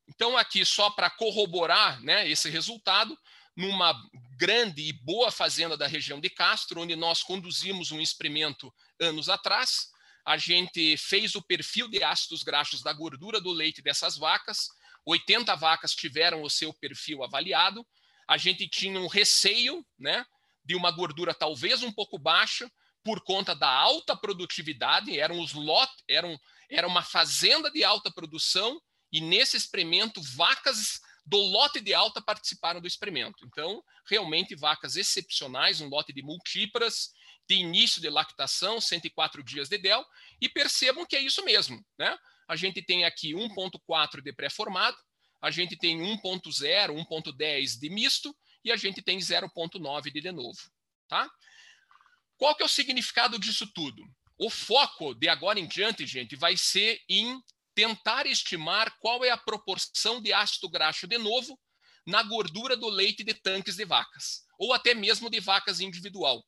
[0.07, 3.17] Então, aqui, só para corroborar né, esse resultado,
[3.55, 3.93] numa
[4.37, 9.89] grande e boa fazenda da região de Castro, onde nós conduzimos um experimento anos atrás,
[10.25, 14.69] a gente fez o perfil de ácidos graxos da gordura do leite dessas vacas,
[15.05, 17.85] 80 vacas tiveram o seu perfil avaliado,
[18.27, 20.25] a gente tinha um receio né,
[20.63, 22.69] de uma gordura talvez um pouco baixa,
[23.03, 26.39] por conta da alta produtividade, eram os lotes, eram,
[26.69, 28.81] era uma fazenda de alta produção,
[29.13, 33.45] e nesse experimento, vacas do lote de alta participaram do experimento.
[33.45, 37.11] Então, realmente, vacas excepcionais, um lote de multíparas,
[37.47, 40.03] de início de lactação, 104 dias de DEL,
[40.41, 41.79] e percebam que é isso mesmo.
[41.97, 42.17] Né?
[42.47, 44.97] A gente tem aqui 1,4 de pré-formado,
[45.39, 48.35] a gente tem 1,0, 1,10 de misto,
[48.65, 50.57] e a gente tem 0,9 de de novo.
[51.07, 51.29] Tá?
[52.37, 54.03] Qual que é o significado disso tudo?
[54.37, 57.39] O foco de agora em diante, gente, vai ser em
[57.75, 61.59] tentar estimar qual é a proporção de ácido graxo de novo
[62.05, 66.45] na gordura do leite de tanques de vacas, ou até mesmo de vacas individual.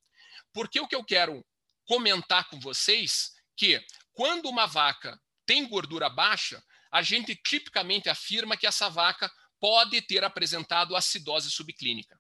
[0.53, 1.45] Porque o que eu quero
[1.87, 3.83] comentar com vocês que
[4.13, 6.61] quando uma vaca tem gordura baixa,
[6.91, 12.19] a gente tipicamente afirma que essa vaca pode ter apresentado acidose subclínica.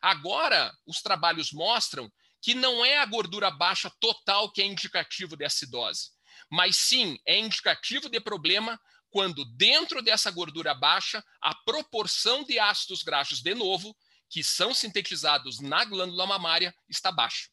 [0.00, 2.10] Agora, os trabalhos mostram
[2.42, 6.10] que não é a gordura baixa total que é indicativo de acidose,
[6.50, 13.02] mas sim é indicativo de problema quando dentro dessa gordura baixa a proporção de ácidos
[13.02, 13.96] graxos de novo
[14.28, 17.48] que são sintetizados na glândula mamária está baixa.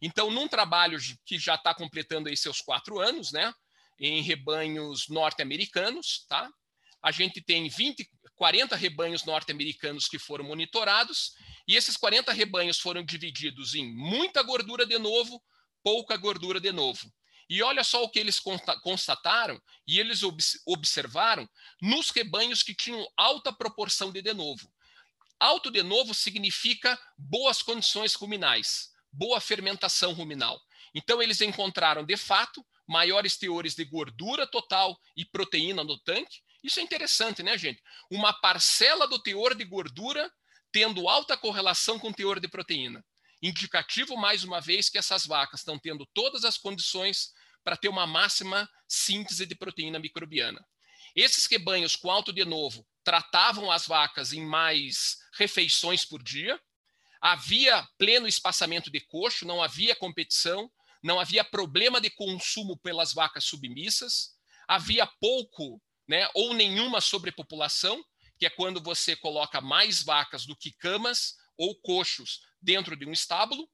[0.00, 3.52] Então, num trabalho que já está completando aí seus quatro anos, né,
[3.98, 6.50] em rebanhos norte-americanos, tá?
[7.02, 11.34] A gente tem 20, 40 rebanhos norte-americanos que foram monitorados
[11.68, 15.42] e esses 40 rebanhos foram divididos em muita gordura de novo,
[15.82, 17.12] pouca gordura de novo.
[17.48, 18.40] E olha só o que eles
[18.82, 20.22] constataram e eles
[20.66, 21.48] observaram
[21.80, 24.72] nos rebanhos que tinham alta proporção de de novo.
[25.38, 30.60] Alto de novo significa boas condições ruminais, boa fermentação ruminal.
[30.94, 36.40] Então eles encontraram de fato maiores teores de gordura total e proteína no tanque.
[36.62, 37.82] Isso é interessante, né, gente?
[38.10, 40.32] Uma parcela do teor de gordura
[40.72, 43.04] tendo alta correlação com teor de proteína.
[43.44, 47.30] Indicativo, mais uma vez, que essas vacas estão tendo todas as condições
[47.62, 50.66] para ter uma máxima síntese de proteína microbiana.
[51.14, 56.58] Esses rebanhos com alto de novo tratavam as vacas em mais refeições por dia,
[57.20, 60.72] havia pleno espaçamento de coxo, não havia competição,
[61.02, 64.30] não havia problema de consumo pelas vacas submissas,
[64.66, 68.02] havia pouco né, ou nenhuma sobrepopulação,
[68.38, 73.12] que é quando você coloca mais vacas do que camas ou coxos dentro de um
[73.12, 73.68] estábulo.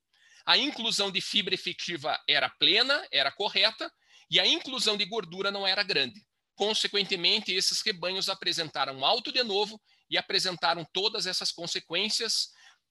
[0.47, 3.93] A inclusão de fibra efetiva era plena, era correta,
[4.31, 6.24] e a inclusão de gordura não era grande.
[6.55, 9.81] Consequentemente, esses rebanhos apresentaram alto de novo
[10.11, 12.51] e apresentaram todas essas consequências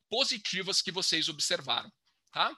[0.09, 1.91] positivas que vocês observaram.
[2.31, 2.55] Tá?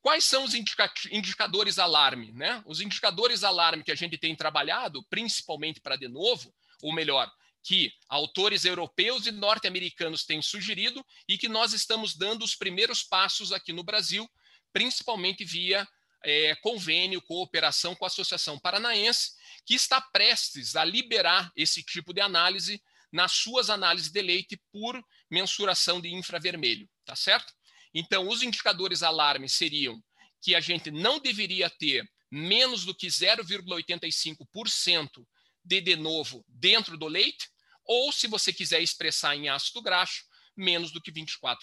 [0.00, 2.32] Quais são os indicadores alarme?
[2.32, 2.62] Né?
[2.66, 7.30] Os indicadores alarme que a gente tem trabalhado, principalmente para de novo, ou melhor,
[7.66, 13.50] que autores europeus e norte-americanos têm sugerido e que nós estamos dando os primeiros passos
[13.50, 14.30] aqui no Brasil,
[14.72, 15.84] principalmente via
[16.22, 19.32] é, convênio, cooperação com a Associação Paranaense,
[19.64, 22.80] que está prestes a liberar esse tipo de análise
[23.10, 27.52] nas suas análises de leite por mensuração de infravermelho, tá certo?
[27.92, 30.00] Então, os indicadores alarme seriam
[30.40, 35.26] que a gente não deveria ter menos do que 0,85%
[35.64, 37.48] de de novo dentro do leite,
[37.86, 40.24] ou, se você quiser expressar em ácido graxo,
[40.56, 41.56] menos do que 24%.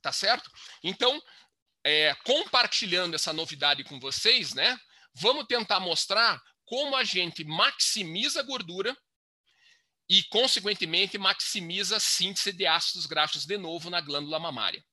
[0.00, 0.50] Tá certo?
[0.82, 1.22] Então,
[1.82, 4.78] é, compartilhando essa novidade com vocês, né,
[5.14, 8.96] vamos tentar mostrar como a gente maximiza a gordura
[10.08, 14.84] e, consequentemente, maximiza a síntese de ácidos graxos de novo na glândula mamária.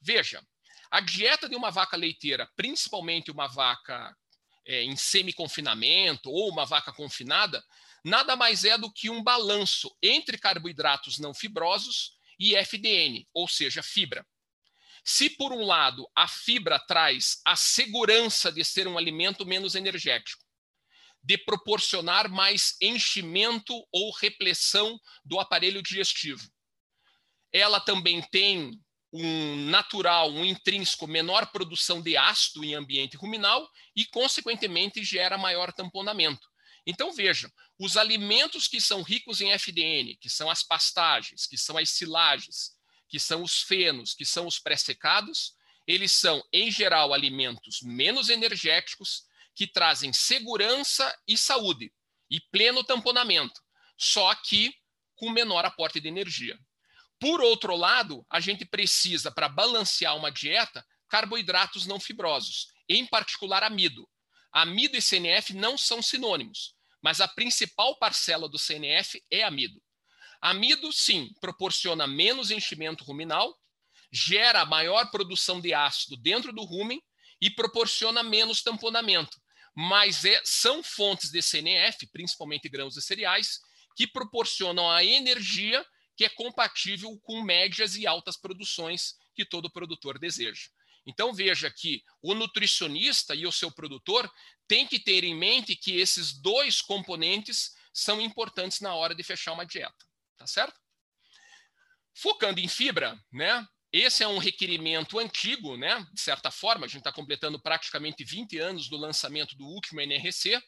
[0.00, 0.42] Veja,
[0.90, 4.16] a dieta de uma vaca leiteira, principalmente uma vaca
[4.66, 7.64] é, em semi-confinamento ou uma vaca confinada,
[8.04, 13.82] nada mais é do que um balanço entre carboidratos não fibrosos e FDN, ou seja,
[13.82, 14.26] fibra.
[15.04, 20.44] Se, por um lado, a fibra traz a segurança de ser um alimento menos energético,
[21.22, 26.50] de proporcionar mais enchimento ou repressão do aparelho digestivo,
[27.52, 28.80] ela também tem
[29.12, 35.72] um natural, um intrínseco menor produção de ácido em ambiente ruminal e, consequentemente, gera maior
[35.72, 36.48] tamponamento.
[36.90, 37.48] Então, vejam,
[37.78, 42.72] os alimentos que são ricos em FDN, que são as pastagens, que são as silagens,
[43.08, 45.54] que são os fenos, que são os pré-secados,
[45.86, 49.22] eles são, em geral, alimentos menos energéticos,
[49.54, 51.92] que trazem segurança e saúde,
[52.28, 53.60] e pleno tamponamento,
[53.96, 54.74] só que
[55.14, 56.58] com menor aporte de energia.
[57.20, 63.62] Por outro lado, a gente precisa, para balancear uma dieta, carboidratos não fibrosos, em particular
[63.62, 64.08] amido.
[64.52, 69.80] Amido e CNF não são sinônimos, mas a principal parcela do CNF é amido.
[70.40, 73.58] Amido, sim, proporciona menos enchimento ruminal,
[74.12, 77.02] gera maior produção de ácido dentro do rumen
[77.40, 79.38] e proporciona menos tamponamento.
[79.74, 83.60] Mas é, são fontes de CNF, principalmente grãos e cereais,
[83.96, 85.84] que proporcionam a energia
[86.16, 90.68] que é compatível com médias e altas produções que todo produtor deseja.
[91.06, 94.30] Então veja que o nutricionista e o seu produtor
[94.68, 99.52] têm que ter em mente que esses dois componentes são importantes na hora de fechar
[99.52, 100.06] uma dieta,
[100.36, 100.78] tá certo?
[102.14, 103.66] Focando em fibra, né?
[103.92, 106.06] Esse é um requerimento antigo, né?
[106.12, 110.62] De certa forma, a gente está completando praticamente 20 anos do lançamento do último NRC,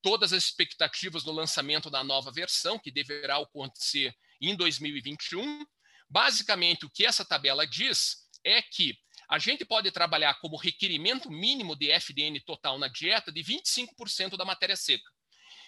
[0.00, 5.64] todas as expectativas do lançamento da nova versão, que deverá acontecer em 2021.
[6.08, 8.96] Basicamente, o que essa tabela diz é que
[9.28, 14.44] a gente pode trabalhar como requerimento mínimo de FDN total na dieta de 25% da
[14.44, 15.10] matéria seca,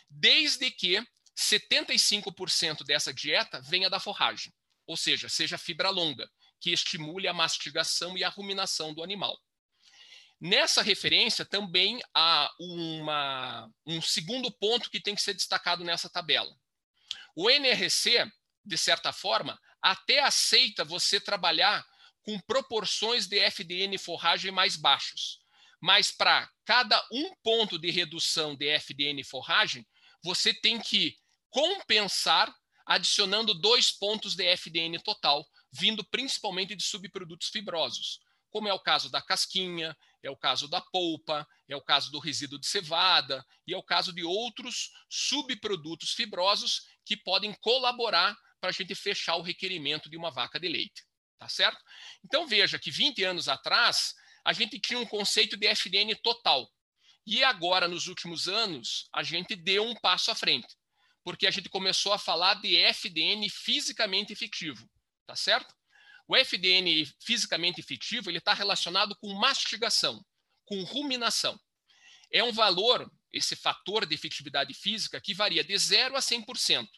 [0.08, 1.02] desde que
[1.36, 4.52] 75% dessa dieta venha da forragem,
[4.86, 6.28] ou seja, seja fibra longa,
[6.60, 9.38] que estimule a mastigação e a ruminação do animal.
[10.40, 16.54] Nessa referência, também há uma, um segundo ponto que tem que ser destacado nessa tabela.
[17.34, 18.30] O NRC
[18.64, 21.84] de certa forma, até aceita você trabalhar
[22.24, 25.40] com proporções de FDN forragem mais baixos.
[25.80, 29.86] Mas para cada um ponto de redução de FDN forragem,
[30.22, 31.14] você tem que
[31.50, 32.52] compensar
[32.86, 38.20] adicionando dois pontos de FDN total, vindo principalmente de subprodutos fibrosos,
[38.50, 42.18] como é o caso da casquinha, é o caso da polpa, é o caso do
[42.18, 48.70] resíduo de cevada e é o caso de outros subprodutos fibrosos que podem colaborar para
[48.70, 51.04] a gente fechar o requerimento de uma vaca de leite.
[51.38, 51.82] Tá certo?
[52.24, 56.70] Então veja que 20 anos atrás, a gente tinha um conceito de FDN total.
[57.26, 60.76] E agora, nos últimos anos, a gente deu um passo à frente,
[61.22, 64.88] porque a gente começou a falar de FDN fisicamente efetivo.
[65.26, 65.74] Tá certo?
[66.28, 70.24] O FDN fisicamente efetivo ele está relacionado com mastigação,
[70.66, 71.58] com ruminação.
[72.30, 76.88] É um valor, esse fator de efetividade física, que varia de 0 a 100%.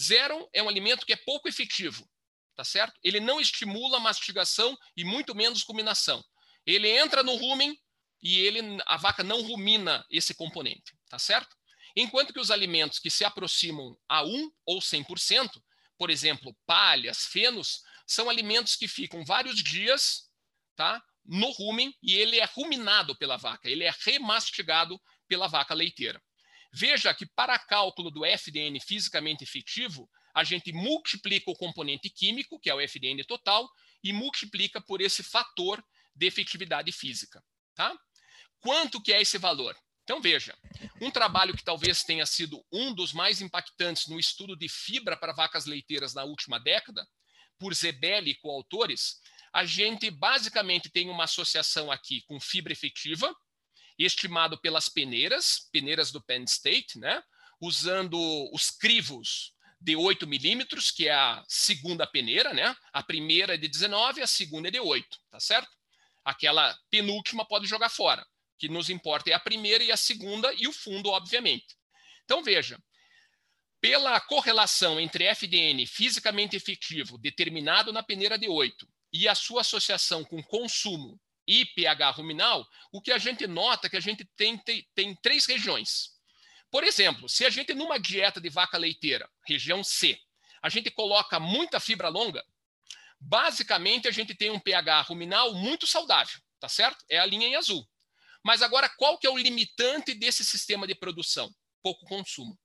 [0.00, 2.08] Zero é um alimento que é pouco efetivo,
[2.54, 2.98] tá certo?
[3.02, 6.22] Ele não estimula mastigação e muito menos ruminação.
[6.66, 7.76] Ele entra no rumen
[8.22, 11.56] e ele, a vaca não rumina esse componente, tá certo?
[11.96, 15.50] Enquanto que os alimentos que se aproximam a 1 ou 100%,
[15.98, 20.30] por exemplo, palhas, fenos, são alimentos que ficam vários dias,
[20.76, 21.02] tá?
[21.24, 26.20] No rumen e ele é ruminado pela vaca, ele é remastigado pela vaca leiteira.
[26.72, 32.70] Veja que para cálculo do FDN fisicamente efetivo, a gente multiplica o componente químico, que
[32.70, 33.68] é o FDN total,
[34.02, 35.84] e multiplica por esse fator
[36.14, 37.42] de efetividade física.
[37.74, 37.94] Tá?
[38.60, 39.76] Quanto que é esse valor?
[40.04, 40.56] Então veja,
[41.00, 45.32] um trabalho que talvez tenha sido um dos mais impactantes no estudo de fibra para
[45.32, 47.06] vacas leiteiras na última década,
[47.58, 49.20] por Zebelli e coautores,
[49.52, 53.32] a gente basicamente tem uma associação aqui com fibra efetiva,
[53.98, 57.22] estimado pelas peneiras, peneiras do Penn State, né?
[57.60, 58.18] usando
[58.52, 59.52] os crivos
[59.82, 62.74] de 8 milímetros, que é a segunda peneira, né?
[62.92, 65.68] A primeira é de 19, a segunda é de 8, tá certo?
[66.24, 68.22] Aquela penúltima pode jogar fora.
[68.22, 71.76] O que nos importa é a primeira e a segunda e o fundo, obviamente.
[72.24, 72.78] Então veja,
[73.80, 80.24] pela correlação entre FDN fisicamente efetivo determinado na peneira de 8 e a sua associação
[80.24, 84.56] com consumo e pH ruminal, o que a gente nota é que a gente tem,
[84.58, 86.11] tem, tem três regiões.
[86.72, 90.18] Por exemplo, se a gente numa dieta de vaca leiteira, região C,
[90.62, 92.42] a gente coloca muita fibra longa,
[93.20, 97.04] basicamente a gente tem um pH ruminal muito saudável, tá certo?
[97.10, 97.86] É a linha em azul.
[98.42, 101.54] Mas agora, qual que é o limitante desse sistema de produção?
[101.82, 102.58] Pouco consumo.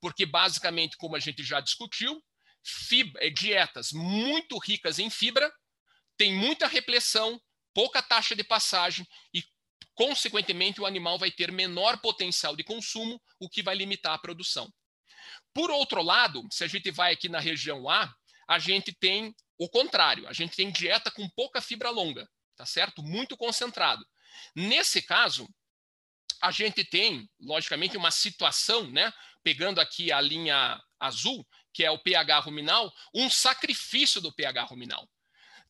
[0.00, 2.22] Porque basicamente, como a gente já discutiu,
[2.62, 5.52] fibra, eh, dietas muito ricas em fibra
[6.16, 7.40] tem muita repressão,
[7.74, 9.04] pouca taxa de passagem
[9.34, 9.42] e,
[9.98, 14.72] consequentemente, o animal vai ter menor potencial de consumo, o que vai limitar a produção.
[15.52, 18.14] Por outro lado, se a gente vai aqui na região A,
[18.48, 23.02] a gente tem o contrário, a gente tem dieta com pouca fibra longa, tá certo?
[23.02, 24.06] Muito concentrado.
[24.54, 25.48] Nesse caso,
[26.40, 29.12] a gente tem, logicamente, uma situação, né?
[29.42, 31.44] Pegando aqui a linha azul,
[31.74, 35.10] que é o pH ruminal, um sacrifício do pH ruminal,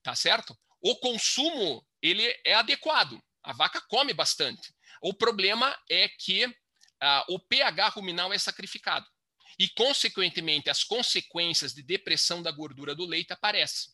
[0.03, 0.55] tá certo?
[0.83, 4.75] O consumo ele é adequado, a vaca come bastante.
[5.03, 6.53] O problema é que
[7.01, 9.07] ah, o pH ruminal é sacrificado
[9.59, 13.93] e, consequentemente, as consequências de depressão da gordura do leite aparecem.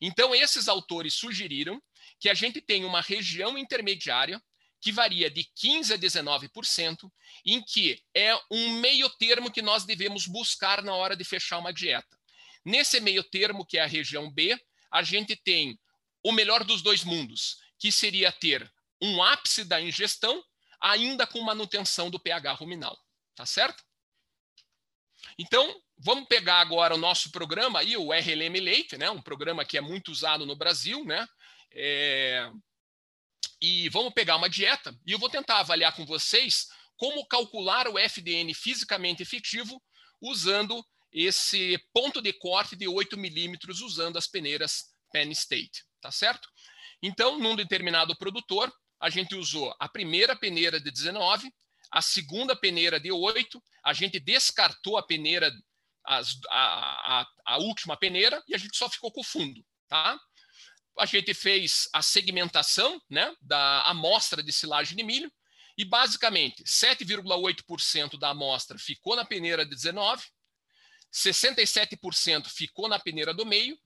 [0.00, 1.80] Então, esses autores sugeriram
[2.18, 4.42] que a gente tem uma região intermediária
[4.80, 7.10] que varia de 15% a 19%,
[7.46, 11.72] em que é um meio termo que nós devemos buscar na hora de fechar uma
[11.72, 12.18] dieta.
[12.64, 14.58] Nesse meio termo, que é a região B,
[14.90, 15.78] a gente tem
[16.22, 18.70] o melhor dos dois mundos, que seria ter
[19.04, 20.42] um ápice da ingestão,
[20.80, 22.98] ainda com manutenção do pH ruminal.
[23.34, 23.82] Tá certo?
[25.38, 29.10] Então, vamos pegar agora o nosso programa aí, o RLM Leite, né?
[29.10, 31.26] Um programa que é muito usado no Brasil, né?
[31.72, 32.50] É...
[33.60, 37.98] E vamos pegar uma dieta e eu vou tentar avaliar com vocês como calcular o
[37.98, 39.82] FDN fisicamente efetivo
[40.20, 46.48] usando esse ponto de corte de 8 milímetros usando as peneiras Penn State, tá certo?
[47.02, 51.52] Então, num determinado produtor, a gente usou a primeira peneira de 19,
[51.90, 55.52] a segunda peneira de 8, a gente descartou a peneira,
[56.04, 60.18] as, a, a, a última peneira, e a gente só ficou com o fundo, tá?
[60.98, 65.30] A gente fez a segmentação né, da amostra de silagem de milho,
[65.76, 70.24] e basicamente 7,8% da amostra ficou na peneira de 19,
[71.12, 73.78] 67% ficou na peneira do meio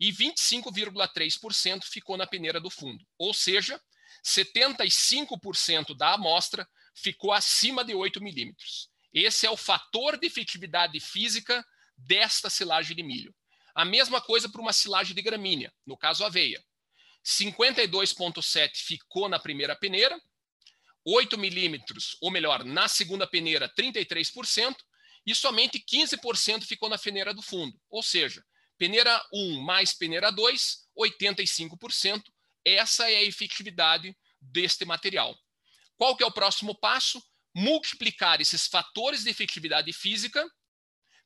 [0.00, 3.04] e 25,3% ficou na peneira do fundo.
[3.18, 3.80] Ou seja,
[4.24, 8.88] 75% da amostra ficou acima de 8 milímetros.
[9.12, 11.64] Esse é o fator de efetividade física
[11.96, 13.34] desta silagem de milho.
[13.74, 16.62] A mesma coisa para uma silagem de gramínea, no caso aveia.
[17.24, 20.20] 52,7 ficou na primeira peneira,
[21.04, 24.76] 8 milímetros, ou melhor, na segunda peneira, 33%,
[25.26, 27.78] e somente 15% ficou na peneira do fundo.
[27.88, 28.44] Ou seja,
[28.76, 32.22] peneira 1 mais peneira 2, 85%.
[32.64, 35.36] Essa é a efetividade deste material.
[35.96, 37.22] Qual que é o próximo passo?
[37.54, 40.44] Multiplicar esses fatores de efetividade física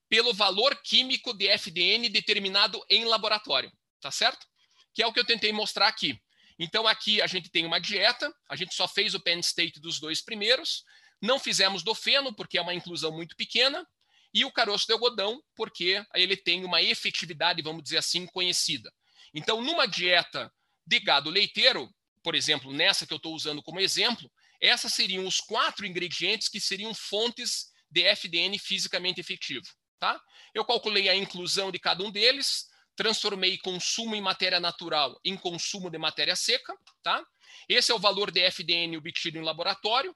[0.09, 4.47] pelo valor químico de FDN determinado em laboratório, tá certo?
[4.95, 6.21] Que é o que eu tentei mostrar aqui.
[6.59, 10.01] Então aqui a gente tem uma dieta, a gente só fez o Penn State dos
[10.01, 10.85] dois primeiros,
[11.21, 13.87] não fizemos do feno porque é uma inclusão muito pequena,
[14.33, 18.93] e o caroço de algodão porque ele tem uma efetividade, vamos dizer assim, conhecida.
[19.33, 20.53] Então, numa dieta
[20.87, 21.91] de gado leiteiro,
[22.23, 24.31] por exemplo, nessa que eu estou usando como exemplo,
[24.61, 29.67] essas seriam os quatro ingredientes que seriam fontes de FDN fisicamente efetivo.
[29.99, 30.21] Tá?
[30.55, 35.91] Eu calculei a inclusão de cada um deles, transformei consumo em matéria natural em consumo
[35.91, 36.75] de matéria seca.
[37.03, 37.25] Tá?
[37.69, 40.15] Esse é o valor de FDN obtido em laboratório.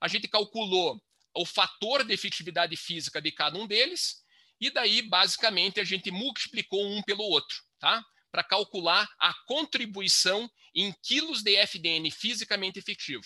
[0.00, 1.00] A gente calculou
[1.34, 4.22] o fator de efetividade física de cada um deles,
[4.60, 8.02] e daí, basicamente, a gente multiplicou um pelo outro, tá?
[8.32, 13.22] Para calcular a contribuição em quilos de FDN fisicamente efetivo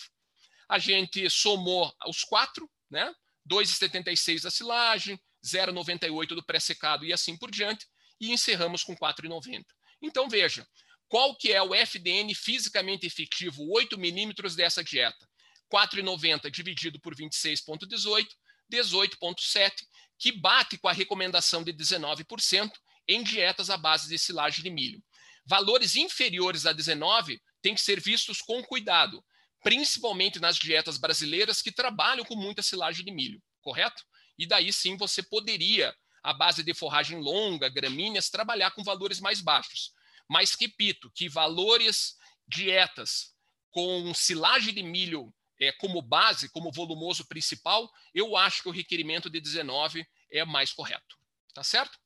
[0.68, 3.12] a gente somou os quatro, né?
[3.48, 7.86] 2,76 da silagem, 0,98 do pré-secado e assim por diante,
[8.20, 9.64] e encerramos com 4,90.
[10.02, 10.66] Então veja,
[11.08, 15.28] qual que é o FDN fisicamente efetivo 8 milímetros dessa dieta?
[15.72, 18.26] 4,90 dividido por 26,18,
[18.72, 19.72] 18,7,
[20.18, 22.70] que bate com a recomendação de 19%
[23.08, 25.02] em dietas à base de silagem de milho.
[25.44, 29.24] Valores inferiores a 19 têm que ser vistos com cuidado,
[29.62, 34.02] principalmente nas dietas brasileiras que trabalham com muita silagem de milho, correto?
[34.38, 39.40] E daí sim você poderia, à base de forragem longa, gramíneas, trabalhar com valores mais
[39.40, 39.92] baixos.
[40.28, 42.16] Mas repito que valores,
[42.46, 43.34] dietas
[43.70, 49.30] com silagem de milho é, como base, como volumoso principal, eu acho que o requerimento
[49.30, 51.16] de 19 é mais correto.
[51.54, 51.98] Tá certo?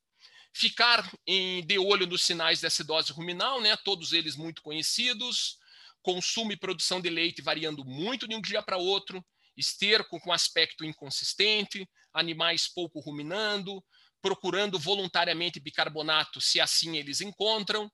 [0.52, 3.76] Ficar em, de olho nos sinais de acidose ruminal, né?
[3.84, 5.58] todos eles muito conhecidos
[6.02, 9.24] consumo e produção de leite variando muito de um dia para outro,
[9.56, 13.82] esterco com aspecto inconsistente, animais pouco ruminando,
[14.22, 17.90] procurando voluntariamente bicarbonato, se assim eles encontram,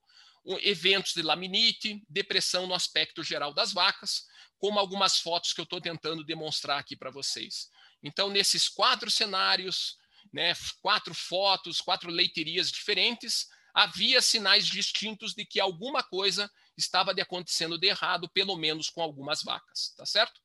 [0.62, 4.24] eventos de laminite, depressão no aspecto geral das vacas,
[4.58, 7.68] como algumas fotos que eu estou tentando demonstrar aqui para vocês.
[8.02, 9.96] Então, nesses quatro cenários,
[10.32, 17.20] né, quatro fotos, quatro leiterias diferentes, havia sinais distintos de que alguma coisa estava de
[17.20, 20.40] acontecendo de errado, pelo menos com algumas vacas, tá certo?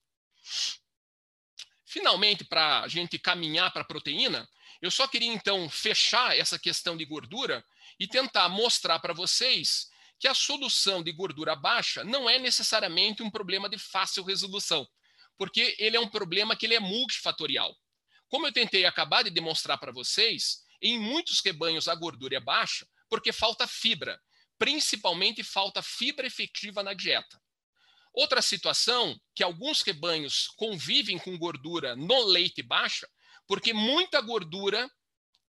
[1.86, 4.48] Finalmente, para a gente caminhar para a proteína,
[4.82, 7.64] eu só queria então fechar essa questão de gordura
[8.00, 9.90] e tentar mostrar para vocês
[10.20, 14.88] que a solução de gordura baixa não é necessariamente um problema de fácil resolução,
[15.38, 17.76] porque ele é um problema que ele é multifatorial.
[18.32, 22.88] Como eu tentei acabar de demonstrar para vocês, em muitos rebanhos a gordura é baixa
[23.10, 24.18] porque falta fibra,
[24.58, 27.42] principalmente falta fibra efetiva na dieta.
[28.14, 33.06] Outra situação que alguns rebanhos convivem com gordura no leite baixa,
[33.46, 34.90] porque muita gordura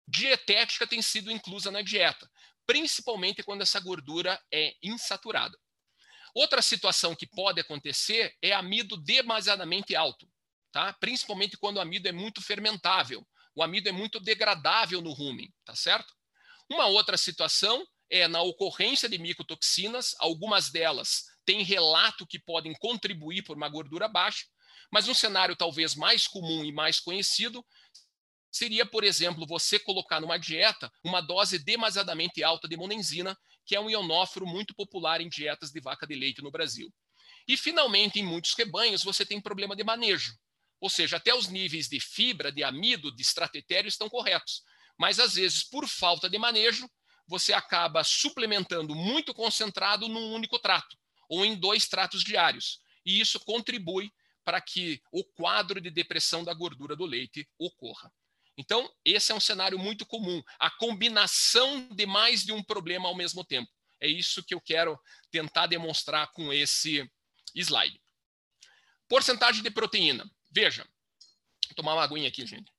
[0.07, 2.31] dietética tem sido inclusa na dieta,
[2.65, 5.57] principalmente quando essa gordura é insaturada.
[6.33, 10.25] Outra situação que pode acontecer é amido demasiadamente alto
[10.71, 10.93] tá?
[10.93, 13.25] Principalmente quando o amido é muito fermentável.
[13.55, 16.13] O amido é muito degradável no rumen, tá certo?
[16.69, 23.43] Uma outra situação é na ocorrência de micotoxinas, algumas delas têm relato que podem contribuir
[23.43, 24.45] por uma gordura baixa,
[24.91, 27.65] mas um cenário talvez mais comum e mais conhecido
[28.51, 33.79] seria, por exemplo, você colocar numa dieta uma dose demasiadamente alta de monenzina, que é
[33.79, 36.91] um ionóforo muito popular em dietas de vaca de leite no Brasil.
[37.47, 40.33] E, finalmente, em muitos rebanhos, você tem problema de manejo.
[40.79, 44.63] Ou seja, até os níveis de fibra, de amido, de estratetério estão corretos.
[44.97, 46.89] Mas, às vezes, por falta de manejo,
[47.27, 50.97] você acaba suplementando muito concentrado num único trato,
[51.29, 52.81] ou em dois tratos diários.
[53.05, 54.11] E isso contribui
[54.43, 58.11] para que o quadro de depressão da gordura do leite ocorra.
[58.57, 63.15] Então, esse é um cenário muito comum, a combinação de mais de um problema ao
[63.15, 63.71] mesmo tempo.
[64.01, 64.99] É isso que eu quero
[65.31, 67.09] tentar demonstrar com esse
[67.55, 68.01] slide.
[69.07, 70.29] Porcentagem de proteína.
[70.51, 70.83] Veja,
[71.67, 72.71] vou tomar uma aguinha aqui, gente.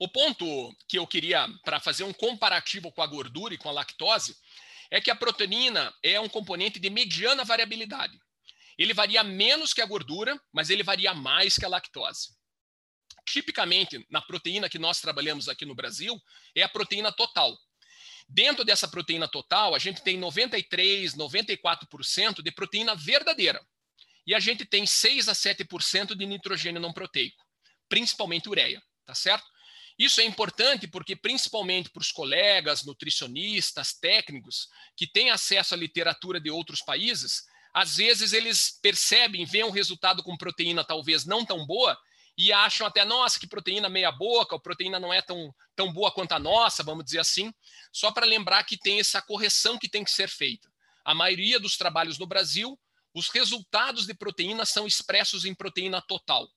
[0.00, 3.72] O ponto que eu queria, para fazer um comparativo com a gordura e com a
[3.72, 4.36] lactose,
[4.90, 8.18] é que a proteína é um componente de mediana variabilidade.
[8.78, 12.38] Ele varia menos que a gordura, mas ele varia mais que a lactose.
[13.26, 16.18] Tipicamente, na proteína que nós trabalhamos aqui no Brasil,
[16.54, 17.58] é a proteína total.
[18.28, 23.60] Dentro dessa proteína total, a gente tem 93, 94% de proteína verdadeira.
[24.26, 27.42] E a gente tem 6 a 7% de nitrogênio não proteico,
[27.88, 29.46] principalmente ureia, tá certo?
[29.98, 36.38] Isso é importante porque, principalmente para os colegas, nutricionistas, técnicos, que têm acesso à literatura
[36.38, 41.66] de outros países, às vezes eles percebem, veem um resultado com proteína talvez não tão
[41.66, 41.98] boa
[42.38, 46.12] e acham até, nossa, que proteína meia boca, a proteína não é tão, tão boa
[46.12, 47.52] quanto a nossa, vamos dizer assim,
[47.92, 50.70] só para lembrar que tem essa correção que tem que ser feita.
[51.04, 52.78] A maioria dos trabalhos no Brasil,
[53.12, 56.48] os resultados de proteína são expressos em proteína total.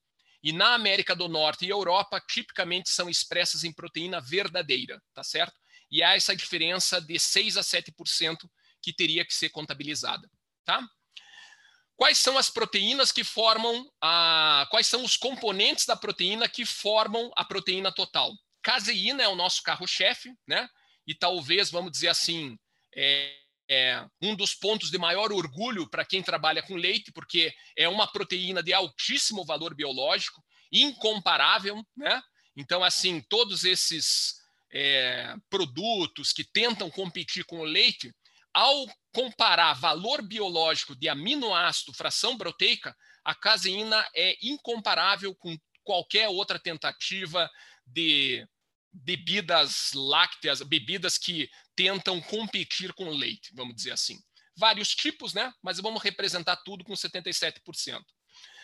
[0.44, 5.60] E na América do Norte e Europa, tipicamente são expressas em proteína verdadeira, tá certo?
[5.90, 8.38] E há essa diferença de 6 a 7%
[8.84, 10.30] que teria que ser contabilizada,
[10.64, 10.88] tá?
[12.02, 14.66] Quais são as proteínas que formam a.
[14.72, 18.34] Quais são os componentes da proteína que formam a proteína total?
[18.64, 20.68] Caseína é o nosso carro-chefe, né?
[21.06, 22.58] E talvez, vamos dizer assim,
[22.96, 23.36] é,
[23.70, 28.12] é um dos pontos de maior orgulho para quem trabalha com leite, porque é uma
[28.12, 32.20] proteína de altíssimo valor biológico, incomparável, né?
[32.58, 34.38] Então, assim, todos esses
[34.74, 38.12] é, produtos que tentam competir com o leite,
[38.52, 46.60] ao comparar valor biológico de aminoácido, fração proteica, a caseína é incomparável com qualquer outra
[46.60, 47.50] tentativa
[47.86, 48.48] de
[48.92, 54.20] bebidas lácteas, bebidas que tentam competir com leite, vamos dizer assim.
[54.56, 55.52] Vários tipos, né?
[55.62, 58.02] Mas vamos representar tudo com 77%.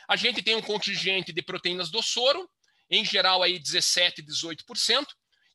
[0.07, 2.49] A gente tem um contingente de proteínas do soro,
[2.89, 5.05] em geral aí 17, 18%,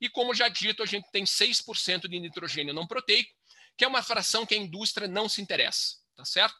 [0.00, 3.30] e como já dito, a gente tem 6% de nitrogênio não proteico,
[3.82, 6.54] que é uma fração que a indústria não se interessa, tá certo?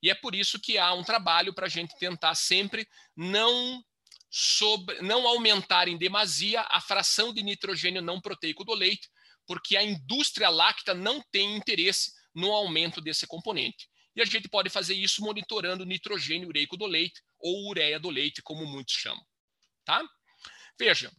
[0.00, 3.84] E é por isso que há um trabalho para a gente tentar sempre não
[4.30, 9.08] sobre, não aumentar em demasia a fração de nitrogênio não proteico do leite,
[9.44, 13.88] porque a indústria láctea não tem interesse no aumento desse componente.
[14.14, 18.08] E a gente pode fazer isso monitorando o nitrogênio ureico do leite ou ureia do
[18.08, 19.26] leite, como muitos chamam.
[19.84, 20.00] Tá?
[20.78, 21.10] Veja,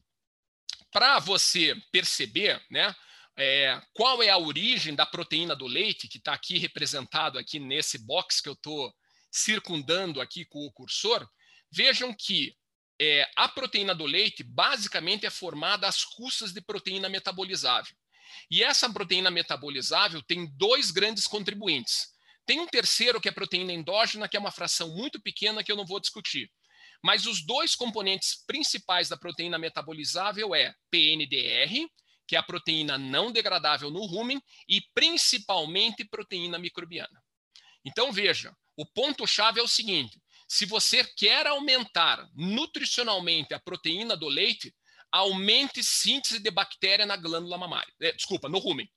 [0.90, 2.96] para você perceber, né,
[3.40, 7.98] é, qual é a origem da proteína do leite, que está aqui representado aqui nesse
[7.98, 8.94] box que eu estou
[9.32, 11.26] circundando aqui com o cursor,
[11.72, 12.54] vejam que
[13.02, 17.96] é, a proteína do leite basicamente é formada às custas de proteína metabolizável.
[18.52, 22.10] E essa proteína metabolizável tem dois grandes contribuintes.
[22.46, 25.78] Tem um terceiro que é proteína endógena, que é uma fração muito pequena que eu
[25.78, 26.52] não vou discutir.
[27.02, 31.88] Mas os dois componentes principais da proteína metabolizável é PNDR,
[32.30, 37.20] que é a proteína não degradável no rumen, e principalmente proteína microbiana.
[37.84, 44.28] Então veja, o ponto-chave é o seguinte: se você quer aumentar nutricionalmente a proteína do
[44.28, 44.72] leite,
[45.12, 47.92] aumente síntese de bactéria na glândula mamária.
[48.00, 48.88] É, desculpa, no rumen.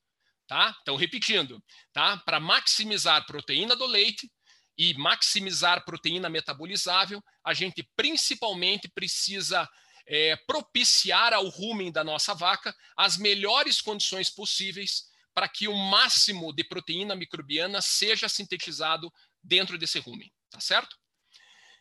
[0.46, 0.76] Tá?
[0.82, 2.18] Então, repetindo, tá?
[2.18, 4.30] Para maximizar proteína do leite,
[4.76, 9.68] e maximizar proteína metabolizável, a gente principalmente precisa
[10.06, 15.04] é, propiciar ao rumen da nossa vaca as melhores condições possíveis
[15.34, 19.12] para que o máximo de proteína microbiana seja sintetizado
[19.42, 20.96] dentro desse rumen, tá certo?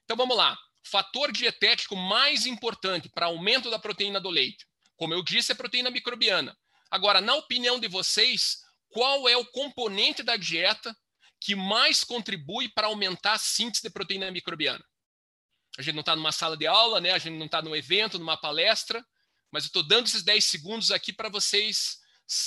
[0.04, 0.58] Então vamos lá.
[0.84, 4.66] Fator dietético mais importante para aumento da proteína do leite,
[4.96, 6.58] como eu disse, é proteína microbiana.
[6.90, 8.58] Agora, na opinião de vocês,
[8.90, 10.96] qual é o componente da dieta
[11.42, 14.86] que mais contribui para aumentar a síntese de proteína microbiana.
[15.78, 17.12] A gente não está numa sala de aula, né?
[17.12, 19.06] a gente não está num evento, numa palestra,
[19.52, 21.98] mas eu estou dando esses 10 segundos aqui para vocês,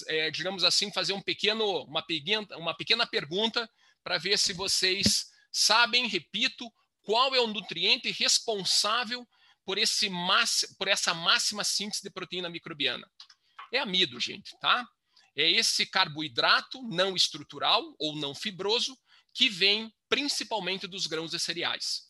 [0.09, 3.68] é, digamos assim, fazer um pequeno, uma, pequena, uma pequena pergunta
[4.02, 6.70] para ver se vocês sabem, repito,
[7.02, 9.26] qual é o nutriente responsável
[9.64, 10.10] por, esse
[10.78, 13.10] por essa máxima síntese de proteína microbiana.
[13.72, 14.86] É amido, gente, tá?
[15.36, 18.96] é esse carboidrato não estrutural ou não fibroso
[19.32, 22.05] que vem principalmente dos grãos e cereais.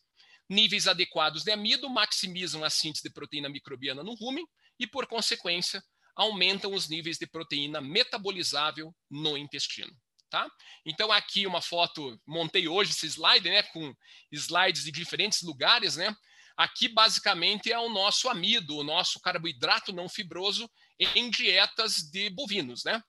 [0.49, 4.47] Níveis adequados de amido maximizam a síntese de proteína microbiana no rumen
[4.79, 5.83] e, por consequência,
[6.15, 9.93] aumentam os níveis de proteína metabolizável no intestino.
[10.31, 10.49] Tá?
[10.85, 13.95] Então, aqui uma foto, montei hoje esse slide, né, com
[14.33, 16.15] slides de diferentes lugares, né?
[16.57, 22.85] Aqui, basicamente, é o nosso amido, o nosso carboidrato não fibroso em dietas de bovinos,
[22.85, 23.03] né?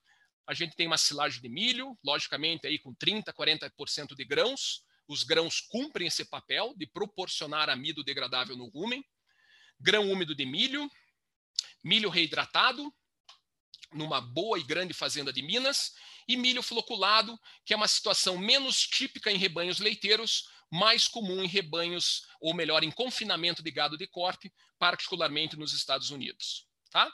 [0.48, 4.84] A gente tem uma silagem de milho, logicamente aí com 30, 40% de grãos.
[5.08, 9.04] Os grãos cumprem esse papel de proporcionar amido degradável no rumen.
[9.78, 10.90] Grão úmido de milho,
[11.84, 12.92] milho reidratado,
[13.92, 15.92] numa boa e grande fazenda de Minas,
[16.28, 21.46] e milho floculado, que é uma situação menos típica em rebanhos leiteiros, mais comum em
[21.46, 26.66] rebanhos, ou melhor, em confinamento de gado de corte, particularmente nos Estados Unidos.
[26.90, 27.10] Tá?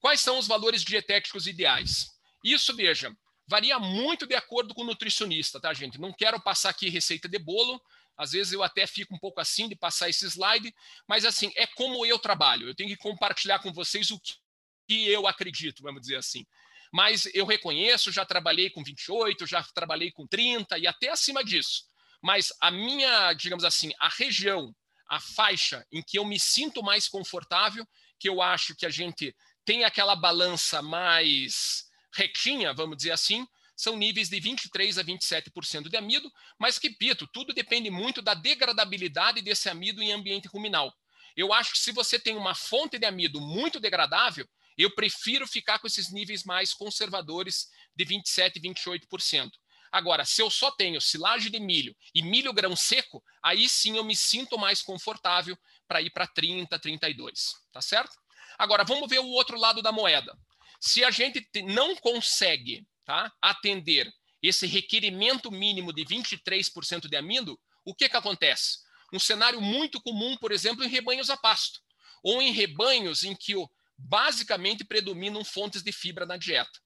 [0.00, 2.06] Quais são os valores dietéticos ideais?
[2.44, 3.16] Isso, veja,
[3.46, 6.00] varia muito de acordo com o nutricionista, tá, gente?
[6.00, 7.80] Não quero passar aqui receita de bolo,
[8.16, 10.74] às vezes eu até fico um pouco assim de passar esse slide,
[11.08, 12.68] mas assim, é como eu trabalho.
[12.68, 16.46] Eu tenho que compartilhar com vocês o que eu acredito, vamos dizer assim.
[16.92, 21.84] Mas eu reconheço, já trabalhei com 28, já trabalhei com 30 e até acima disso.
[22.22, 24.74] Mas a minha, digamos assim, a região,
[25.08, 27.86] a faixa em que eu me sinto mais confortável,
[28.18, 33.96] que eu acho que a gente tem aquela balança mais retinha, vamos dizer assim, são
[33.96, 39.68] níveis de 23 a 27% de amido, mas repito, tudo depende muito da degradabilidade desse
[39.68, 40.92] amido em ambiente ruminal.
[41.36, 45.78] Eu acho que se você tem uma fonte de amido muito degradável, eu prefiro ficar
[45.78, 49.50] com esses níveis mais conservadores de 27 e 28%.
[49.90, 54.04] Agora, se eu só tenho silagem de milho e milho grão seco, aí sim eu
[54.04, 55.56] me sinto mais confortável
[55.86, 58.16] para ir para 30, 32, tá certo?
[58.58, 60.34] Agora, vamos ver o outro lado da moeda.
[60.82, 67.94] Se a gente não consegue tá, atender esse requerimento mínimo de 23% de amido, o
[67.94, 68.78] que, que acontece?
[69.12, 71.78] Um cenário muito comum, por exemplo, em rebanhos a pasto,
[72.20, 73.54] ou em rebanhos em que
[73.96, 76.80] basicamente predominam fontes de fibra na dieta.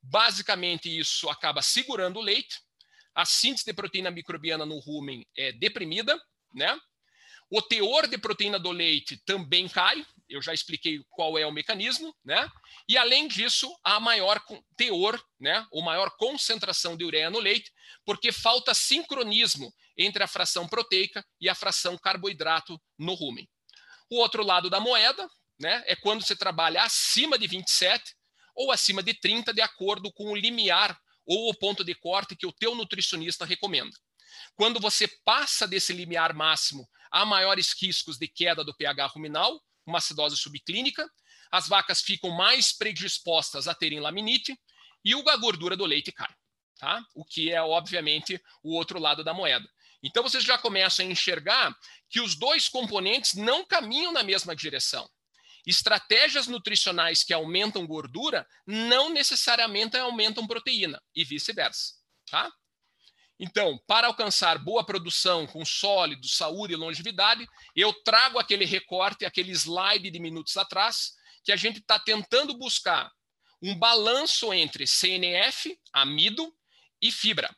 [0.00, 2.60] Basicamente, isso acaba segurando o leite,
[3.12, 6.16] a síntese de proteína microbiana no rumen é deprimida,
[6.54, 6.78] né?
[7.50, 12.14] O teor de proteína do leite também cai, eu já expliquei qual é o mecanismo,
[12.24, 12.48] né?
[12.88, 14.40] E além disso, há maior
[14.76, 17.72] teor, né, ou maior concentração de ureia no leite,
[18.04, 23.48] porque falta sincronismo entre a fração proteica e a fração carboidrato no rumen.
[24.08, 25.28] O outro lado da moeda,
[25.58, 28.14] né, é quando você trabalha acima de 27
[28.54, 30.96] ou acima de 30, de acordo com o limiar
[31.26, 33.96] ou o ponto de corte que o teu nutricionista recomenda.
[34.54, 39.98] Quando você passa desse limiar máximo, há maiores riscos de queda do pH ruminal, uma
[39.98, 41.08] acidose subclínica,
[41.50, 44.58] as vacas ficam mais predispostas a terem laminite
[45.04, 46.32] e a gordura do leite cai,
[46.78, 47.04] tá?
[47.14, 49.68] O que é, obviamente, o outro lado da moeda.
[50.02, 51.76] Então, vocês já começam a enxergar
[52.08, 55.08] que os dois componentes não caminham na mesma direção.
[55.66, 61.94] Estratégias nutricionais que aumentam gordura não necessariamente aumentam proteína e vice-versa,
[62.30, 62.50] tá?
[63.42, 69.50] Então, para alcançar boa produção com sólidos, saúde e longevidade, eu trago aquele recorte, aquele
[69.52, 71.12] slide de minutos atrás,
[71.42, 73.10] que a gente está tentando buscar
[73.62, 76.54] um balanço entre CNF, amido
[77.00, 77.48] e fibra.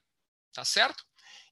[0.52, 1.02] Tá certo?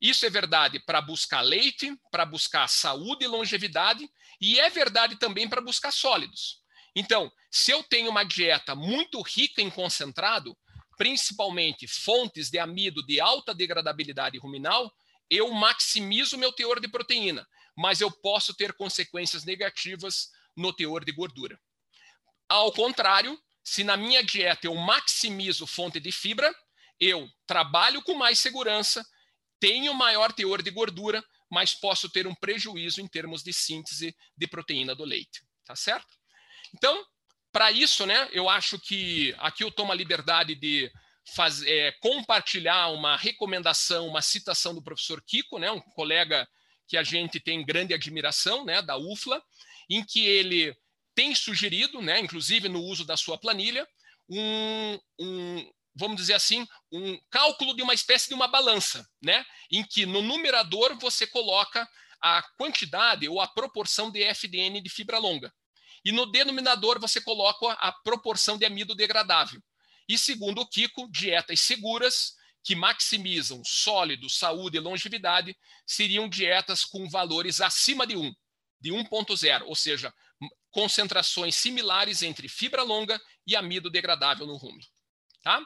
[0.00, 4.08] Isso é verdade para buscar leite, para buscar saúde e longevidade,
[4.40, 6.60] e é verdade também para buscar sólidos.
[6.94, 10.56] Então, se eu tenho uma dieta muito rica em concentrado,
[11.00, 14.94] principalmente fontes de amido de alta degradabilidade ruminal,
[15.30, 21.10] eu maximizo meu teor de proteína, mas eu posso ter consequências negativas no teor de
[21.10, 21.58] gordura.
[22.46, 26.54] Ao contrário, se na minha dieta eu maximizo fonte de fibra,
[27.00, 29.02] eu trabalho com mais segurança,
[29.58, 34.46] tenho maior teor de gordura, mas posso ter um prejuízo em termos de síntese de
[34.46, 36.12] proteína do leite, tá certo?
[36.74, 37.02] Então,
[37.52, 40.90] para isso, né, eu acho que aqui eu tomo a liberdade de
[41.34, 46.48] fazer, é, compartilhar uma recomendação, uma citação do professor Kiko, né, um colega
[46.88, 49.42] que a gente tem grande admiração, né, da UFLA,
[49.88, 50.74] em que ele
[51.14, 53.86] tem sugerido, né, inclusive no uso da sua planilha,
[54.28, 59.84] um, um, vamos dizer assim, um cálculo de uma espécie de uma balança, né, em
[59.84, 61.88] que no numerador você coloca
[62.22, 65.52] a quantidade ou a proporção de FDN de fibra longa.
[66.04, 69.62] E no denominador você coloca a proporção de amido degradável.
[70.08, 75.56] E segundo o Kiko, dietas seguras que maximizam sólido, saúde e longevidade
[75.86, 78.32] seriam dietas com valores acima de 1,
[78.80, 80.12] de 1.0, ou seja,
[80.70, 84.86] concentrações similares entre fibra longa e amido degradável no rumen.
[85.42, 85.64] Tá?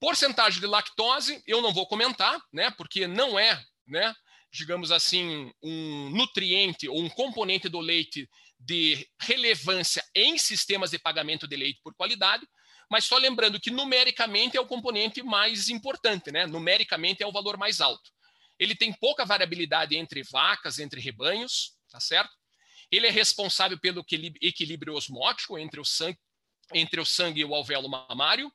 [0.00, 4.14] Porcentagem de lactose, eu não vou comentar, né, porque não é, né,
[4.52, 8.28] digamos assim, um nutriente ou um componente do leite
[8.58, 12.46] de relevância em sistemas de pagamento de leite por qualidade,
[12.90, 16.46] mas só lembrando que numericamente é o componente mais importante, né?
[16.46, 18.10] Numericamente é o valor mais alto.
[18.58, 22.30] Ele tem pouca variabilidade entre vacas, entre rebanhos, tá certo?
[22.90, 24.04] Ele é responsável pelo
[24.40, 26.18] equilíbrio osmótico entre o sangue,
[26.72, 28.52] entre o sangue e o alvéolo mamário.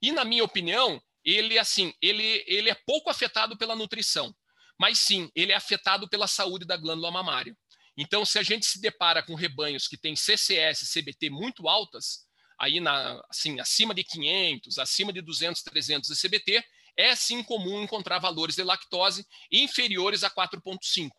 [0.00, 4.34] E na minha opinião, ele assim, ele, ele é pouco afetado pela nutrição,
[4.78, 7.56] mas sim, ele é afetado pela saúde da glândula mamária.
[7.96, 12.26] Então, se a gente se depara com rebanhos que têm CCS e CBT muito altas,
[12.58, 16.64] aí na, assim, acima de 500, acima de 200, 300 de CBT,
[16.96, 21.10] é sim comum encontrar valores de lactose inferiores a 4,5,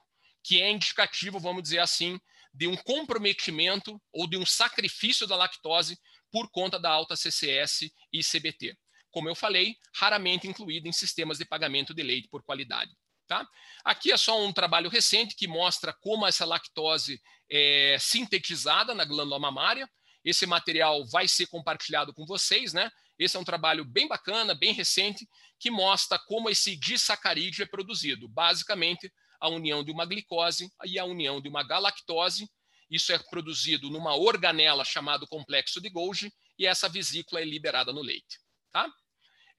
[0.43, 2.19] que é indicativo, vamos dizer assim,
[2.53, 5.97] de um comprometimento ou de um sacrifício da lactose
[6.31, 8.77] por conta da alta CCS e CBT.
[9.11, 12.91] Como eu falei, raramente incluído em sistemas de pagamento de leite por qualidade.
[13.33, 13.49] Tá?
[13.83, 17.19] Aqui é só um trabalho recente que mostra como essa lactose
[17.49, 19.89] é sintetizada na glândula mamária.
[20.23, 22.91] Esse material vai ser compartilhado com vocês, né?
[23.17, 25.27] Esse é um trabalho bem bacana, bem recente,
[25.59, 28.29] que mostra como esse disacarídeo é produzido.
[28.29, 32.47] Basicamente, a união de uma glicose e a união de uma galactose.
[32.87, 38.01] Isso é produzido numa organela chamada complexo de Golgi e essa vesícula é liberada no
[38.01, 38.39] leite.
[38.71, 38.87] Tá?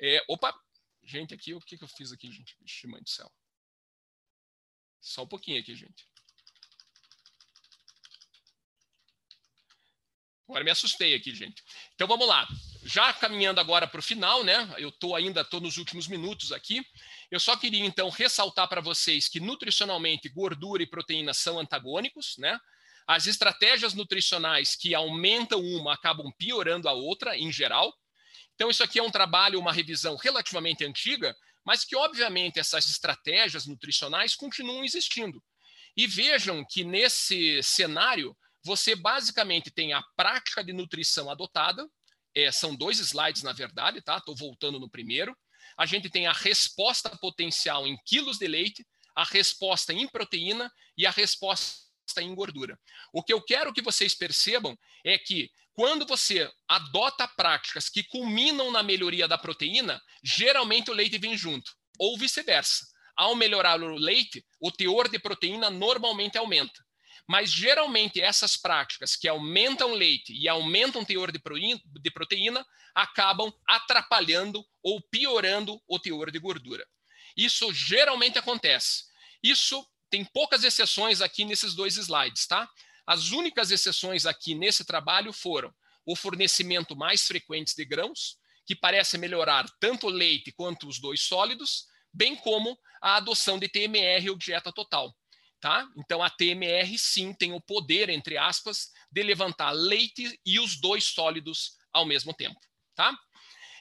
[0.01, 0.55] É, opa,
[1.03, 2.57] gente, aqui, o que, que eu fiz aqui, gente?
[2.61, 3.29] Vixe, mãe do céu.
[5.05, 6.09] Só um pouquinho aqui, gente.
[10.49, 11.63] Agora me assustei aqui, gente.
[11.95, 12.49] Então vamos lá.
[12.83, 14.75] Já caminhando agora para o final, né?
[14.79, 16.83] Eu tô ainda tô nos últimos minutos aqui.
[17.31, 22.59] Eu só queria então ressaltar para vocês que nutricionalmente gordura e proteína são antagônicos, né?
[23.07, 27.95] As estratégias nutricionais que aumentam uma acabam piorando a outra em geral.
[28.55, 33.67] Então isso aqui é um trabalho, uma revisão relativamente antiga, mas que obviamente essas estratégias
[33.67, 35.43] nutricionais continuam existindo.
[35.97, 41.89] E vejam que nesse cenário você basicamente tem a prática de nutrição adotada,
[42.35, 44.17] é, são dois slides na verdade, tá?
[44.17, 45.37] Estou voltando no primeiro.
[45.77, 51.07] A gente tem a resposta potencial em quilos de leite, a resposta em proteína e
[51.07, 51.84] a resposta
[52.19, 52.79] em gordura.
[53.13, 58.71] O que eu quero que vocês percebam é que quando você adota práticas que culminam
[58.71, 62.87] na melhoria da proteína, geralmente o leite vem junto, ou vice-versa.
[63.17, 66.85] Ao melhorar o leite, o teor de proteína normalmente aumenta.
[67.29, 72.65] Mas geralmente essas práticas que aumentam leite e aumentam o teor de proteína
[72.95, 76.87] acabam atrapalhando ou piorando o teor de gordura.
[77.37, 79.05] Isso geralmente acontece.
[79.43, 82.69] Isso tem poucas exceções aqui nesses dois slides, tá?
[83.07, 85.73] As únicas exceções aqui nesse trabalho foram
[86.07, 91.23] o fornecimento mais frequente de grãos, que parece melhorar tanto o leite quanto os dois
[91.23, 95.15] sólidos, bem como a adoção de TMR ou dieta total.
[95.61, 95.87] Tá?
[95.97, 101.05] Então, a TMR, sim, tem o poder, entre aspas, de levantar leite e os dois
[101.05, 102.61] sólidos ao mesmo tempo.
[102.95, 103.17] Tá?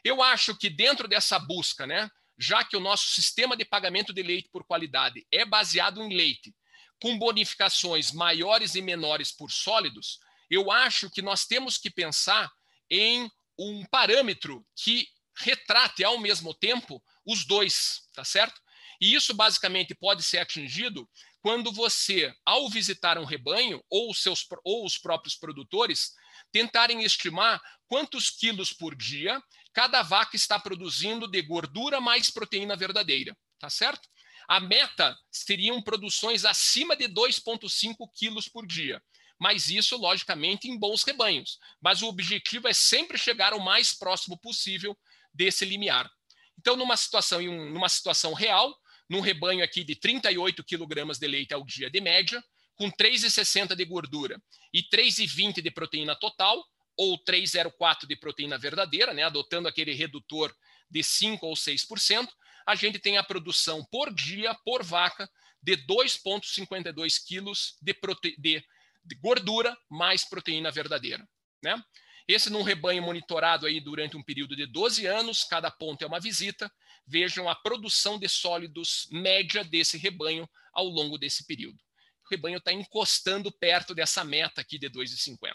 [0.04, 4.24] Eu acho que dentro dessa busca, né, já que o nosso sistema de pagamento de
[4.24, 6.54] leite por qualidade é baseado em leite,
[7.02, 10.20] com bonificações maiores e menores por sólidos,
[10.50, 12.52] eu acho que nós temos que pensar
[12.90, 15.08] em um parâmetro que
[15.38, 18.60] retrate ao mesmo tempo os dois, tá certo?
[19.02, 21.10] E isso basicamente pode ser atingido
[21.42, 26.14] quando você, ao visitar um rebanho ou os, seus, ou os próprios produtores,
[26.52, 29.42] tentarem estimar quantos quilos por dia
[29.74, 34.08] cada vaca está produzindo de gordura mais proteína verdadeira, tá certo?
[34.48, 39.02] A meta seriam produções acima de 2,5 quilos por dia.
[39.40, 41.58] Mas isso, logicamente, em bons rebanhos.
[41.82, 44.98] Mas o objetivo é sempre chegar o mais próximo possível
[45.34, 46.10] desse limiar.
[46.58, 48.74] Então, numa situação, numa situação real,
[49.10, 52.44] num rebanho aqui de 38 quilogramas de leite ao dia de média,
[52.76, 54.42] com 3,60 de gordura
[54.74, 56.64] e 3,20 de proteína total,
[56.98, 60.54] ou 3,04 de proteína verdadeira, né, adotando aquele redutor
[60.90, 62.28] de 5 ou 6%,
[62.66, 65.30] a gente tem a produção por dia, por vaca,
[65.62, 67.96] de 2,52 quilos de,
[68.38, 68.64] de,
[69.04, 71.28] de, gordura mais proteína verdadeira.
[71.64, 71.82] Né?
[72.28, 76.20] Esse num rebanho monitorado aí durante um período de 12 anos, cada ponto é uma
[76.20, 76.72] visita.
[77.08, 81.78] Vejam a produção de sólidos média desse rebanho ao longo desse período.
[82.26, 85.54] O rebanho está encostando perto dessa meta aqui de 2,50.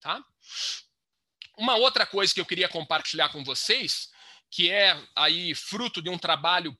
[0.00, 0.22] Tá?
[1.56, 4.08] Uma outra coisa que eu queria compartilhar com vocês
[4.50, 6.76] que é aí fruto de um trabalho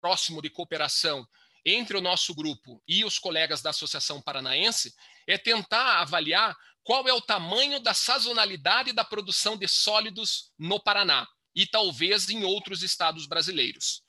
[0.00, 1.26] próximo de cooperação
[1.64, 4.94] entre o nosso grupo e os colegas da Associação Paranaense,
[5.26, 11.26] é tentar avaliar qual é o tamanho da sazonalidade da produção de sólidos no Paraná
[11.54, 14.02] e talvez em outros estados brasileiros.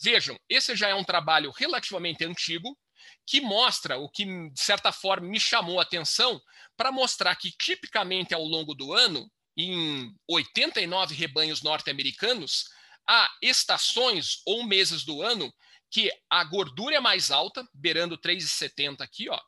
[0.00, 2.76] Vejam, esse já é um trabalho relativamente antigo,
[3.24, 6.40] que mostra o que, de certa forma, me chamou a atenção
[6.76, 12.64] para mostrar que, tipicamente, ao longo do ano, em 89 rebanhos norte-americanos,
[13.08, 15.52] há estações ou meses do ano
[15.90, 19.40] que a gordura é mais alta, beirando 3,70 aqui, ó,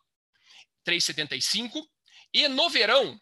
[0.86, 1.84] 3,75,
[2.32, 3.20] e no verão,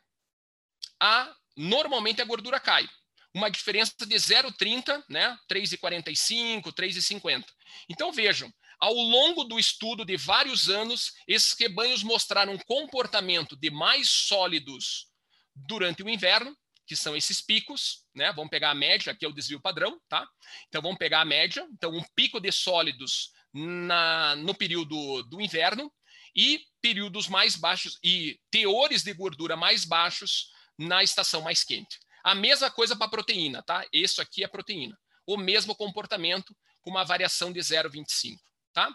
[1.00, 2.88] a, normalmente a gordura cai.
[3.34, 7.44] Uma diferença de 0,30, né, 3,45, 3,50.
[7.88, 13.70] Então vejam, ao longo do estudo de vários anos, esses rebanhos mostraram um comportamento de
[13.70, 15.08] mais sólidos
[15.54, 18.32] durante o inverno que são esses picos, né?
[18.32, 20.26] Vamos pegar a média, aqui é o desvio padrão, tá?
[20.68, 25.92] Então vamos pegar a média, então um pico de sólidos na, no período do inverno
[26.34, 31.98] e períodos mais baixos e teores de gordura mais baixos na estação mais quente.
[32.22, 33.84] A mesma coisa para proteína, tá?
[33.92, 34.96] Isso aqui é proteína.
[35.26, 38.36] O mesmo comportamento com uma variação de 0,25,
[38.76, 38.94] tá?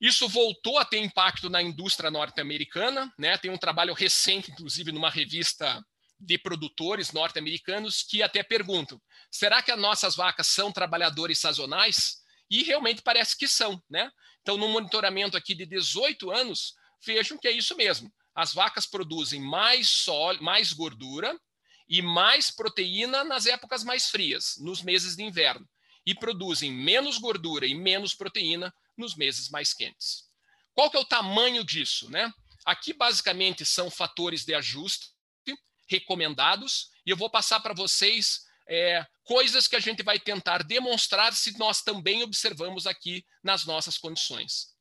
[0.00, 3.36] Isso voltou a ter impacto na indústria norte-americana, né?
[3.36, 5.84] Tem um trabalho recente, inclusive, numa revista
[6.20, 12.18] de produtores norte-americanos que até perguntam: será que as nossas vacas são trabalhadores sazonais?
[12.48, 14.08] E realmente parece que são, né?
[14.40, 18.12] Então, no monitoramento aqui de 18 anos, vejam que é isso mesmo.
[18.36, 21.36] As vacas produzem mais sol, mais gordura
[21.88, 25.66] e mais proteína nas épocas mais frias, nos meses de inverno,
[26.06, 30.24] e produzem menos gordura e menos proteína nos meses mais quentes.
[30.72, 32.32] Qual que é o tamanho disso, né?
[32.64, 35.16] Aqui basicamente são fatores de ajuste
[35.88, 41.32] recomendados, e eu vou passar para vocês é, coisas que a gente vai tentar demonstrar
[41.32, 44.74] se nós também observamos aqui nas nossas condições.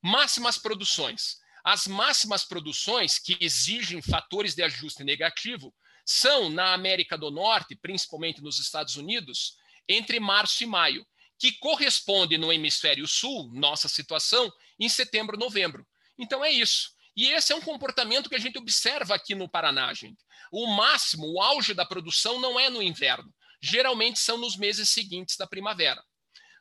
[0.00, 1.38] Máximas produções.
[1.64, 5.74] As máximas produções que exigem fatores de ajuste negativo
[6.04, 9.56] são na América do Norte, principalmente nos Estados Unidos,
[9.88, 11.06] entre março e maio,
[11.38, 15.86] que corresponde no hemisfério sul, nossa situação, em setembro, novembro.
[16.18, 16.90] Então é isso.
[17.16, 20.24] E esse é um comportamento que a gente observa aqui no Paraná, gente.
[20.50, 23.32] O máximo, o auge da produção não é no inverno.
[23.60, 26.02] Geralmente são nos meses seguintes da primavera.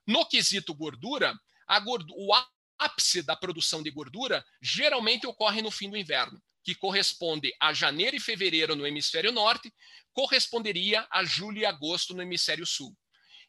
[0.05, 1.33] No quesito gordura,
[1.83, 2.33] gordura o
[2.77, 8.15] ápice da produção de gordura geralmente ocorre no fim do inverno, que corresponde a janeiro
[8.15, 9.73] e fevereiro no hemisfério norte,
[10.11, 12.95] corresponderia a julho e agosto no hemisfério sul.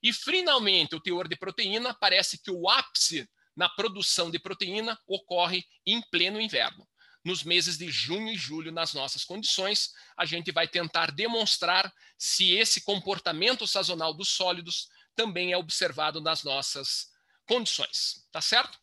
[0.04, 5.64] E finalmente, o teor de proteína parece que o ápice na produção de proteína ocorre
[5.84, 6.86] em pleno inverno
[7.24, 12.52] nos meses de junho e julho, nas nossas condições, a gente vai tentar demonstrar se
[12.52, 17.08] esse comportamento sazonal dos sólidos também é observado nas nossas
[17.46, 18.78] condições, tá certo?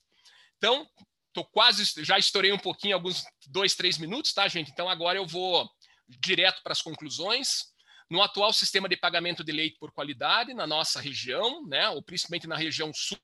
[0.57, 0.89] Então,
[1.33, 4.71] tô quase, já estourei um pouquinho, alguns dois, três minutos, tá, gente?
[4.71, 5.69] Então, agora eu vou
[6.07, 7.70] direto para as conclusões.
[8.11, 12.45] No atual sistema de pagamento de leite por qualidade, na nossa região, né, ou principalmente
[12.45, 13.17] na região sul,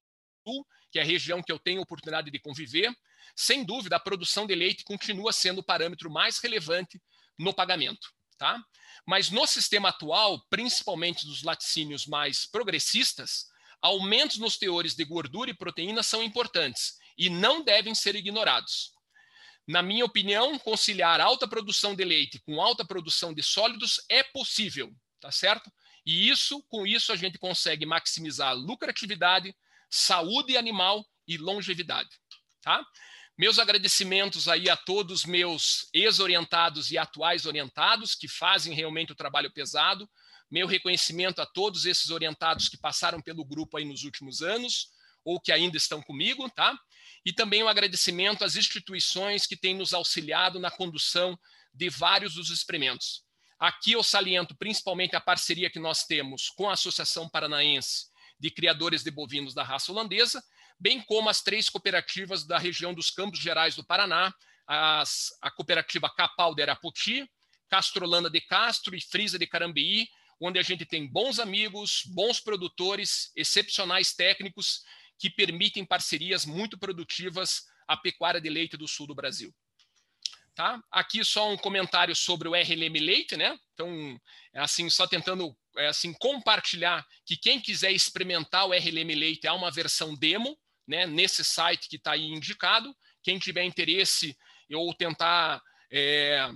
[0.89, 2.95] que é a região que eu tenho oportunidade de conviver,
[3.35, 7.01] sem dúvida, a produção de leite continua sendo o parâmetro mais relevante
[7.38, 8.07] no pagamento.
[8.38, 8.64] Tá?
[9.05, 13.47] Mas no sistema atual, principalmente dos laticínios mais progressistas,
[13.81, 18.93] aumentos nos teores de gordura e proteína são importantes e não devem ser ignorados.
[19.68, 24.95] Na minha opinião, conciliar alta produção de leite com alta produção de sólidos é possível,
[25.19, 25.69] tá certo?
[26.06, 29.53] E isso, com isso, a gente consegue maximizar lucratividade,
[29.89, 32.10] saúde animal e longevidade.
[32.61, 32.81] Tá?
[33.38, 39.52] Meus agradecimentos aí a todos meus ex-orientados e atuais orientados que fazem realmente o trabalho
[39.52, 40.10] pesado.
[40.49, 44.88] Meu reconhecimento a todos esses orientados que passaram pelo grupo aí nos últimos anos
[45.26, 46.80] ou que ainda estão comigo, tá?
[47.28, 51.38] E também um agradecimento às instituições que têm nos auxiliado na condução
[51.74, 53.22] de vários dos experimentos.
[53.60, 58.06] Aqui eu saliento principalmente a parceria que nós temos com a Associação Paranaense
[58.40, 60.41] de Criadores de Bovinos da Raça Holandesa,
[60.80, 64.34] bem como as três cooperativas da região dos Campos Gerais do Paraná,
[64.66, 67.30] as, a cooperativa Capal de Arapoti,
[67.68, 70.08] Castrolanda de Castro e Frisa de Carambeí,
[70.40, 74.84] onde a gente tem bons amigos, bons produtores, excepcionais técnicos
[75.18, 79.53] que permitem parcerias muito produtivas à pecuária de leite do sul do Brasil.
[80.53, 80.81] Tá?
[80.91, 83.57] Aqui só um comentário sobre o RLM Leite, né?
[83.73, 84.19] Então,
[84.52, 89.53] é assim, só tentando é assim compartilhar que quem quiser experimentar o RLM Leite há
[89.53, 90.57] uma versão demo,
[90.88, 92.95] né, nesse site que está aí indicado.
[93.22, 94.35] Quem tiver interesse
[94.73, 95.61] ou tentar
[95.91, 96.49] é,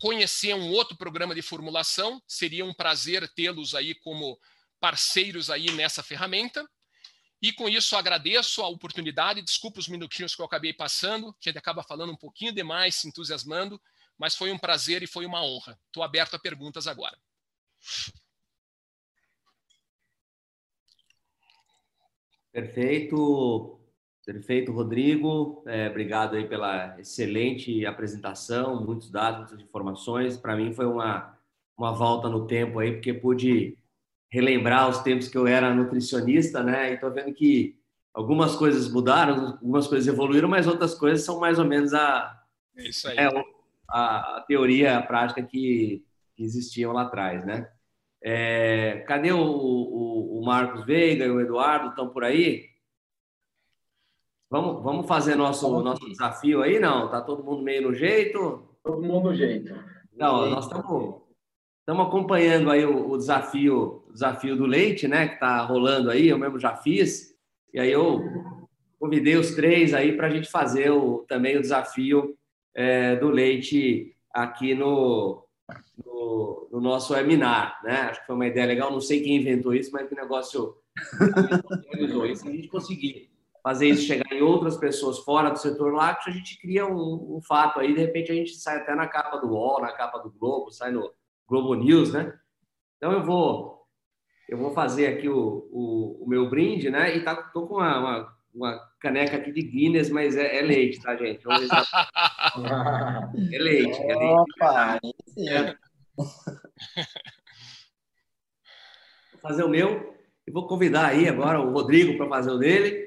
[0.00, 4.38] conhecer um outro programa de formulação, seria um prazer tê-los aí como
[4.80, 6.68] parceiros aí nessa ferramenta.
[7.40, 11.58] E com isso agradeço a oportunidade, desculpa os minutinhos que eu acabei passando, que ele
[11.58, 13.80] acaba falando um pouquinho demais, se entusiasmando,
[14.18, 15.78] mas foi um prazer e foi uma honra.
[15.86, 17.16] Estou aberto a perguntas agora.
[22.50, 23.78] Perfeito,
[24.26, 25.62] perfeito, Rodrigo.
[25.64, 30.36] É, obrigado aí pela excelente apresentação, muitos dados, muitas informações.
[30.36, 31.38] Para mim foi uma,
[31.76, 33.78] uma volta no tempo aí, porque pude
[34.30, 36.90] relembrar os tempos que eu era nutricionista, né?
[36.90, 37.78] E estou vendo que
[38.12, 42.38] algumas coisas mudaram, algumas coisas evoluíram, mas outras coisas são mais ou menos a,
[42.78, 43.16] é isso aí.
[43.16, 43.26] É,
[43.88, 46.04] a, a teoria, a prática que,
[46.36, 47.68] que existiam lá atrás, né?
[48.22, 51.90] É, cadê o, o, o, Marcos Veiga e o Eduardo?
[51.90, 52.68] Estão por aí?
[54.50, 57.10] Vamos, vamos fazer nosso, nosso desafio aí, não?
[57.10, 58.76] Tá todo mundo meio no jeito?
[58.82, 59.74] Todo mundo no jeito.
[60.16, 61.22] Não, nós estamos
[61.88, 65.26] estamos acompanhando aí o, o, desafio o desafio do leite, né?
[65.26, 67.34] Que está rolando aí, eu mesmo já fiz.
[67.72, 68.22] E aí eu
[69.00, 72.36] convidei os três aí para a gente fazer o, também o desafio
[72.74, 75.46] é, do leite aqui no,
[76.04, 78.00] no, no, nosso webinar, né?
[78.02, 78.92] Acho que foi uma ideia legal.
[78.92, 80.76] Não sei quem inventou isso, mas que negócio
[82.28, 82.42] isso.
[82.42, 83.30] Se a gente conseguir
[83.62, 87.40] fazer isso chegar em outras pessoas fora do setor lácteo, a gente cria um, um,
[87.40, 87.94] fato aí.
[87.94, 90.92] De repente a gente sai até na capa do UOL, na capa do Globo, sai
[90.92, 91.10] no
[91.48, 92.38] Globo News, né?
[92.96, 93.78] Então eu vou
[94.48, 97.16] eu vou fazer aqui o, o, o meu brinde, né?
[97.16, 101.00] E tá, tô com uma, uma, uma caneca aqui de Guinness, mas é, é leite,
[101.02, 101.44] tá, gente?
[101.44, 101.92] Vamos ver se...
[103.54, 104.40] é leite, é leite.
[104.56, 104.98] Opa,
[105.38, 105.76] é.
[109.32, 113.06] Vou fazer o meu e vou convidar aí agora o Rodrigo para fazer o dele.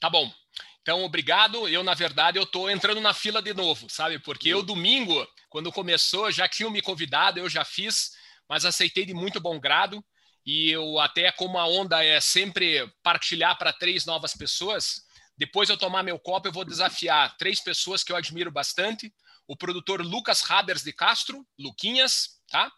[0.00, 0.30] Tá bom.
[0.88, 1.68] Então, obrigado.
[1.68, 4.18] Eu, na verdade, eu estou entrando na fila de novo, sabe?
[4.18, 8.12] Porque eu, domingo, quando começou, já tinham me convidado, eu já fiz,
[8.48, 10.02] mas aceitei de muito bom grado.
[10.46, 15.02] E eu, até como a onda é sempre partilhar para três novas pessoas,
[15.36, 19.12] depois eu tomar meu copo, eu vou desafiar três pessoas que eu admiro bastante.
[19.46, 22.72] O produtor Lucas Habers de Castro, Luquinhas, tá?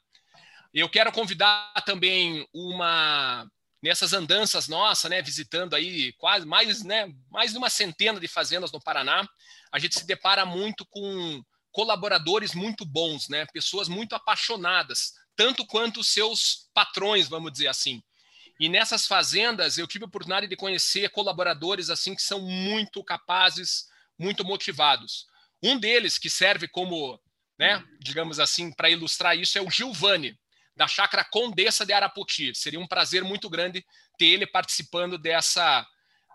[0.74, 3.48] Eu quero convidar também uma
[3.82, 8.72] nessas andanças nossas, né, visitando aí quase mais, né, mais de uma centena de fazendas
[8.72, 9.26] no Paraná,
[9.72, 11.42] a gente se depara muito com
[11.72, 18.02] colaboradores muito bons, né, pessoas muito apaixonadas, tanto quanto seus patrões, vamos dizer assim.
[18.58, 23.86] E nessas fazendas eu tive a oportunidade de conhecer colaboradores assim que são muito capazes,
[24.18, 25.26] muito motivados.
[25.62, 27.18] Um deles que serve como,
[27.58, 30.38] né, digamos assim, para ilustrar isso é o Gilvani
[30.80, 32.54] da Chácara Condessa de Araputi.
[32.54, 33.84] Seria um prazer muito grande
[34.16, 35.86] ter ele participando dessa,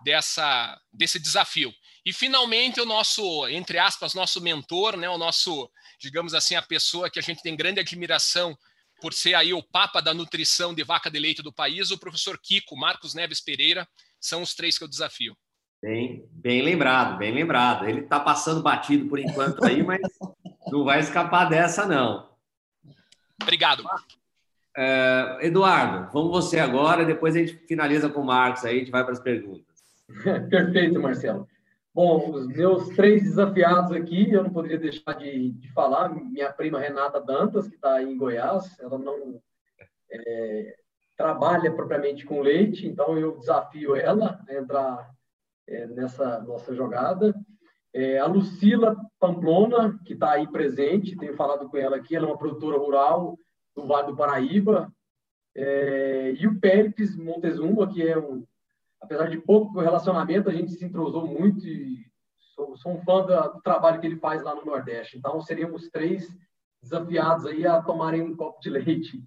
[0.03, 1.73] dessa, desse desafio.
[2.05, 5.67] E finalmente o nosso, entre aspas, nosso mentor, né, o nosso,
[5.99, 8.55] digamos assim, a pessoa que a gente tem grande admiração
[9.01, 12.39] por ser aí o papa da nutrição de vaca de leite do país, o professor
[12.39, 13.87] Kiko Marcos Neves Pereira,
[14.21, 15.35] são os três que eu desafio.
[15.81, 17.89] Bem, bem lembrado, bem lembrado.
[17.89, 20.01] Ele está passando batido por enquanto aí, mas
[20.67, 22.29] não vai escapar dessa, não.
[23.41, 23.83] Obrigado.
[24.77, 28.91] É, Eduardo, vamos você agora, depois a gente finaliza com o Marcos aí, a gente
[28.91, 29.75] vai para as perguntas.
[30.49, 31.47] Perfeito, Marcelo.
[31.93, 36.09] Bom, os meus três desafiados aqui, eu não poderia deixar de, de falar.
[36.09, 39.39] Minha prima Renata Dantas, que está em Goiás, ela não
[40.11, 40.75] é,
[41.15, 45.09] trabalha propriamente com leite, então eu desafio ela a entrar
[45.67, 47.33] é, nessa nossa jogada.
[47.93, 52.29] É, a Lucila Pamplona, que está aí presente, tenho falado com ela aqui, ela é
[52.29, 53.39] uma produtora rural,
[53.75, 54.93] do Vale do Paraíba,
[55.55, 58.45] é, e o Pérez Montezuma, que é um,
[58.99, 62.05] apesar de pouco relacionamento, a gente se entrosou muito e
[62.53, 65.17] sou, sou um fã da, do trabalho que ele faz lá no Nordeste.
[65.17, 66.27] Então, seríamos três
[66.81, 69.23] desafiados aí a tomarem um copo de leite.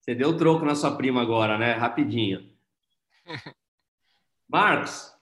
[0.00, 1.72] Você deu troco na sua prima agora, né?
[1.74, 2.52] Rapidinho.
[4.48, 5.16] Marcos.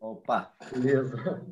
[0.00, 0.52] Opa.
[0.72, 1.46] Beleza.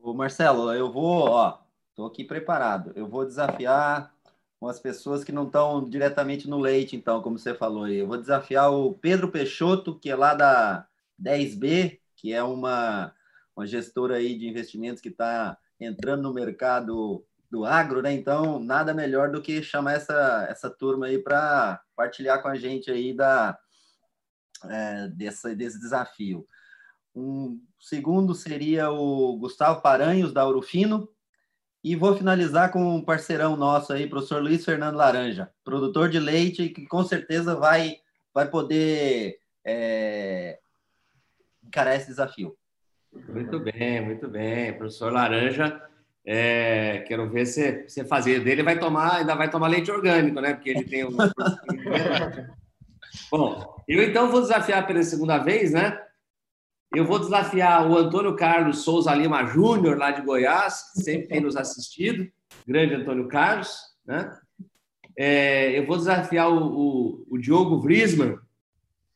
[0.00, 1.58] Ô Marcelo, eu vou, ó,
[1.98, 2.92] tô aqui preparado.
[2.94, 4.14] Eu vou desafiar
[4.60, 7.96] umas pessoas que não estão diretamente no leite, então, como você falou aí.
[7.96, 10.86] Eu vou desafiar o Pedro Peixoto, que é lá da
[11.20, 13.12] 10B, que é uma,
[13.56, 18.12] uma gestora aí de investimentos que está entrando no mercado do agro, né?
[18.12, 22.92] Então, nada melhor do que chamar essa, essa turma aí para partilhar com a gente
[22.92, 23.58] aí da,
[24.66, 26.46] é, dessa, desse desafio.
[27.12, 31.08] Um segundo seria o Gustavo Paranhos, da Urufino.
[31.82, 36.68] E vou finalizar com um parceirão nosso aí, professor Luiz Fernando Laranja, produtor de leite,
[36.70, 37.98] que com certeza vai,
[38.34, 40.58] vai poder é,
[41.64, 42.56] encarar esse desafio.
[43.28, 44.72] Muito bem, muito bem.
[44.72, 45.80] Professor Laranja,
[46.24, 50.54] é, quero ver se você fazer dele, vai tomar, ainda vai tomar leite orgânico, né?
[50.54, 51.16] Porque ele tem um.
[53.30, 55.98] Bom, eu então vou desafiar pela segunda vez, né?
[56.94, 61.40] Eu vou desafiar o Antônio Carlos Souza Lima Júnior, lá de Goiás, que sempre tem
[61.40, 62.30] nos assistido.
[62.66, 64.36] Grande Antônio Carlos, né?
[65.16, 68.38] É, eu vou desafiar o, o, o Diogo Vrisman,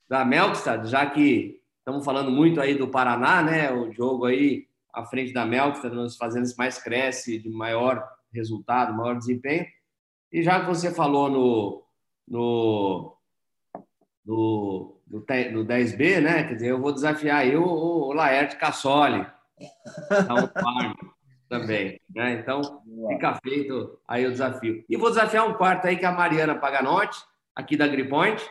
[0.09, 3.73] da Melkstad, já que Estamos falando muito aí do Paraná, né?
[3.73, 8.09] O jogo aí à frente da Mel, que está nos fazendo mais cresce, de maior
[8.33, 9.67] resultado, maior desempenho.
[10.31, 11.83] E já que você falou no,
[12.29, 13.17] no,
[14.25, 16.45] no, no, no 10B, né?
[16.45, 19.27] Quer dizer, eu vou desafiar aí o, o Laerte Cassoli,
[21.49, 22.01] também.
[22.15, 22.35] Né?
[22.35, 24.85] Então, fica feito aí o desafio.
[24.89, 27.19] E vou desafiar um quarto aí, que é a Mariana Paganotti,
[27.55, 28.43] aqui da Gripoint.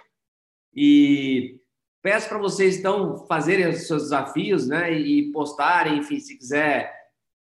[0.74, 1.62] E
[2.02, 4.92] Peço para vocês, então, fazerem os seus desafios, né?
[4.92, 6.92] E postarem, enfim, se quiser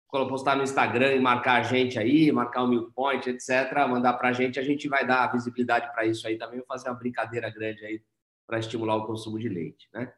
[0.10, 4.30] postar no Instagram e marcar a gente aí, marcar o Milk Point, etc., mandar para
[4.30, 7.50] a gente, a gente vai dar visibilidade para isso aí também, vou fazer uma brincadeira
[7.50, 8.02] grande aí
[8.50, 10.12] para estimular o consumo de leite, né?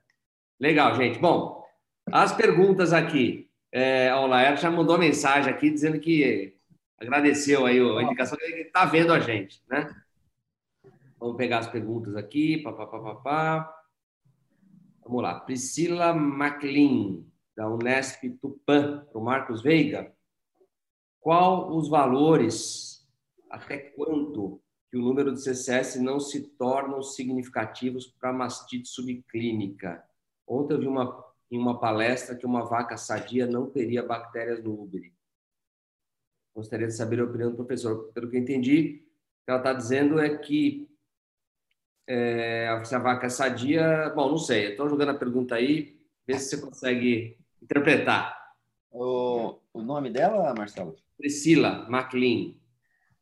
[0.57, 1.19] Legal, gente.
[1.19, 1.65] Bom,
[2.09, 3.51] as perguntas aqui.
[3.73, 6.57] É, o Laer já mandou mensagem aqui dizendo que
[6.97, 9.93] agradeceu aí a indicação que ele está vendo a gente, né?
[11.19, 12.99] Vamos pegar as perguntas aqui, papapá.
[12.99, 13.83] Pá, pá, pá, pá.
[15.03, 15.39] Vamos lá.
[15.41, 17.25] Priscila MacLean,
[17.55, 20.13] da Unesp Tupã, para o Marcos Veiga.
[21.19, 23.05] Qual os valores,
[23.49, 24.61] até quanto,
[24.91, 30.03] que o número de CCS não se tornam significativos para mastite subclínica?
[30.45, 34.77] Ontem eu vi uma, em uma palestra que uma vaca sadia não teria bactérias no
[34.77, 35.13] úbere.
[36.53, 38.11] Gostaria de saber a opinião do professor.
[38.13, 39.05] Pelo que eu entendi,
[39.41, 40.89] o que ela está dizendo é que
[42.05, 44.71] é, se a vaca é sadia, bom, não sei.
[44.71, 45.97] Estou jogando a pergunta aí,
[46.27, 48.37] vê se você consegue interpretar.
[48.91, 50.97] O, o nome dela, Marcelo?
[51.17, 52.55] Priscila MacLean.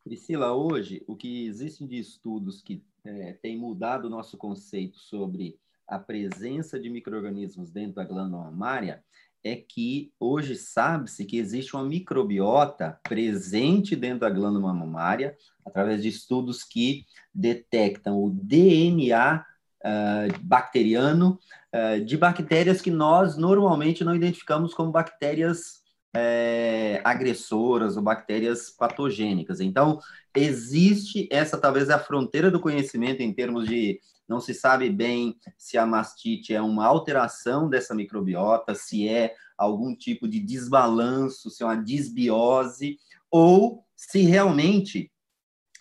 [0.03, 5.59] Priscila, hoje, o que existe de estudos que é, tem mudado o nosso conceito sobre
[5.87, 9.03] a presença de micro-organismos dentro da glândula mamária
[9.43, 16.09] é que hoje sabe-se que existe uma microbiota presente dentro da glândula mamária, através de
[16.09, 19.43] estudos que detectam o DNA uh,
[19.83, 21.39] ah, bacteriano
[21.73, 25.81] uh, de bactérias que nós normalmente não identificamos como bactérias
[26.13, 29.59] é, agressoras ou bactérias patogênicas.
[29.59, 29.99] Então,
[30.35, 35.77] existe essa talvez a fronteira do conhecimento em termos de não se sabe bem se
[35.77, 41.65] a mastite é uma alteração dessa microbiota, se é algum tipo de desbalanço, se é
[41.65, 42.97] uma disbiose,
[43.31, 45.11] ou se realmente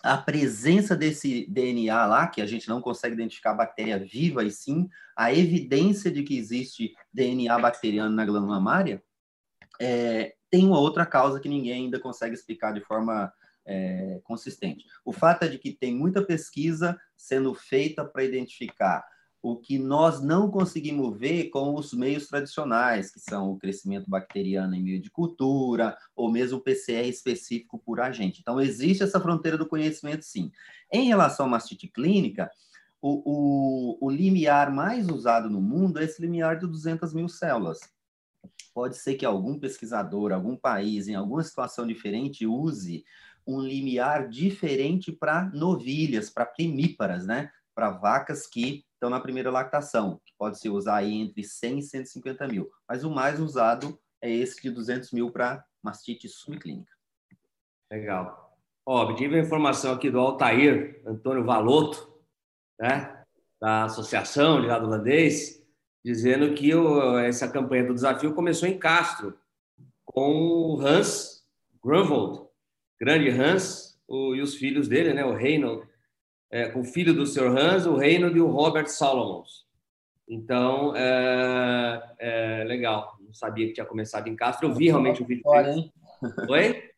[0.01, 4.49] a presença desse DNA lá, que a gente não consegue identificar a bactéria viva, e
[4.49, 9.03] sim a evidência de que existe DNA bacteriano na glândula mamária,
[9.79, 13.31] é, tem uma outra causa que ninguém ainda consegue explicar de forma
[13.65, 14.85] é, consistente.
[15.05, 19.05] O fato é de que tem muita pesquisa sendo feita para identificar
[19.41, 24.75] o que nós não conseguimos ver com os meios tradicionais, que são o crescimento bacteriano
[24.75, 28.41] em meio de cultura, ou mesmo o PCR específico por agente.
[28.41, 30.51] Então, existe essa fronteira do conhecimento, sim.
[30.91, 32.51] Em relação à mastite clínica,
[33.01, 37.79] o, o, o limiar mais usado no mundo é esse limiar de 200 mil células.
[38.73, 43.03] Pode ser que algum pesquisador, algum país, em alguma situação diferente, use
[43.45, 47.51] um limiar diferente para novilhas, para primíparas, né?
[47.73, 51.83] Para vacas que estão na primeira lactação, que pode se usar aí entre 100 e
[51.83, 52.69] 150 mil.
[52.87, 56.91] Mas o mais usado é esse de 200 mil para mastite subclínica.
[57.91, 58.57] Legal.
[58.85, 62.13] Ó, tive a informação aqui do Altair Antônio Valoto,
[62.79, 63.23] né?
[63.59, 65.58] da associação de gado holandês,
[66.03, 66.71] dizendo que
[67.25, 69.37] essa campanha do desafio começou em Castro,
[70.05, 71.45] com o Hans
[71.83, 72.47] Grunwald,
[72.99, 75.87] grande Hans, o, e os filhos dele, né, o Reynold,
[76.51, 77.55] é, com o filho do Sr.
[77.55, 79.67] Hans, o Reynold e o Robert Solomons.
[80.27, 83.17] Então, é, é, legal.
[83.19, 84.67] Não sabia que tinha começado em Castro.
[84.67, 85.41] Eu vi realmente o vídeo.
[85.41, 85.93] História, hein?
[86.49, 86.89] Oi?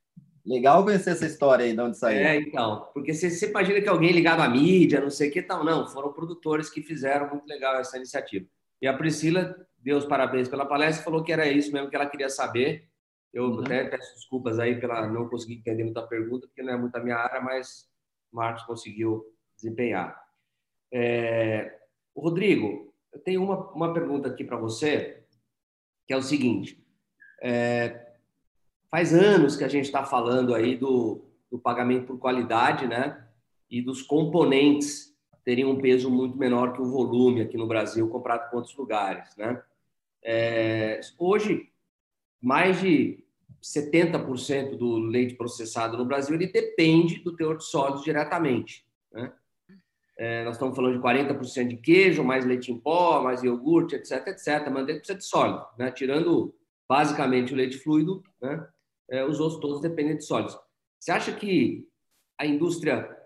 [0.45, 2.19] Legal conhecer essa história aí, de onde saiu.
[2.19, 2.89] É, então.
[2.93, 5.63] Porque você, você imagina que alguém ligado à mídia, não sei o que tal.
[5.63, 8.45] Não, foram produtores que fizeram muito legal essa iniciativa.
[8.81, 12.09] E a Priscila deu os parabéns pela palestra falou que era isso mesmo que ela
[12.09, 12.87] queria saber.
[13.33, 13.61] Eu uhum.
[13.61, 16.99] até peço desculpas aí pela não conseguir entender muita pergunta, porque não é muito a
[16.99, 17.89] minha área, mas
[18.31, 19.25] o Marcos conseguiu
[19.55, 20.21] desempenhar.
[20.91, 21.79] É...
[22.15, 25.23] Rodrigo, eu tenho uma, uma pergunta aqui para você,
[26.05, 26.85] que é o seguinte.
[27.41, 28.07] É...
[28.89, 33.25] Faz anos que a gente está falando aí do, do pagamento por qualidade, né?
[33.69, 35.10] E dos componentes
[35.43, 39.35] teriam um peso muito menor que o volume aqui no Brasil comparado com outros lugares,
[39.37, 39.61] né?
[40.23, 40.99] É...
[41.17, 41.69] Hoje,
[42.41, 43.23] mais de
[43.61, 48.85] 70% do leite processado no Brasil ele depende do teor de sólidos diretamente.
[49.11, 49.31] Né?
[50.17, 54.27] É, nós estamos falando de 40% de queijo, mais leite em pó, mais iogurte, etc,
[54.27, 54.69] etc.
[54.69, 55.89] Manteiga precisa de sólido, né?
[55.89, 56.53] Tirando
[56.87, 58.67] basicamente o leite fluido, né?
[59.09, 60.57] É, os outros todos dependem de sólidos.
[60.99, 61.87] Você acha que
[62.37, 63.17] a indústria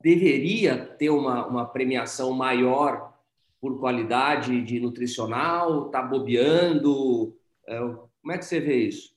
[0.00, 3.14] deveria ter uma, uma premiação maior
[3.60, 5.86] por qualidade de nutricional?
[5.86, 7.36] Está bobeando?
[7.66, 9.16] É, como é que você vê isso?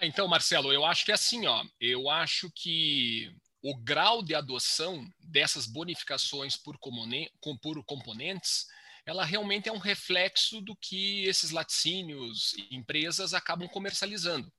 [0.00, 1.64] Então, Marcelo, eu acho que é assim, ó.
[1.80, 3.32] Eu acho que
[3.62, 6.78] o grau de adoção dessas bonificações por,
[7.62, 8.66] por componentes,
[9.06, 14.52] ela realmente é um reflexo do que esses laticínios e empresas acabam comercializando.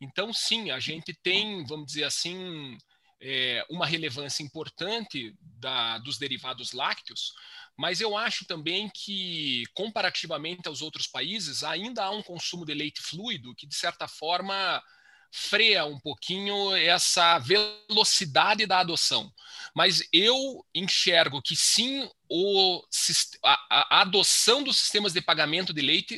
[0.00, 2.76] Então, sim, a gente tem, vamos dizer assim,
[3.20, 7.32] é, uma relevância importante da, dos derivados lácteos,
[7.76, 13.02] mas eu acho também que, comparativamente aos outros países, ainda há um consumo de leite
[13.02, 14.82] fluido que, de certa forma,
[15.30, 19.30] freia um pouquinho essa velocidade da adoção.
[19.74, 22.82] Mas eu enxergo que sim, o,
[23.44, 26.16] a, a adoção dos sistemas de pagamento de leite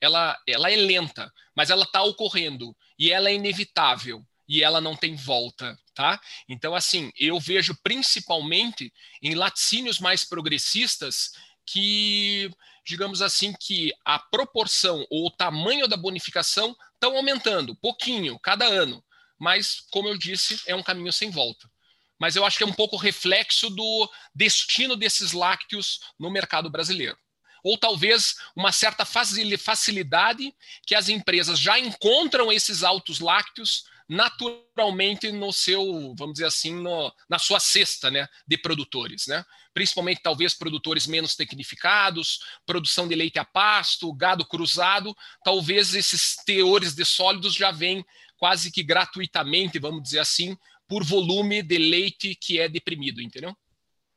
[0.00, 4.96] ela, ela é lenta, mas ela está ocorrendo e ela é inevitável e ela não
[4.96, 6.18] tem volta, tá?
[6.48, 8.90] Então, assim, eu vejo principalmente
[9.20, 11.32] em laticínios mais progressistas
[11.66, 12.50] que,
[12.86, 19.04] digamos assim, que a proporção ou o tamanho da bonificação estão aumentando, pouquinho, cada ano.
[19.38, 21.70] Mas, como eu disse, é um caminho sem volta.
[22.18, 27.18] Mas eu acho que é um pouco reflexo do destino desses lácteos no mercado brasileiro.
[27.62, 30.54] Ou talvez uma certa facilidade
[30.86, 37.14] que as empresas já encontram esses altos lácteos naturalmente no seu, vamos dizer assim, no,
[37.28, 39.44] na sua cesta né, de produtores, né?
[39.72, 46.92] principalmente talvez produtores menos tecnificados, produção de leite a pasto, gado cruzado, talvez esses teores
[46.92, 48.04] de sólidos já vêm
[48.36, 50.56] quase que gratuitamente, vamos dizer assim,
[50.88, 53.56] por volume de leite que é deprimido, entendeu?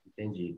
[0.07, 0.57] Entendi.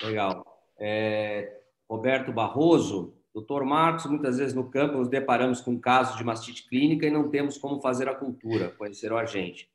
[0.00, 0.44] Legal.
[0.80, 1.61] É,
[1.92, 7.06] Roberto Barroso, Doutor Marcos, muitas vezes no campo nos deparamos com casos de mastite clínica
[7.06, 9.70] e não temos como fazer a cultura, conhecer o agente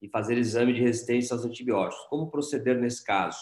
[0.00, 2.06] e fazer exame de resistência aos antibióticos.
[2.06, 3.38] Como proceder nesse caso?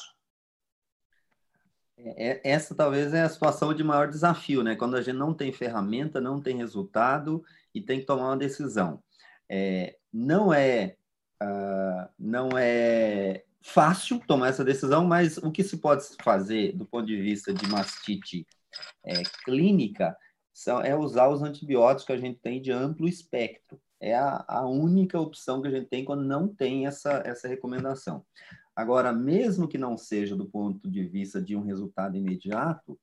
[1.96, 4.74] É, é, essa talvez é a situação de maior desafio, né?
[4.74, 9.00] Quando a gente não tem ferramenta, não tem resultado e tem que tomar uma decisão.
[9.48, 10.96] É, não é
[11.40, 17.06] uh, não é fácil tomar essa decisão, mas o que se pode fazer do ponto
[17.06, 18.46] de vista de mastite
[19.04, 20.16] é, clínica
[20.52, 23.78] são, é usar os antibióticos que a gente tem de amplo espectro.
[24.00, 28.24] É a, a única opção que a gente tem quando não tem essa, essa recomendação.
[28.74, 32.98] Agora, mesmo que não seja do ponto de vista de um resultado imediato,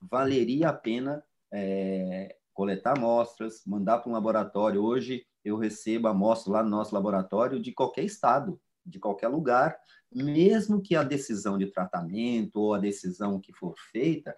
[0.00, 1.22] valeria a pena
[1.52, 4.82] é, coletar amostras, mandar para um laboratório.
[4.82, 9.78] Hoje eu recebo amostras lá no nosso laboratório de qualquer estado, de qualquer lugar,
[10.12, 14.36] mesmo que a decisão de tratamento ou a decisão que for feita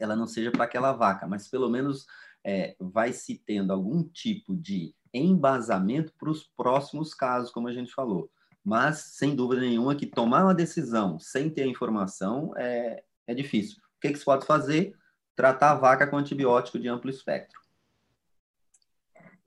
[0.00, 2.06] ela não seja para aquela vaca, mas pelo menos
[2.42, 7.92] é, vai se tendo algum tipo de embasamento para os próximos casos, como a gente
[7.92, 8.30] falou.
[8.64, 13.78] Mas, sem dúvida nenhuma, que tomar uma decisão sem ter a informação é, é difícil.
[13.96, 14.94] O que, que se pode fazer?
[15.36, 17.60] Tratar a vaca com antibiótico de amplo espectro.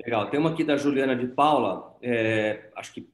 [0.03, 0.30] Legal.
[0.30, 3.12] Tem uma aqui da Juliana de Paula, é, acho que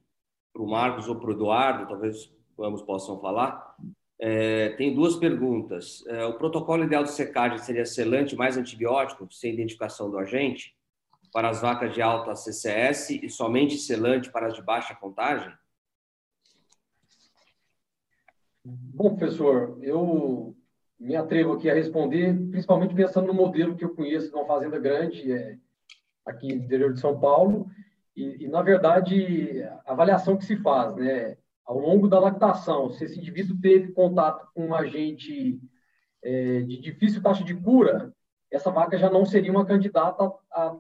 [0.54, 3.76] para o Marcos ou para o Eduardo, talvez ambos possam falar.
[4.20, 6.04] É, tem duas perguntas.
[6.08, 10.76] É, o protocolo ideal de secagem seria selante mais antibiótico, sem identificação do agente,
[11.32, 15.54] para as vacas de alta CCS e somente selante para as de baixa contagem?
[18.66, 20.56] Bom, professor, eu
[21.00, 24.78] me atrevo aqui a responder, principalmente pensando no modelo que eu conheço de uma fazenda
[24.78, 25.58] grande, é,
[26.26, 27.70] aqui no interior de São Paulo,
[28.16, 33.06] e, e, na verdade, a avaliação que se faz, né, ao longo da lactação, se
[33.06, 35.60] esse indivíduo teve contato com um agente
[36.24, 38.14] é, de difícil taxa de cura,
[38.52, 40.76] essa vaca já não seria uma candidata a,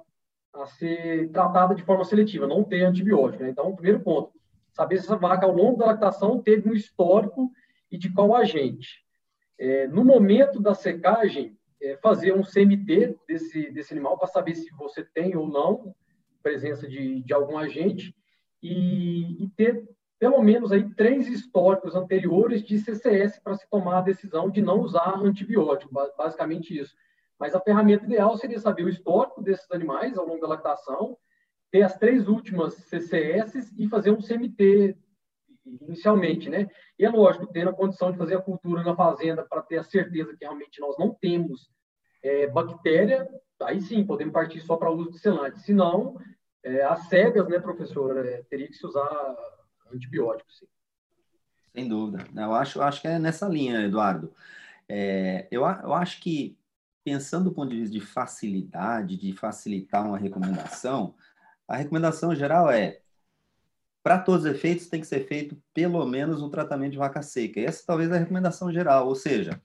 [0.55, 3.43] a ser tratada de forma seletiva, não ter antibiótico.
[3.43, 3.49] Né?
[3.49, 4.31] Então, primeiro ponto,
[4.71, 7.51] saber se essa vaca, ao longo da lactação, teve um histórico
[7.91, 9.05] e de qual agente.
[9.57, 14.69] É, no momento da secagem, é, fazer um CMT desse, desse animal para saber se
[14.71, 15.93] você tem ou não
[16.41, 18.15] presença de, de algum agente
[18.61, 19.87] e, e ter
[20.19, 24.81] pelo menos aí três históricos anteriores de CCS para se tomar a decisão de não
[24.81, 26.93] usar antibiótico, basicamente isso.
[27.39, 31.17] Mas a ferramenta ideal seria saber o histórico desses animais ao longo da lactação,
[31.71, 34.97] ter as três últimas CCS e fazer um CMT
[35.65, 36.67] inicialmente, né?
[36.97, 39.83] E é lógico, tendo a condição de fazer a cultura na fazenda para ter a
[39.83, 41.69] certeza que realmente nós não temos
[42.21, 43.27] é, bactéria,
[43.61, 45.59] aí sim podemos partir só para uso de selante.
[45.61, 46.19] Se não,
[46.63, 49.07] é, as cegas, né, professor, é, teria que se usar
[49.93, 50.67] antibióticos, sim.
[51.73, 52.25] Sem dúvida.
[52.35, 54.33] Eu acho, acho que é nessa linha, Eduardo.
[54.87, 56.57] É, eu, eu acho que,
[57.03, 61.15] pensando do ponto de vista de facilidade, de facilitar uma recomendação,
[61.67, 63.01] a recomendação geral é
[64.01, 67.59] para todos os efeitos, tem que ser feito pelo menos um tratamento de vaca seca.
[67.59, 69.61] Essa talvez é a recomendação geral, ou seja,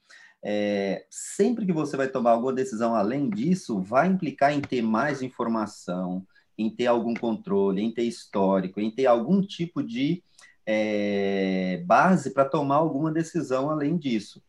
[0.46, 5.22] é, sempre que você vai tomar alguma decisão além disso, vai implicar em ter mais
[5.22, 10.22] informação, em ter algum controle, em ter histórico, em ter algum tipo de
[10.66, 14.42] é, base para tomar alguma decisão além disso.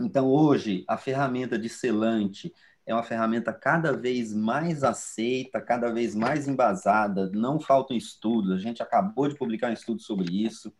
[0.00, 2.52] Então, hoje, a ferramenta de selante
[2.86, 8.58] é uma ferramenta cada vez mais aceita, cada vez mais embasada, não faltam estudos, a
[8.58, 10.72] gente acabou de publicar um estudo sobre isso,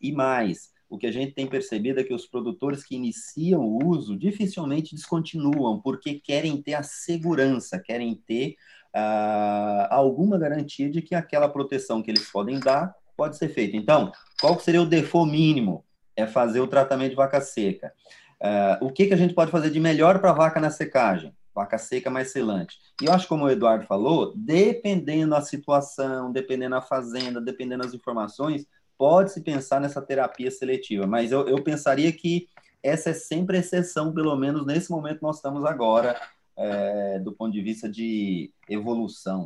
[0.00, 3.82] e mais, o que a gente tem percebido é que os produtores que iniciam o
[3.82, 8.56] uso dificilmente descontinuam, porque querem ter a segurança, querem ter
[8.94, 13.74] uh, alguma garantia de que aquela proteção que eles podem dar pode ser feita.
[13.74, 15.82] Então, qual seria o default mínimo?
[16.14, 17.90] É fazer o tratamento de vaca seca.
[18.38, 21.34] Uh, o que, que a gente pode fazer de melhor para a vaca na secagem?
[21.54, 22.76] Vaca seca mais selante.
[23.00, 27.94] E eu acho, como o Eduardo falou, dependendo da situação, dependendo da fazenda, dependendo das
[27.94, 28.66] informações,
[29.02, 31.08] pode-se pensar nessa terapia seletiva.
[31.08, 32.46] Mas eu, eu pensaria que
[32.80, 36.20] essa é sempre exceção, pelo menos nesse momento nós estamos agora,
[36.56, 39.44] é, do ponto de vista de evolução.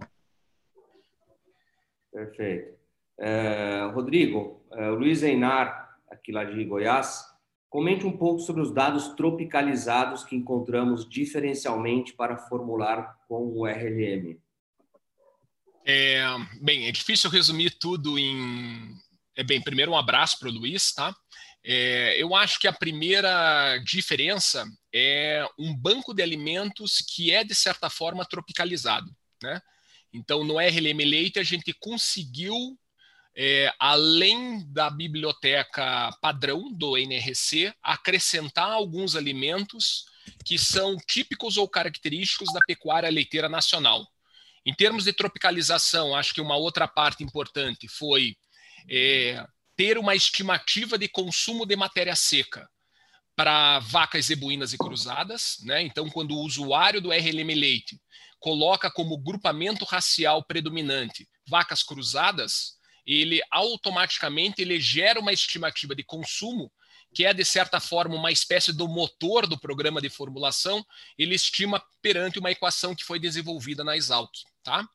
[2.13, 2.77] Perfeito.
[3.19, 7.25] É, Rodrigo, é, o Luiz Einar, aqui lá de Goiás,
[7.71, 14.39] comente um pouco sobre os dados tropicalizados que encontramos diferencialmente para formular com o RLM.
[15.89, 16.21] É,
[16.61, 18.93] bem, é difícil resumir tudo em.
[19.37, 21.15] É, bem, primeiro um abraço para o Luiz, tá?
[21.63, 27.55] É, eu acho que a primeira diferença é um banco de alimentos que é, de
[27.55, 29.15] certa forma, tropicalizado.
[29.43, 29.61] Né?
[30.13, 32.57] Então, no RLM Leite, a gente conseguiu,
[33.37, 40.07] é, além da biblioteca padrão do NRC, acrescentar alguns alimentos
[40.45, 44.07] que são típicos ou característicos da pecuária leiteira nacional.
[44.65, 48.37] Em termos de tropicalização, acho que uma outra parte importante foi
[48.89, 52.69] é, ter uma estimativa de consumo de matéria seca
[53.35, 55.83] para vacas zebuínas e cruzadas, né?
[55.83, 58.01] Então, quando o usuário do RLM Leite
[58.39, 66.73] coloca como grupamento racial predominante vacas cruzadas, ele automaticamente ele gera uma estimativa de consumo
[67.15, 70.85] que é de certa forma uma espécie do motor do programa de formulação,
[71.17, 74.31] ele estima perante uma equação que foi desenvolvida na Exalc,
[74.63, 74.87] tá?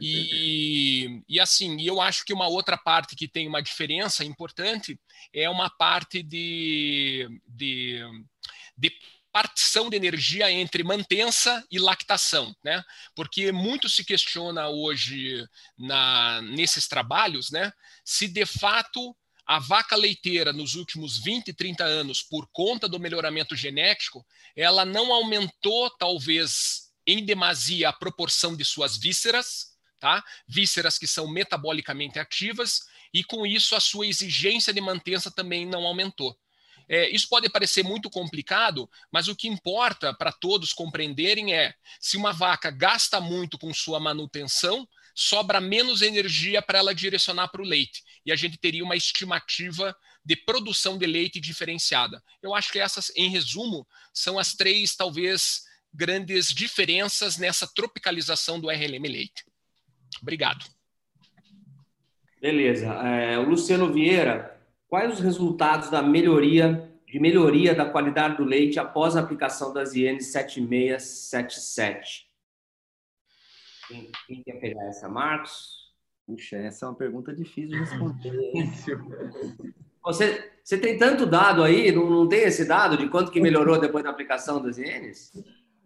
[0.00, 4.98] E, e assim, eu acho que uma outra parte que tem uma diferença importante
[5.32, 8.00] é uma parte de, de,
[8.76, 8.92] de
[9.32, 12.82] partição de energia entre mantença e lactação, né?
[13.14, 15.44] Porque muito se questiona hoje
[15.78, 17.72] na, nesses trabalhos, né?
[18.04, 23.56] Se de fato a vaca leiteira nos últimos 20, 30 anos, por conta do melhoramento
[23.56, 30.24] genético, ela não aumentou talvez em demasia a proporção de suas vísceras, tá?
[30.46, 32.80] Vísceras que são metabolicamente ativas,
[33.12, 36.36] e com isso a sua exigência de mantença também não aumentou.
[36.88, 42.16] É, isso pode parecer muito complicado, mas o que importa para todos compreenderem é: se
[42.16, 47.64] uma vaca gasta muito com sua manutenção, sobra menos energia para ela direcionar para o
[47.64, 48.02] leite.
[48.26, 52.22] E a gente teria uma estimativa de produção de leite diferenciada.
[52.42, 55.62] Eu acho que essas, em resumo, são as três, talvez,
[55.92, 59.44] grandes diferenças nessa tropicalização do RLM Leite.
[60.20, 60.64] Obrigado.
[62.40, 62.86] Beleza.
[62.86, 64.60] É, o Luciano Vieira
[64.90, 69.94] quais os resultados da melhoria de melhoria da qualidade do leite após a aplicação das
[69.96, 72.28] IN 7677?
[73.88, 75.90] Quem, quem quer pegar essa, Marcos?
[76.24, 78.52] Puxa, essa é uma pergunta difícil de responder.
[80.04, 83.80] Você, você tem tanto dado aí, não, não tem esse dado de quanto que melhorou
[83.80, 85.32] depois da aplicação das INs?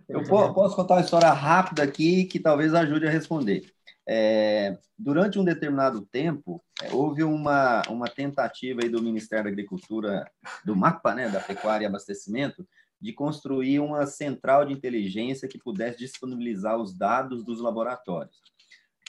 [0.09, 3.73] Eu posso contar uma história rápida aqui que talvez ajude a responder.
[4.07, 10.31] É, durante um determinado tempo, é, houve uma, uma tentativa aí do Ministério da Agricultura,
[10.65, 12.67] do MAPA, né, da Pecuária e Abastecimento,
[13.01, 18.37] de construir uma central de inteligência que pudesse disponibilizar os dados dos laboratórios.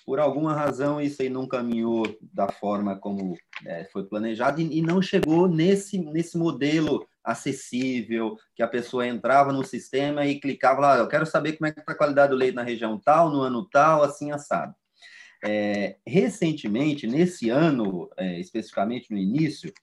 [0.06, 4.82] Por alguma razão, isso aí não caminhou da forma como é, foi planejado e, e
[4.82, 10.98] não chegou nesse, nesse modelo acessível, que a pessoa entrava no sistema e clicava lá,
[10.98, 13.42] eu quero saber como é que está a qualidade do leite na região tal, no
[13.42, 14.76] ano tal, assim assado.
[15.44, 19.74] É, recentemente, nesse ano, é, especificamente no início,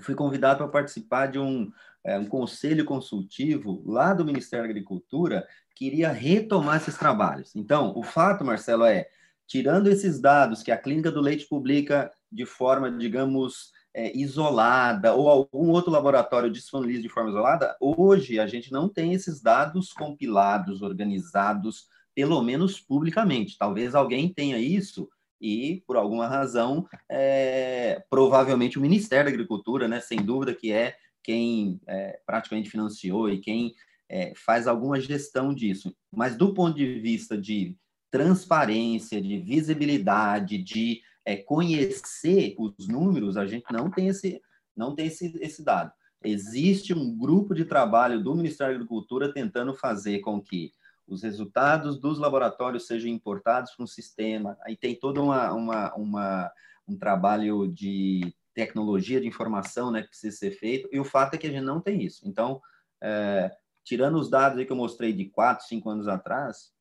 [0.00, 1.70] fui convidado para participar de um,
[2.04, 7.54] é, um conselho consultivo lá do Ministério da Agricultura que iria retomar esses trabalhos.
[7.56, 9.08] Então, o fato, Marcelo, é,
[9.46, 15.28] tirando esses dados que a Clínica do Leite publica de forma, digamos, é, isolada ou
[15.28, 20.82] algum outro laboratório disponibiliza de forma isolada, hoje a gente não tem esses dados compilados,
[20.82, 23.58] organizados, pelo menos publicamente.
[23.58, 25.08] Talvez alguém tenha isso
[25.40, 30.96] e, por alguma razão, é, provavelmente o Ministério da Agricultura, né, sem dúvida que é
[31.22, 33.74] quem é, praticamente financiou e quem
[34.08, 35.94] é, faz alguma gestão disso.
[36.12, 37.76] Mas do ponto de vista de
[38.10, 44.42] transparência, de visibilidade, de é, conhecer os números, a gente não tem esse,
[44.76, 45.92] não tem esse, esse dado.
[46.24, 50.72] Existe um grupo de trabalho do Ministério da Agricultura tentando fazer com que
[51.06, 54.58] os resultados dos laboratórios sejam importados para um sistema.
[54.64, 56.52] Aí tem todo uma, uma, uma,
[56.86, 61.38] um trabalho de tecnologia de informação né, que precisa ser feito, e o fato é
[61.38, 62.28] que a gente não tem isso.
[62.28, 62.60] Então,
[63.00, 63.50] é,
[63.84, 66.72] tirando os dados que eu mostrei de quatro, cinco anos atrás,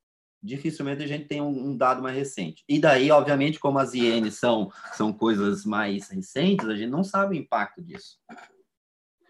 [0.41, 2.63] dificilmente a gente tem um, um, dado mais recente.
[2.67, 7.35] E daí, obviamente, como as INs são, são coisas mais recentes, a gente não sabe
[7.35, 8.17] o impacto disso.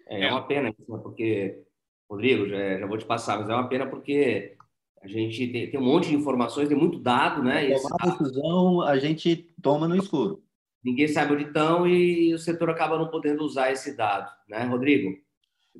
[0.08, 1.64] É, é uma pena, porque,
[2.10, 4.56] Rodrigo, já, já vou te passar, mas é uma pena porque
[5.02, 7.70] a gente tem, tem um monte de informações, tem muito dado, né?
[7.76, 10.44] Tomar a decisão a gente toma no escuro.
[10.84, 15.18] Ninguém sabe onde estão e o setor acaba não podendo usar esse dado, né, Rodrigo?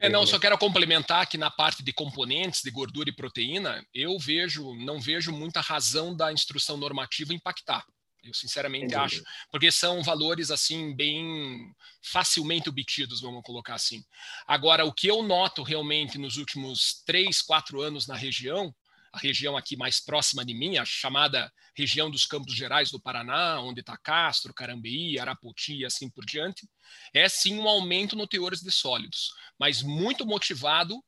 [0.02, 4.18] É, não, só quero complementar que na parte de componentes de gordura e proteína, eu
[4.20, 7.86] vejo, não vejo muita razão da instrução normativa impactar.
[8.24, 9.02] Eu sinceramente Entendi.
[9.02, 14.04] acho, porque são valores assim bem facilmente obtidos, vamos colocar assim.
[14.46, 18.76] Agora, o que eu noto realmente nos últimos três, quatro anos na região
[19.12, 23.62] a região aqui mais próxima de mim, a chamada região dos Campos Gerais do Paraná,
[23.62, 26.68] onde está Castro, Carambeí, Arapoti e assim por diante,
[27.14, 29.30] é sim um aumento no teores de sólidos,
[29.60, 31.04] mas muito motivado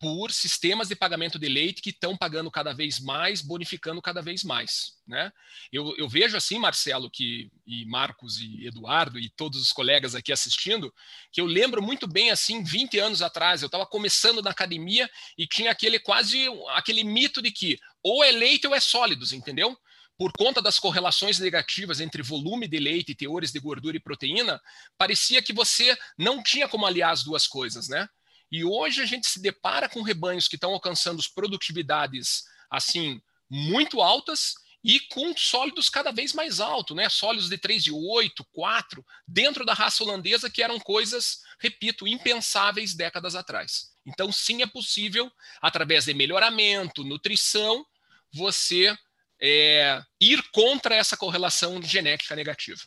[0.00, 4.42] por sistemas de pagamento de leite que estão pagando cada vez mais, bonificando cada vez
[4.42, 4.94] mais.
[5.06, 5.30] Né?
[5.70, 10.32] Eu, eu, vejo assim, Marcelo, que, e Marcos e Eduardo e todos os colegas aqui
[10.32, 10.92] assistindo,
[11.30, 15.46] que eu lembro muito bem assim, 20 anos atrás, eu estava começando na academia e
[15.46, 19.76] tinha aquele quase aquele mito de que ou é leite ou é sólidos, entendeu?
[20.16, 24.60] por conta das correlações negativas entre volume de leite, teores de gordura e proteína,
[24.98, 28.06] parecia que você não tinha como aliar as duas coisas, né?
[28.50, 34.54] E hoje a gente se depara com rebanhos que estão alcançando produtividades assim muito altas
[34.82, 37.08] e com sólidos cada vez mais altos, né?
[37.08, 43.90] Sólidos de 3,8, 4, dentro da raça holandesa, que eram coisas, repito, impensáveis décadas atrás.
[44.06, 45.30] Então, sim, é possível,
[45.60, 47.84] através de melhoramento, nutrição,
[48.32, 48.96] você
[49.40, 52.80] é, ir contra essa correlação genética negativa.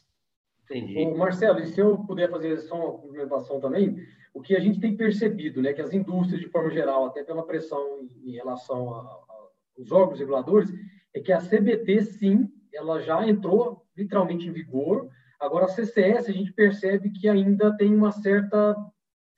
[0.63, 1.05] Entendi.
[1.15, 3.95] Marcelo, e se eu puder fazer só uma complementação também,
[4.33, 7.45] o que a gente tem percebido, né, que as indústrias, de forma geral, até pela
[7.45, 10.73] pressão em, relação aos órgãos reguladores,
[11.13, 15.07] é que a CBT, sim, ela já entrou literalmente em vigor.
[15.39, 18.75] Agora, a CCS, a gente percebe que ainda tem uma certa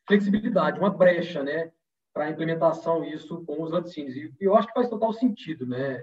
[0.07, 1.71] flexibilidade, uma brecha, né,
[2.13, 4.15] para a implementação isso com os laticínios.
[4.15, 6.01] E eu acho que faz total sentido, né?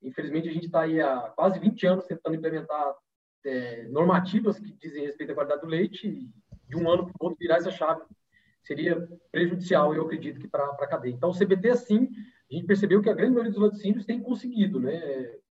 [0.00, 2.94] Infelizmente, a gente está aí há quase 20 anos tentando implementar
[3.44, 6.30] é, normativas que dizem respeito à qualidade do leite e
[6.68, 8.02] de um ano para o outro virar essa chave
[8.62, 11.12] seria prejudicial, eu acredito, que para a cadeia.
[11.12, 12.08] Então, o CBT, sim,
[12.50, 15.00] a gente percebeu que a grande maioria dos laticínios tem conseguido né,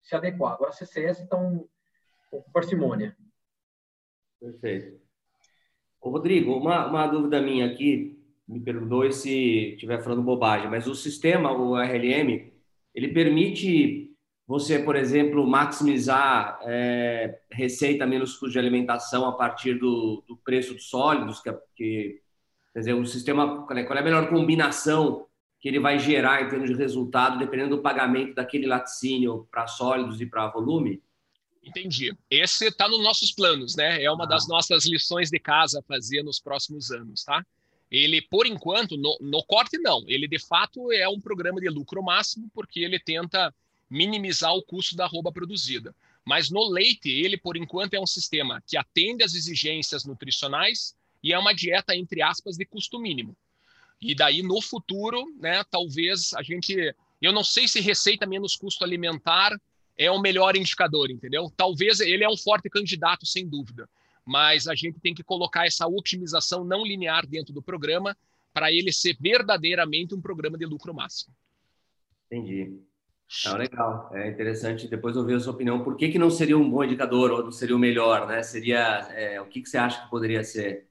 [0.03, 0.55] se adequar.
[0.55, 1.67] Agora, a CCS está um,
[2.31, 3.17] com parcimônia.
[4.41, 5.01] Perfeito.
[6.01, 10.95] Ô, Rodrigo, uma, uma dúvida minha aqui, me perdoe se estiver falando bobagem, mas o
[10.95, 12.53] sistema, o RLM,
[12.95, 14.11] ele permite
[14.47, 20.75] você, por exemplo, maximizar é, receita menos custo de alimentação a partir do, do preço
[20.75, 22.23] dos sólidos, que, que,
[22.73, 25.27] quer dizer, o sistema, qual é, qual é a melhor combinação
[25.61, 30.21] que ele vai gerar em termos de resultado, dependendo do pagamento daquele laticínio para sólidos
[30.21, 31.03] e para volume?
[31.63, 32.17] Entendi.
[32.31, 34.03] Esse está nos nossos planos, né?
[34.03, 34.29] É uma ah.
[34.29, 37.45] das nossas lições de casa a fazer nos próximos anos, tá?
[37.91, 40.05] Ele, por enquanto, no, no, corte não.
[40.07, 43.53] Ele, de fato, é um programa de lucro máximo, porque ele tenta
[43.91, 45.95] minimizar o custo da arroba produzida.
[46.25, 51.33] Mas no leite, ele, por enquanto, é um sistema que atende às exigências nutricionais e
[51.33, 53.37] é uma dieta, entre aspas, de custo mínimo.
[54.01, 56.95] E daí, no futuro, né, talvez a gente.
[57.21, 59.55] Eu não sei se receita menos custo alimentar
[59.97, 61.53] é o melhor indicador, entendeu?
[61.55, 63.87] Talvez ele é um forte candidato, sem dúvida,
[64.25, 68.17] mas a gente tem que colocar essa otimização não linear dentro do programa
[68.55, 71.35] para ele ser verdadeiramente um programa de lucro máximo.
[72.27, 72.81] Entendi.
[73.45, 75.85] Não, legal, é interessante depois ouvir a sua opinião.
[75.85, 78.43] Por que, que não seria um bom indicador ou não seria o melhor, né?
[78.43, 80.90] Seria é, o que, que você acha que poderia ser?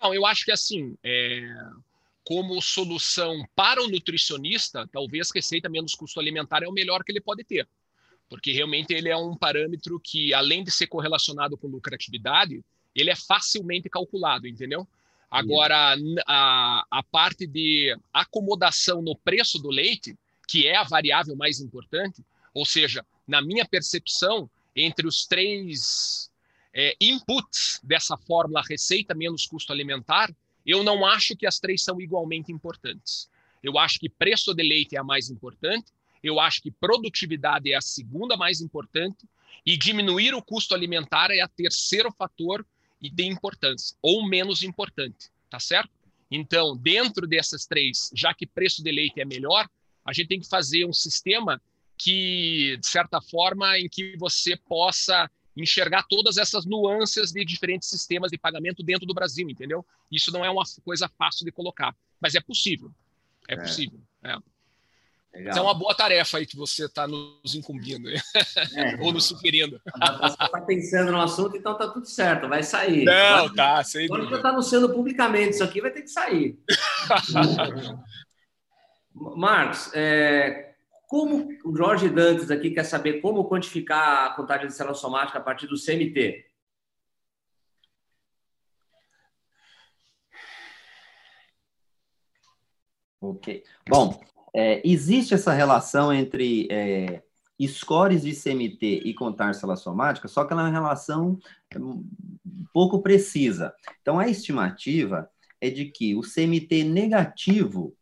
[0.00, 1.42] Não, eu acho que assim, é,
[2.24, 7.20] como solução para o nutricionista, talvez receita menos custo alimentar é o melhor que ele
[7.20, 7.66] pode ter
[8.28, 12.62] porque realmente ele é um parâmetro que, além de ser correlacionado com lucratividade,
[12.94, 14.86] ele é facilmente calculado, entendeu?
[15.30, 20.16] Agora, a, a parte de acomodação no preço do leite,
[20.48, 26.30] que é a variável mais importante, ou seja, na minha percepção, entre os três
[26.78, 30.30] é, inputs dessa fórmula receita menos custo alimentar,
[30.64, 33.30] eu não acho que as três são igualmente importantes.
[33.62, 35.90] Eu acho que preço de leite é a mais importante,
[36.22, 39.26] eu acho que produtividade é a segunda mais importante
[39.64, 42.64] e diminuir o custo alimentar é a terceiro fator
[43.00, 45.90] de importância, ou menos importante, tá certo?
[46.30, 49.66] Então, dentro dessas três, já que preço de leite é melhor,
[50.04, 51.62] a gente tem que fazer um sistema
[51.96, 58.30] que, de certa forma, em que você possa enxergar todas essas nuances de diferentes sistemas
[58.30, 59.84] de pagamento dentro do Brasil, entendeu?
[60.10, 62.90] Isso não é uma coisa fácil de colocar, mas é possível.
[63.48, 63.56] É, é.
[63.56, 64.00] possível.
[64.22, 64.36] É.
[65.36, 65.58] Legal.
[65.58, 68.16] é uma boa tarefa aí que você está nos incumbindo é.
[69.00, 69.78] ou nos sugerindo.
[69.84, 73.04] Você está pensando no assunto, então tá tudo certo, vai sair.
[73.04, 76.58] Não, tá, sem Quando já está anunciando publicamente isso aqui, vai ter que sair.
[79.14, 80.65] Marcos, é,
[81.06, 85.42] como o Jorge Dantes aqui quer saber como quantificar a contagem de célula somática a
[85.42, 86.44] partir do CMT?
[93.20, 93.64] Ok.
[93.88, 94.20] Bom,
[94.54, 97.22] é, existe essa relação entre é,
[97.66, 101.38] scores de CMT e contar célula somática, só que ela é uma relação
[101.76, 102.04] um,
[102.72, 103.74] pouco precisa.
[104.02, 107.96] Então, a estimativa é de que o CMT negativo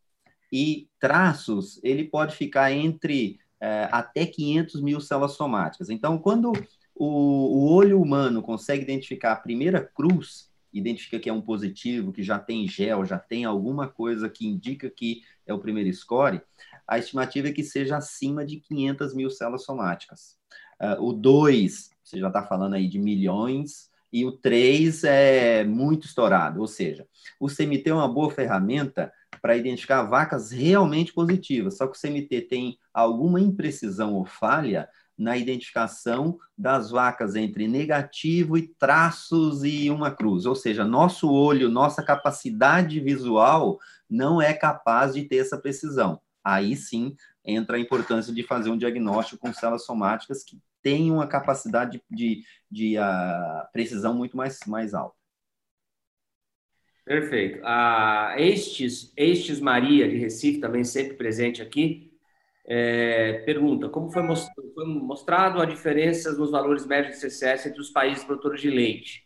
[0.54, 5.90] e traços, ele pode ficar entre é, até 500 mil células somáticas.
[5.90, 6.52] Então, quando
[6.94, 12.22] o, o olho humano consegue identificar a primeira cruz, identifica que é um positivo, que
[12.22, 16.40] já tem gel, já tem alguma coisa que indica que é o primeiro score,
[16.86, 20.36] a estimativa é que seja acima de 500 mil células somáticas.
[20.80, 26.06] Uh, o 2, você já está falando aí de milhões, e o 3 é muito
[26.06, 27.04] estourado, ou seja,
[27.40, 32.42] o CMT é uma boa ferramenta para identificar vacas realmente positivas, só que o CMT
[32.42, 40.10] tem alguma imprecisão ou falha na identificação das vacas entre negativo e traços e uma
[40.10, 40.44] cruz.
[40.44, 43.78] Ou seja, nosso olho, nossa capacidade visual
[44.10, 46.20] não é capaz de ter essa precisão.
[46.42, 47.14] Aí sim
[47.44, 52.16] entra a importância de fazer um diagnóstico com células somáticas que têm uma capacidade de,
[52.16, 55.16] de, de uh, precisão muito mais, mais alta.
[57.04, 57.60] Perfeito.
[57.64, 62.10] A Estes, Estes Maria, de Recife, também sempre presente aqui,
[62.66, 67.80] é, pergunta: como foi mostrado, foi mostrado a diferença nos valores médios de CCS entre
[67.80, 69.24] os países produtores de leite?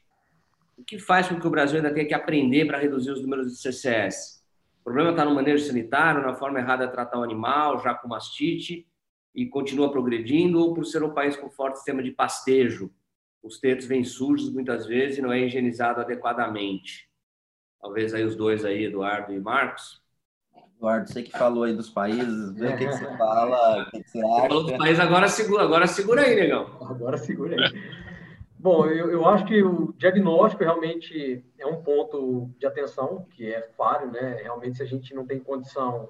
[0.77, 3.53] O que faz com que o Brasil ainda tenha que aprender para reduzir os números
[3.53, 4.43] de CCS?
[4.81, 8.09] O problema está no manejo sanitário, na forma errada de tratar o animal, já com
[8.09, 8.87] mastite,
[9.35, 12.91] e continua progredindo, ou por ser um país com forte sistema de pastejo?
[13.43, 17.08] Os tetos vêm sujos muitas vezes e não é higienizado adequadamente.
[17.81, 20.03] Talvez aí os dois aí, Eduardo e Marcos,
[20.77, 24.03] Eduardo, você que falou aí dos países, vê o que, que você fala, o que,
[24.03, 24.27] que você acha.
[24.27, 26.67] Você falou dos países, agora segura, agora segura aí, negão.
[26.81, 28.09] Agora segura aí.
[28.61, 33.63] Bom, eu, eu acho que o diagnóstico realmente é um ponto de atenção, que é
[33.77, 34.41] falho, né?
[34.43, 36.09] Realmente, se a gente não tem condição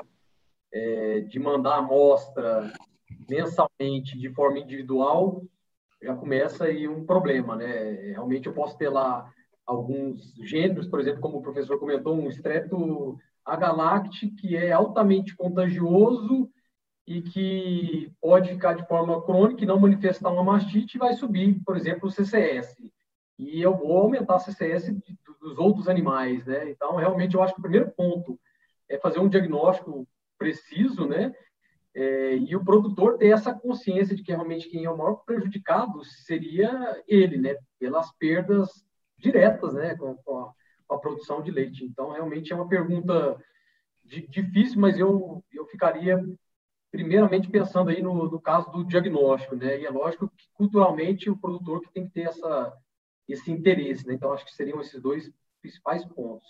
[0.73, 2.73] é, de mandar a amostra
[3.29, 5.43] mensalmente de forma individual,
[6.03, 7.93] já começa aí um problema, né?
[8.13, 9.31] Realmente eu posso ter lá
[9.69, 16.51] alguns gêneros, por exemplo, como o professor comentou, um estreto agalacte, que é altamente contagioso
[17.07, 21.61] e que pode ficar de forma crônica e não manifestar uma mastite e vai subir,
[21.67, 22.77] por exemplo, o CCS.
[23.39, 24.91] E eu vou aumentar a CCS
[25.41, 26.71] dos outros animais, né?
[26.71, 28.41] Então, realmente, eu acho que o primeiro ponto
[28.89, 31.35] é fazer um diagnóstico preciso, né?
[31.95, 36.03] É, e o produtor ter essa consciência de que realmente quem é o maior prejudicado
[36.05, 37.57] seria ele, né?
[37.79, 38.88] Pelas perdas
[39.19, 39.95] diretas, né?
[39.97, 40.53] Com, com, a,
[40.87, 41.85] com a, produção de leite.
[41.85, 43.37] Então, realmente é uma pergunta
[44.05, 46.25] difícil, mas eu, eu ficaria
[46.91, 49.81] primeiramente pensando aí no, no caso do diagnóstico, né?
[49.81, 52.73] E é lógico que culturalmente o produtor que tem que ter essa,
[53.29, 54.15] esse interesse, né?
[54.15, 55.31] Então, acho que seriam esses dois
[55.61, 56.49] principais pontos.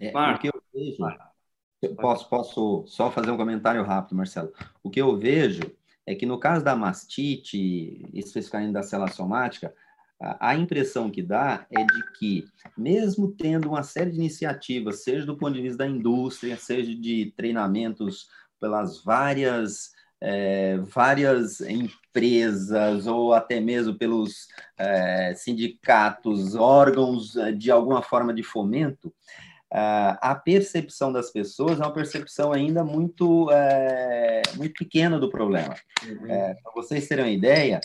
[0.00, 4.52] É, o que eu vejo, posso, posso só fazer um comentário rápido, Marcelo.
[4.82, 5.62] O que eu vejo
[6.06, 9.74] é que no caso da mastite, especificamente da célula somática,
[10.20, 12.44] a impressão que dá é de que,
[12.76, 17.32] mesmo tendo uma série de iniciativas, seja do ponto de vista da indústria, seja de
[17.36, 18.28] treinamentos
[18.60, 28.02] pelas várias é, várias empresas ou até mesmo pelos é, sindicatos, órgãos é, de alguma
[28.02, 29.14] forma de fomento,
[29.70, 35.74] a percepção das pessoas é uma percepção ainda muito, é, muito pequena do problema.
[36.06, 36.26] Uhum.
[36.26, 37.78] É, Para vocês terem uma ideia,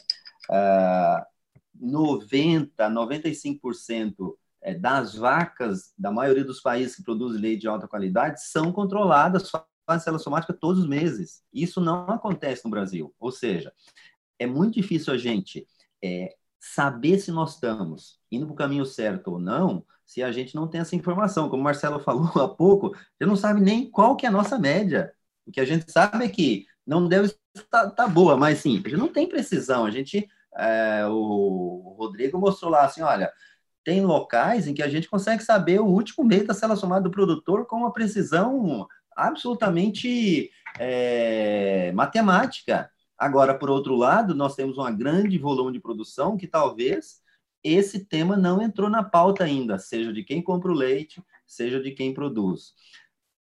[1.83, 8.43] 90, 95% é, das vacas da maioria dos países que produzem leite de alta qualidade
[8.43, 9.51] são controladas,
[9.85, 11.43] fazem célula somática todos os meses.
[11.53, 13.13] Isso não acontece no Brasil.
[13.19, 13.73] Ou seja,
[14.39, 15.67] é muito difícil a gente
[16.01, 20.55] é, saber se nós estamos indo para o caminho certo ou não, se a gente
[20.55, 21.49] não tem essa informação.
[21.49, 24.57] Como o Marcelo falou há pouco, você não sabe nem qual que é a nossa
[24.57, 25.13] média.
[25.45, 28.89] O que a gente sabe é que não deve estar tá, boa, mas sim, a
[28.89, 29.85] gente não tem precisão.
[29.85, 33.31] A gente, é, o Rodrigo mostrou lá assim, olha,
[33.83, 37.11] tem locais em que a gente consegue saber o último mês da célula somada do
[37.11, 40.49] produtor com uma precisão absolutamente
[40.79, 42.89] é, matemática.
[43.17, 47.21] Agora, por outro lado, nós temos um grande volume de produção que talvez
[47.63, 51.91] esse tema não entrou na pauta ainda, seja de quem compra o leite, seja de
[51.91, 52.73] quem produz.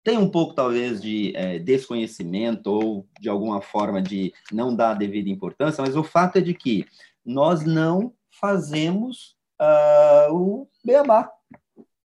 [0.04, 4.94] Tem um pouco, talvez, de é, desconhecimento ou de alguma forma de não dar a
[4.94, 6.86] devida importância, mas o fato é de que
[7.24, 11.30] nós não fazemos uh, o beabá.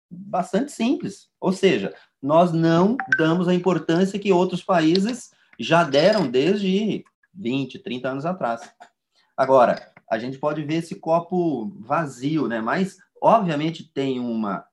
[0.10, 1.30] Bastante simples.
[1.40, 7.04] Ou seja, nós não damos a importância que outros países já deram desde
[7.34, 8.62] 20, 30 anos atrás.
[9.36, 12.62] Agora, a gente pode ver esse copo vazio, né?
[12.62, 14.66] Mas, obviamente, tem uma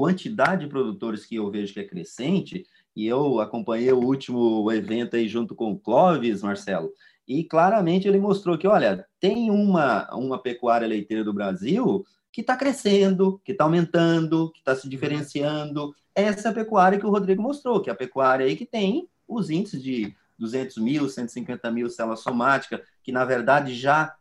[0.00, 5.14] quantidade de produtores que eu vejo que é crescente, e eu acompanhei o último evento
[5.14, 6.90] aí junto com o Clóvis, Marcelo,
[7.28, 12.56] e claramente ele mostrou que, olha, tem uma, uma pecuária leiteira do Brasil que está
[12.56, 15.94] crescendo, que está aumentando, que está se diferenciando.
[16.14, 19.06] Essa é a pecuária que o Rodrigo mostrou, que é a pecuária aí que tem
[19.28, 24.14] os índices de 200 mil, 150 mil células somáticas, que na verdade já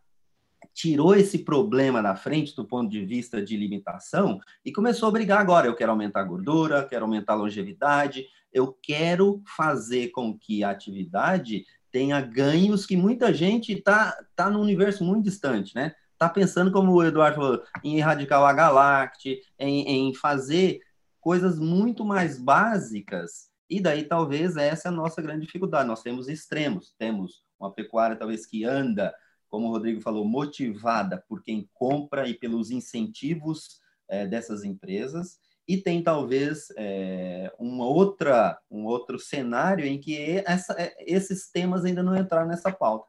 [0.79, 5.41] tirou esse problema da frente do ponto de vista de limitação e começou a brigar
[5.41, 5.67] agora.
[5.67, 10.69] Eu quero aumentar a gordura, quero aumentar a longevidade, eu quero fazer com que a
[10.69, 15.93] atividade tenha ganhos que muita gente está tá num universo muito distante, né?
[16.13, 20.79] Está pensando, como o Eduardo falou, em erradicar o H-Lact, em, em fazer
[21.19, 25.89] coisas muito mais básicas, e daí talvez essa é a nossa grande dificuldade.
[25.89, 29.13] Nós temos extremos, temos uma pecuária talvez que anda,
[29.49, 35.77] como o Rodrigo falou, motivada por quem compra e pelos incentivos é, dessas empresas, e
[35.77, 42.01] tem talvez é, uma outra, um outro cenário em que essa, é, esses temas ainda
[42.01, 43.07] não entraram nessa pauta.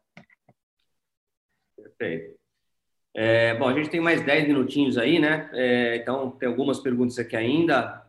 [1.74, 2.38] Perfeito.
[3.14, 5.50] É, bom, a gente tem mais 10 minutinhos aí, né?
[5.52, 8.06] É, então, tem algumas perguntas aqui ainda.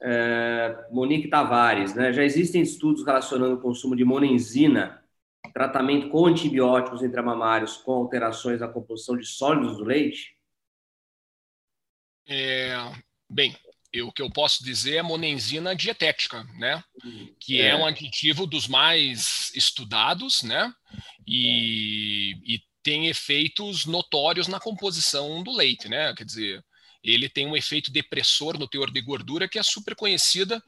[0.00, 2.12] É, Monique Tavares, né?
[2.12, 5.02] Já existem estudos relacionando o consumo de monenzina,
[5.56, 10.36] tratamento com antibióticos intramamários com alterações na composição de sólidos do leite?
[12.28, 12.76] É,
[13.26, 13.56] bem,
[13.90, 16.84] eu, o que eu posso dizer é monenzina dietética, né?
[17.40, 20.70] Que é, é um aditivo dos mais estudados, né?
[21.26, 26.12] E, e tem efeitos notórios na composição do leite, né?
[26.14, 26.62] Quer dizer,
[27.02, 30.62] ele tem um efeito depressor no teor de gordura que é super conhecida,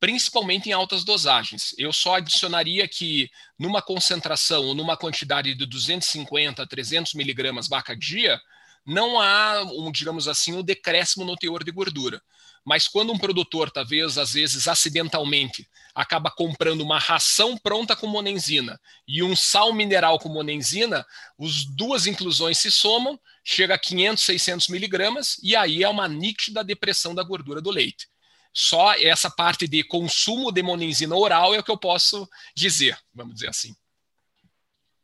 [0.00, 1.74] principalmente em altas dosagens.
[1.76, 7.94] Eu só adicionaria que numa concentração ou numa quantidade de 250 a 300 miligramas vaca
[7.94, 8.40] dia,
[8.84, 12.20] não há, um, digamos assim, um decréscimo no teor de gordura.
[12.64, 18.80] Mas quando um produtor, talvez às vezes acidentalmente, acaba comprando uma ração pronta com monenzina
[19.06, 21.04] e um sal mineral com monenzina,
[21.38, 26.64] as duas inclusões se somam, chega a 500, 600 miligramas e aí é uma nítida
[26.64, 28.08] depressão da gordura do leite.
[28.52, 33.34] Só essa parte de consumo de monenzina oral é o que eu posso dizer, vamos
[33.34, 33.74] dizer assim.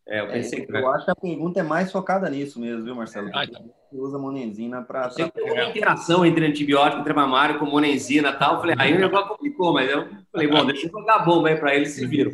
[0.09, 0.73] É, eu pensei é, que.
[0.73, 3.29] Eu acho que a pergunta é mais focada nisso mesmo, viu, Marcelo?
[3.35, 3.69] Ah, então.
[3.91, 5.09] Você usa monenzina para.
[5.09, 8.55] Tem uma interação entre antibiótico intramamário com monenzina e tal.
[8.55, 11.49] Eu falei, aí o negócio complicou, mas eu falei, bom, deixa eu jogar a bomba
[11.49, 12.31] aí para eles se viram.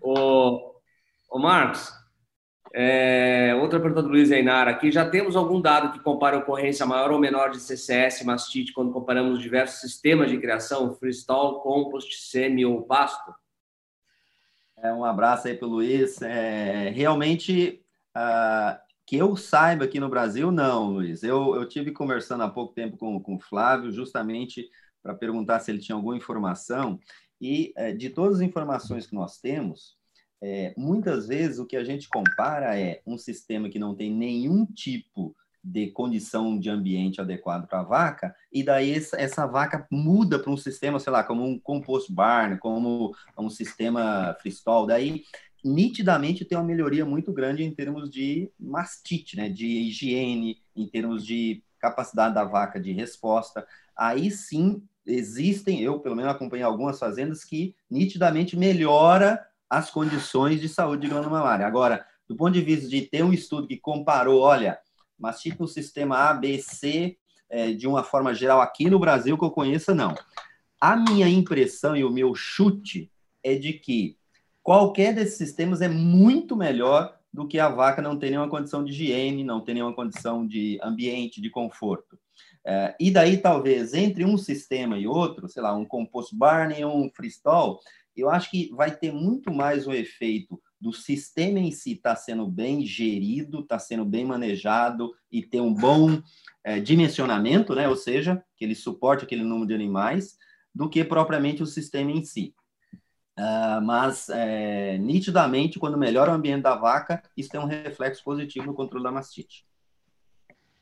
[0.00, 0.74] Ô,
[1.30, 1.92] ô Marcos,
[2.74, 4.90] é, outra pergunta do Luiz Einara aqui.
[4.90, 9.40] Já temos algum dado que compare ocorrência maior ou menor de CCS, mastite, quando comparamos
[9.40, 13.34] diversos sistemas de criação, freestall, compost, semi ou pasto?
[14.78, 16.20] É, um abraço aí para o Luiz.
[16.22, 17.84] É, realmente,
[18.16, 21.22] uh, que eu saiba aqui no Brasil, não, Luiz.
[21.22, 24.68] Eu, eu tive conversando há pouco tempo com, com o Flávio, justamente
[25.02, 26.98] para perguntar se ele tinha alguma informação.
[27.38, 29.96] E é, de todas as informações que nós temos,
[30.42, 34.66] é, muitas vezes o que a gente compara é um sistema que não tem nenhum
[34.66, 40.50] tipo de condição de ambiente adequado para a vaca, e daí essa, vaca muda para
[40.50, 45.22] um sistema, sei lá, como um compost barn, como um sistema freestall, daí
[45.64, 51.24] nitidamente tem uma melhoria muito grande em termos de mastite, né, de higiene, em termos
[51.24, 53.64] de capacidade da vaca de resposta.
[53.96, 60.68] Aí sim existem, eu pelo menos acompanhei algumas fazendas que nitidamente melhora as condições de
[60.68, 61.66] saúde de mamária.
[61.66, 64.78] Agora, do ponto de vista de ter um estudo que comparou, olha,
[65.18, 67.16] mastite no sistema A, B, C,
[67.48, 70.14] é, de uma forma geral, aqui no Brasil que eu conheça, não.
[70.78, 73.10] A minha impressão e o meu chute
[73.42, 74.18] é de que
[74.62, 78.92] qualquer desses sistemas é muito melhor do que a vaca não ter nenhuma condição de
[78.92, 82.18] higiene, não ter nenhuma condição de ambiente, de conforto.
[82.64, 86.84] É, e daí, talvez, entre um sistema e outro, sei lá, um compost barn e
[86.84, 87.80] um freestall,
[88.16, 92.16] eu acho que vai ter muito mais o efeito do sistema em si estar tá
[92.16, 96.20] sendo bem gerido, está sendo bem manejado e ter um bom
[96.64, 97.88] é, dimensionamento, né?
[97.88, 100.36] ou seja, que ele suporte aquele número de animais,
[100.74, 102.54] do que propriamente o sistema em si.
[103.38, 108.66] Uh, mas, é, nitidamente, quando melhora o ambiente da vaca, isso tem um reflexo positivo
[108.66, 109.66] no controle da mastite.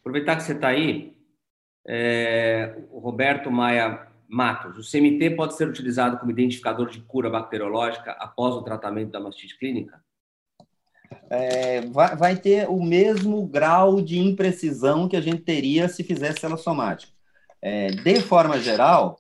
[0.00, 1.14] Aproveitar que você está aí,
[1.86, 8.12] é, o Roberto Maia Matos, o CMT pode ser utilizado como identificador de cura bacteriológica
[8.12, 10.00] após o tratamento da mastite clínica?
[11.28, 16.40] É, vai, vai, ter o mesmo grau de imprecisão que a gente teria se fizesse
[16.40, 17.12] célula somática.
[17.60, 19.18] É, de forma geral,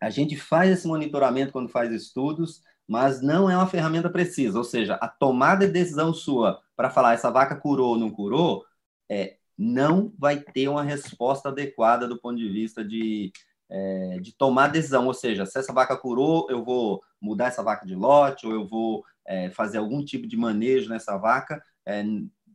[0.00, 4.56] a gente faz esse monitoramento quando faz estudos, mas não é uma ferramenta precisa.
[4.56, 8.64] Ou seja, a tomada de decisão sua para falar essa vaca curou ou não curou,
[9.06, 13.30] é, não vai ter uma resposta adequada do ponto de vista de
[13.70, 17.86] é, de tomar decisão, ou seja, se essa vaca curou, eu vou mudar essa vaca
[17.86, 22.04] de lote, ou eu vou é, fazer algum tipo de manejo nessa vaca, é,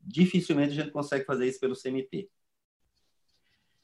[0.04, 2.30] dificilmente a gente consegue fazer isso pelo CMT.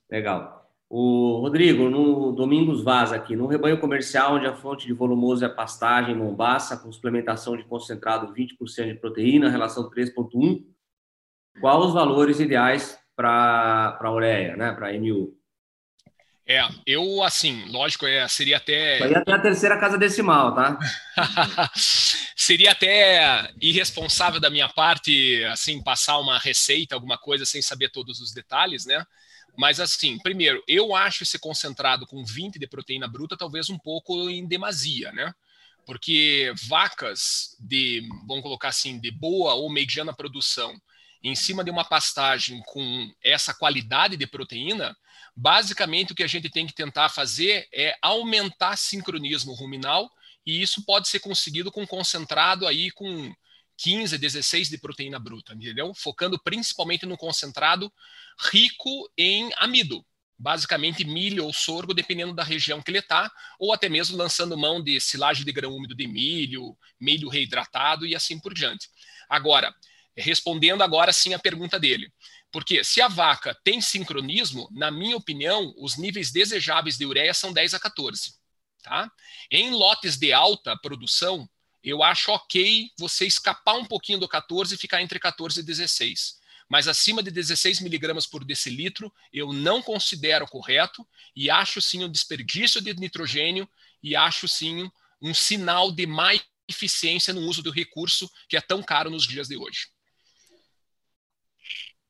[0.10, 0.62] Legal.
[0.90, 5.48] O Rodrigo, no Domingos Vaz aqui, no rebanho comercial, onde a fonte de volumoso é
[5.48, 10.66] pastagem mombaça, com suplementação de concentrado 20% de proteína, relação 3.1,
[11.62, 15.34] qual os valores ideais para a ureia, né, para a MU?
[16.52, 19.02] É, eu, assim, lógico, é, seria até.
[19.02, 20.78] Aí até a terceira casa decimal, tá?
[22.36, 28.20] seria até irresponsável da minha parte, assim, passar uma receita, alguma coisa, sem saber todos
[28.20, 29.02] os detalhes, né?
[29.58, 34.30] Mas, assim, primeiro, eu acho esse concentrado com 20 de proteína bruta talvez um pouco
[34.30, 35.34] em demasia, né?
[35.86, 40.78] Porque vacas de, vamos colocar assim, de boa ou mediana produção,
[41.24, 44.96] em cima de uma pastagem com essa qualidade de proteína,
[45.36, 50.10] basicamente o que a gente tem que tentar fazer é aumentar sincronismo ruminal,
[50.46, 53.34] e isso pode ser conseguido com concentrado aí com
[53.78, 55.94] 15, 16 de proteína bruta, entendeu?
[55.94, 57.92] Focando principalmente no concentrado
[58.52, 60.06] rico em amido,
[60.38, 64.82] basicamente milho ou sorgo, dependendo da região que ele está, ou até mesmo lançando mão
[64.82, 68.88] de silagem de grão úmido de milho, milho reidratado e assim por diante.
[69.30, 69.74] Agora,
[70.16, 72.12] respondendo agora sim a pergunta dele.
[72.52, 77.54] Porque se a vaca tem sincronismo, na minha opinião, os níveis desejáveis de ureia são
[77.54, 78.34] 10 a 14.
[78.84, 79.10] Tá?
[79.50, 81.48] Em lotes de alta produção,
[81.84, 86.40] eu acho ok você escapar um pouquinho do 14 e ficar entre 14 e 16.
[86.70, 92.10] Mas acima de 16 miligramas por decilitro, eu não considero correto e acho sim um
[92.10, 93.68] desperdício de nitrogênio
[94.02, 94.90] e acho sim
[95.22, 96.32] um sinal de má
[96.68, 99.88] eficiência no uso do recurso que é tão caro nos dias de hoje.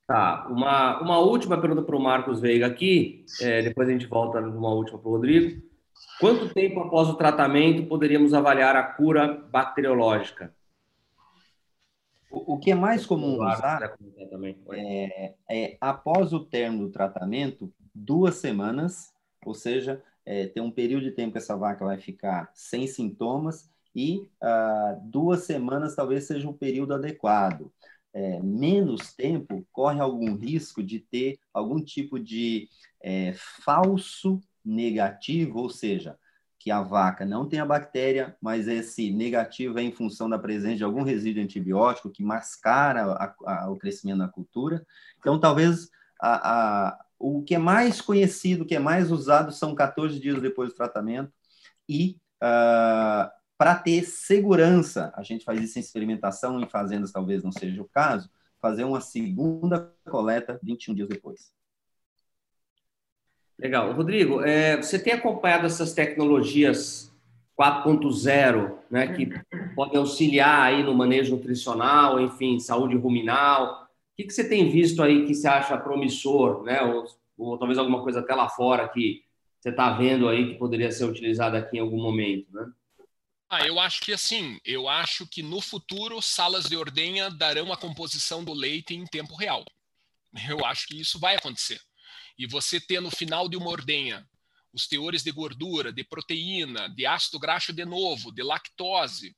[0.07, 4.41] Tá, uma, uma última pergunta para o Marcos Veiga aqui, é, depois a gente volta
[4.41, 5.61] numa última para o Rodrigo.
[6.19, 10.53] Quanto tempo após o tratamento poderíamos avaliar a cura bacteriológica?
[12.29, 13.95] O, o que é mais comum usar
[14.73, 19.13] é, é, após o término do tratamento, duas semanas,
[19.45, 23.69] ou seja, é, ter um período de tempo que essa vaca vai ficar sem sintomas
[23.95, 27.71] e ah, duas semanas talvez seja um período adequado.
[28.13, 32.67] É, menos tempo, corre algum risco de ter algum tipo de
[33.01, 33.33] é,
[33.63, 36.17] falso negativo, ou seja,
[36.59, 40.75] que a vaca não tem a bactéria, mas esse negativo é em função da presença
[40.75, 44.85] de algum resíduo antibiótico que mascara a, a, o crescimento da cultura.
[45.17, 45.89] Então, talvez
[46.21, 50.69] a, o que é mais conhecido, o que é mais usado, são 14 dias depois
[50.69, 51.31] do tratamento.
[51.89, 53.29] E uh,
[53.61, 57.87] para ter segurança, a gente faz isso em experimentação, em fazendas talvez não seja o
[57.87, 58.27] caso,
[58.59, 61.53] fazer uma segunda coleta 21 dias depois.
[63.59, 63.93] Legal.
[63.93, 67.13] Rodrigo, é, você tem acompanhado essas tecnologias
[67.55, 69.29] 4.0, né, que
[69.75, 73.83] podem auxiliar aí no manejo nutricional, enfim, saúde ruminal.
[73.83, 77.05] O que, que você tem visto aí que você acha promissor, né, ou,
[77.37, 79.23] ou talvez alguma coisa até lá fora que
[79.59, 82.65] você está vendo aí que poderia ser utilizada aqui em algum momento, né?
[83.53, 87.75] Ah, eu acho que assim, eu acho que no futuro salas de ordenha darão a
[87.75, 89.65] composição do leite em tempo real.
[90.47, 91.81] Eu acho que isso vai acontecer
[92.37, 94.25] e você ter no final de uma ordenha
[94.73, 99.35] os teores de gordura, de proteína, de ácido graxo de novo, de lactose,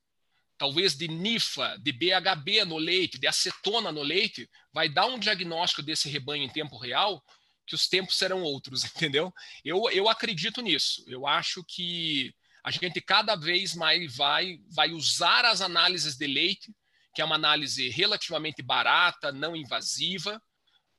[0.59, 5.81] talvez de NIFA, de BHB no leite, de acetona no leite, vai dar um diagnóstico
[5.81, 7.19] desse rebanho em tempo real
[7.65, 9.33] que os tempos serão outros, entendeu?
[9.65, 11.03] Eu, eu acredito nisso.
[11.07, 12.31] Eu acho que
[12.63, 16.73] a gente cada vez mais vai, vai usar as análises de leite,
[17.13, 20.41] que é uma análise relativamente barata, não invasiva,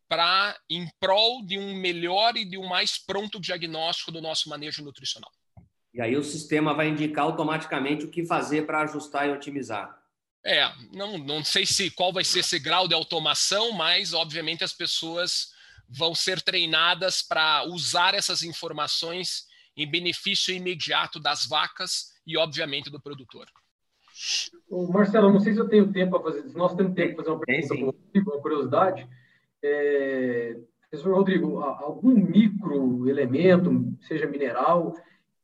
[0.06, 4.84] para em prol de um melhor e de um mais pronto diagnóstico do nosso manejo
[4.84, 5.30] nutricional.
[5.92, 9.96] E aí o sistema vai indicar automaticamente o que fazer para ajustar e otimizar.
[10.44, 14.74] É, não, não sei se qual vai ser esse grau de automação, mas obviamente as
[14.74, 15.54] pessoas
[15.88, 19.46] vão ser treinadas para usar essas informações
[19.76, 23.46] em benefício imediato das vacas e obviamente do produtor.
[24.92, 26.56] Marcelo, não sei se eu tenho tempo para fazer isso.
[26.56, 29.08] Nós temos tempo para fazer uma pergunta, uma curiosidade.
[29.62, 30.56] É,
[30.88, 34.94] professor Rodrigo, algum microelemento, seja mineral,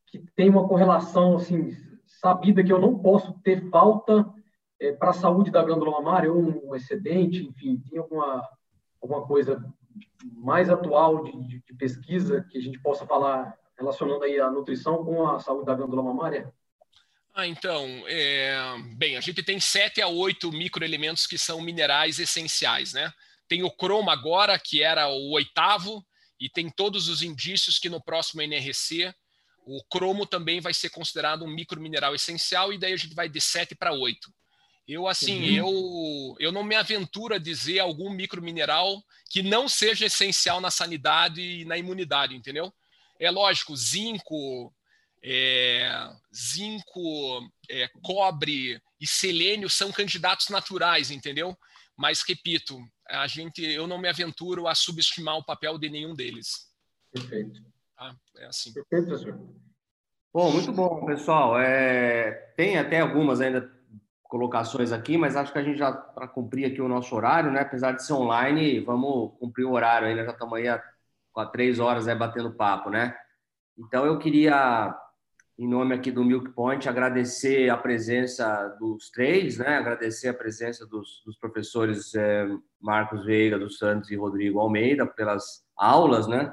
[0.07, 1.77] que tem uma correlação assim
[2.07, 4.27] sabida que eu não posso ter falta
[4.79, 8.49] é, para a saúde da glândula mamária ou um excedente, enfim, tem alguma
[9.01, 9.65] alguma coisa
[10.35, 15.03] mais atual de, de, de, pesquisa que a gente possa falar relacionando aí a nutrição
[15.05, 16.53] com a saúde da glândula mamária?
[17.35, 18.55] Ah, então, é,
[18.97, 23.11] bem, a gente tem sete a oito microelementos que são minerais essenciais, né?
[23.49, 26.05] Tem o cromo agora, que era o oitavo,
[26.39, 29.15] e tem todos os indícios que no próximo NRC
[29.65, 33.41] o cromo também vai ser considerado um micromineral essencial, e daí a gente vai de
[33.41, 34.33] 7 para 8.
[34.89, 35.69] Eu, assim, uhum.
[35.69, 39.01] eu, eu não me aventuro a dizer algum micromineral
[39.31, 42.73] que não seja essencial na sanidade e na imunidade, entendeu?
[43.21, 44.75] É lógico, zinco,
[45.23, 51.57] é, zinco, é, cobre e selênio são candidatos naturais, entendeu?
[51.97, 56.71] Mas repito, a gente, eu não me aventuro a subestimar o papel de nenhum deles.
[57.13, 57.61] Perfeito.
[57.95, 58.17] Tá?
[58.39, 58.73] É assim.
[58.73, 59.39] Perfeito, professor.
[60.33, 61.59] Bom, muito bom, pessoal.
[61.59, 63.71] É, tem até algumas ainda
[64.23, 67.61] colocações aqui, mas acho que a gente já para cumprir aqui o nosso horário, né?
[67.61, 70.25] Apesar de ser online, vamos cumprir o horário ainda.
[70.25, 70.69] Já estamos aí
[71.47, 73.17] três horas aí batendo papo, né?
[73.79, 74.95] Então eu queria
[75.61, 79.77] em nome aqui do Milk Point, agradecer a presença dos três, né?
[79.77, 82.49] agradecer a presença dos, dos professores é,
[82.81, 86.27] Marcos Veiga dos Santos e Rodrigo Almeida pelas aulas.
[86.27, 86.51] Né?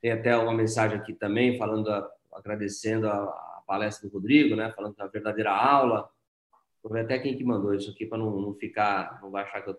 [0.00, 1.90] Tem até uma mensagem aqui também, falando,
[2.32, 4.72] agradecendo a, a palestra do Rodrigo, né?
[4.74, 6.08] falando da verdadeira aula.
[6.82, 9.60] Vou ver até quem que mandou isso aqui para não, não ficar, não vai achar
[9.60, 9.74] que eu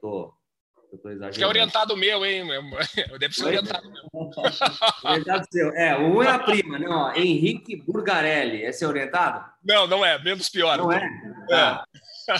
[0.95, 2.48] estou Acho que é orientado meu, hein?
[3.19, 4.03] Deve ser orientado meu.
[5.03, 5.72] orientado seu.
[5.72, 6.88] É, um é a prima, né?
[6.90, 8.64] Ó, Henrique Burgarelli.
[8.64, 9.45] Esse é orientado?
[9.64, 10.22] Não, não é.
[10.24, 10.77] Menos pior.
[10.77, 11.01] Não é?
[11.49, 11.85] Tá.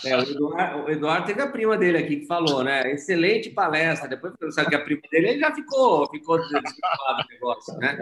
[0.04, 0.10] É.
[0.10, 2.92] é o, Eduardo, o, Eduardo, teve a prima dele aqui que falou, né?
[2.92, 4.08] Excelente palestra.
[4.08, 7.98] Depois que sabe que a prima dele ele já ficou, ficou desculpado o negócio, né?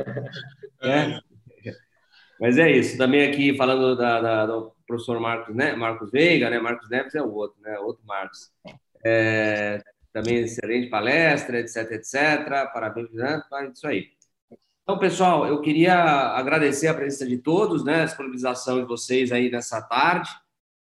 [0.82, 1.20] É.
[2.40, 2.98] Mas é isso.
[2.98, 5.76] Também aqui falando da, da, do professor Marcos, né?
[5.76, 6.60] Marcos Veiga, né?
[6.60, 7.78] Marcos Neves é o outro, né?
[7.80, 8.52] Outro Marcos.
[9.06, 9.80] É,
[10.16, 12.72] também excelente palestra, etc, etc.
[12.74, 13.44] Parabéns, né?
[13.74, 14.12] Isso aí.
[14.82, 18.04] Então, pessoal, eu queria agradecer a presença de todos, né?
[18.04, 20.30] A disponibilização de vocês aí nessa tarde.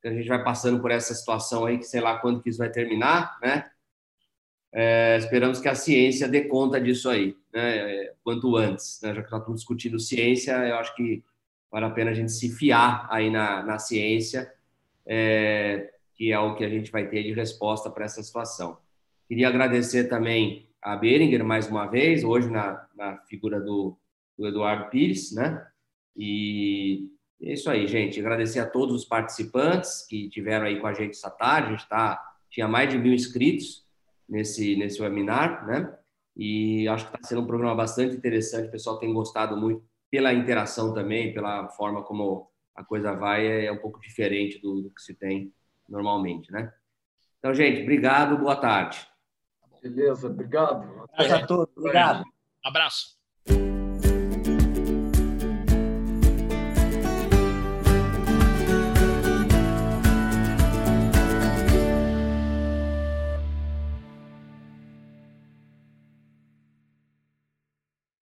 [0.03, 2.71] A gente vai passando por essa situação aí, que sei lá quando que isso vai
[2.71, 3.69] terminar, né?
[4.73, 8.11] É, esperamos que a ciência dê conta disso aí, né?
[8.23, 9.13] Quanto antes, né?
[9.13, 11.23] Já que nós estamos discutindo ciência, eu acho que
[11.69, 14.51] vale a pena a gente se fiar aí na, na ciência,
[15.05, 18.80] é, que é o que a gente vai ter de resposta para essa situação.
[19.31, 23.97] Queria agradecer também a Beringer mais uma vez, hoje na, na figura do,
[24.37, 25.65] do Eduardo Pires, né?
[26.17, 27.07] E
[27.41, 28.19] é isso aí, gente.
[28.19, 31.69] Agradecer a todos os participantes que tiveram aí com a gente essa tarde.
[31.69, 33.87] A gente tá, tinha mais de mil inscritos
[34.27, 35.97] nesse, nesse webinar, né?
[36.35, 38.67] E acho que está sendo um programa bastante interessante.
[38.67, 43.71] O pessoal tem gostado muito pela interação também, pela forma como a coisa vai, é
[43.71, 45.53] um pouco diferente do, do que se tem
[45.87, 46.69] normalmente, né?
[47.39, 49.09] Então, gente, obrigado, boa tarde.
[49.81, 51.07] Beleza, obrigado.
[51.13, 52.23] Abraço a todos, obrigado.
[52.63, 53.20] Abraço.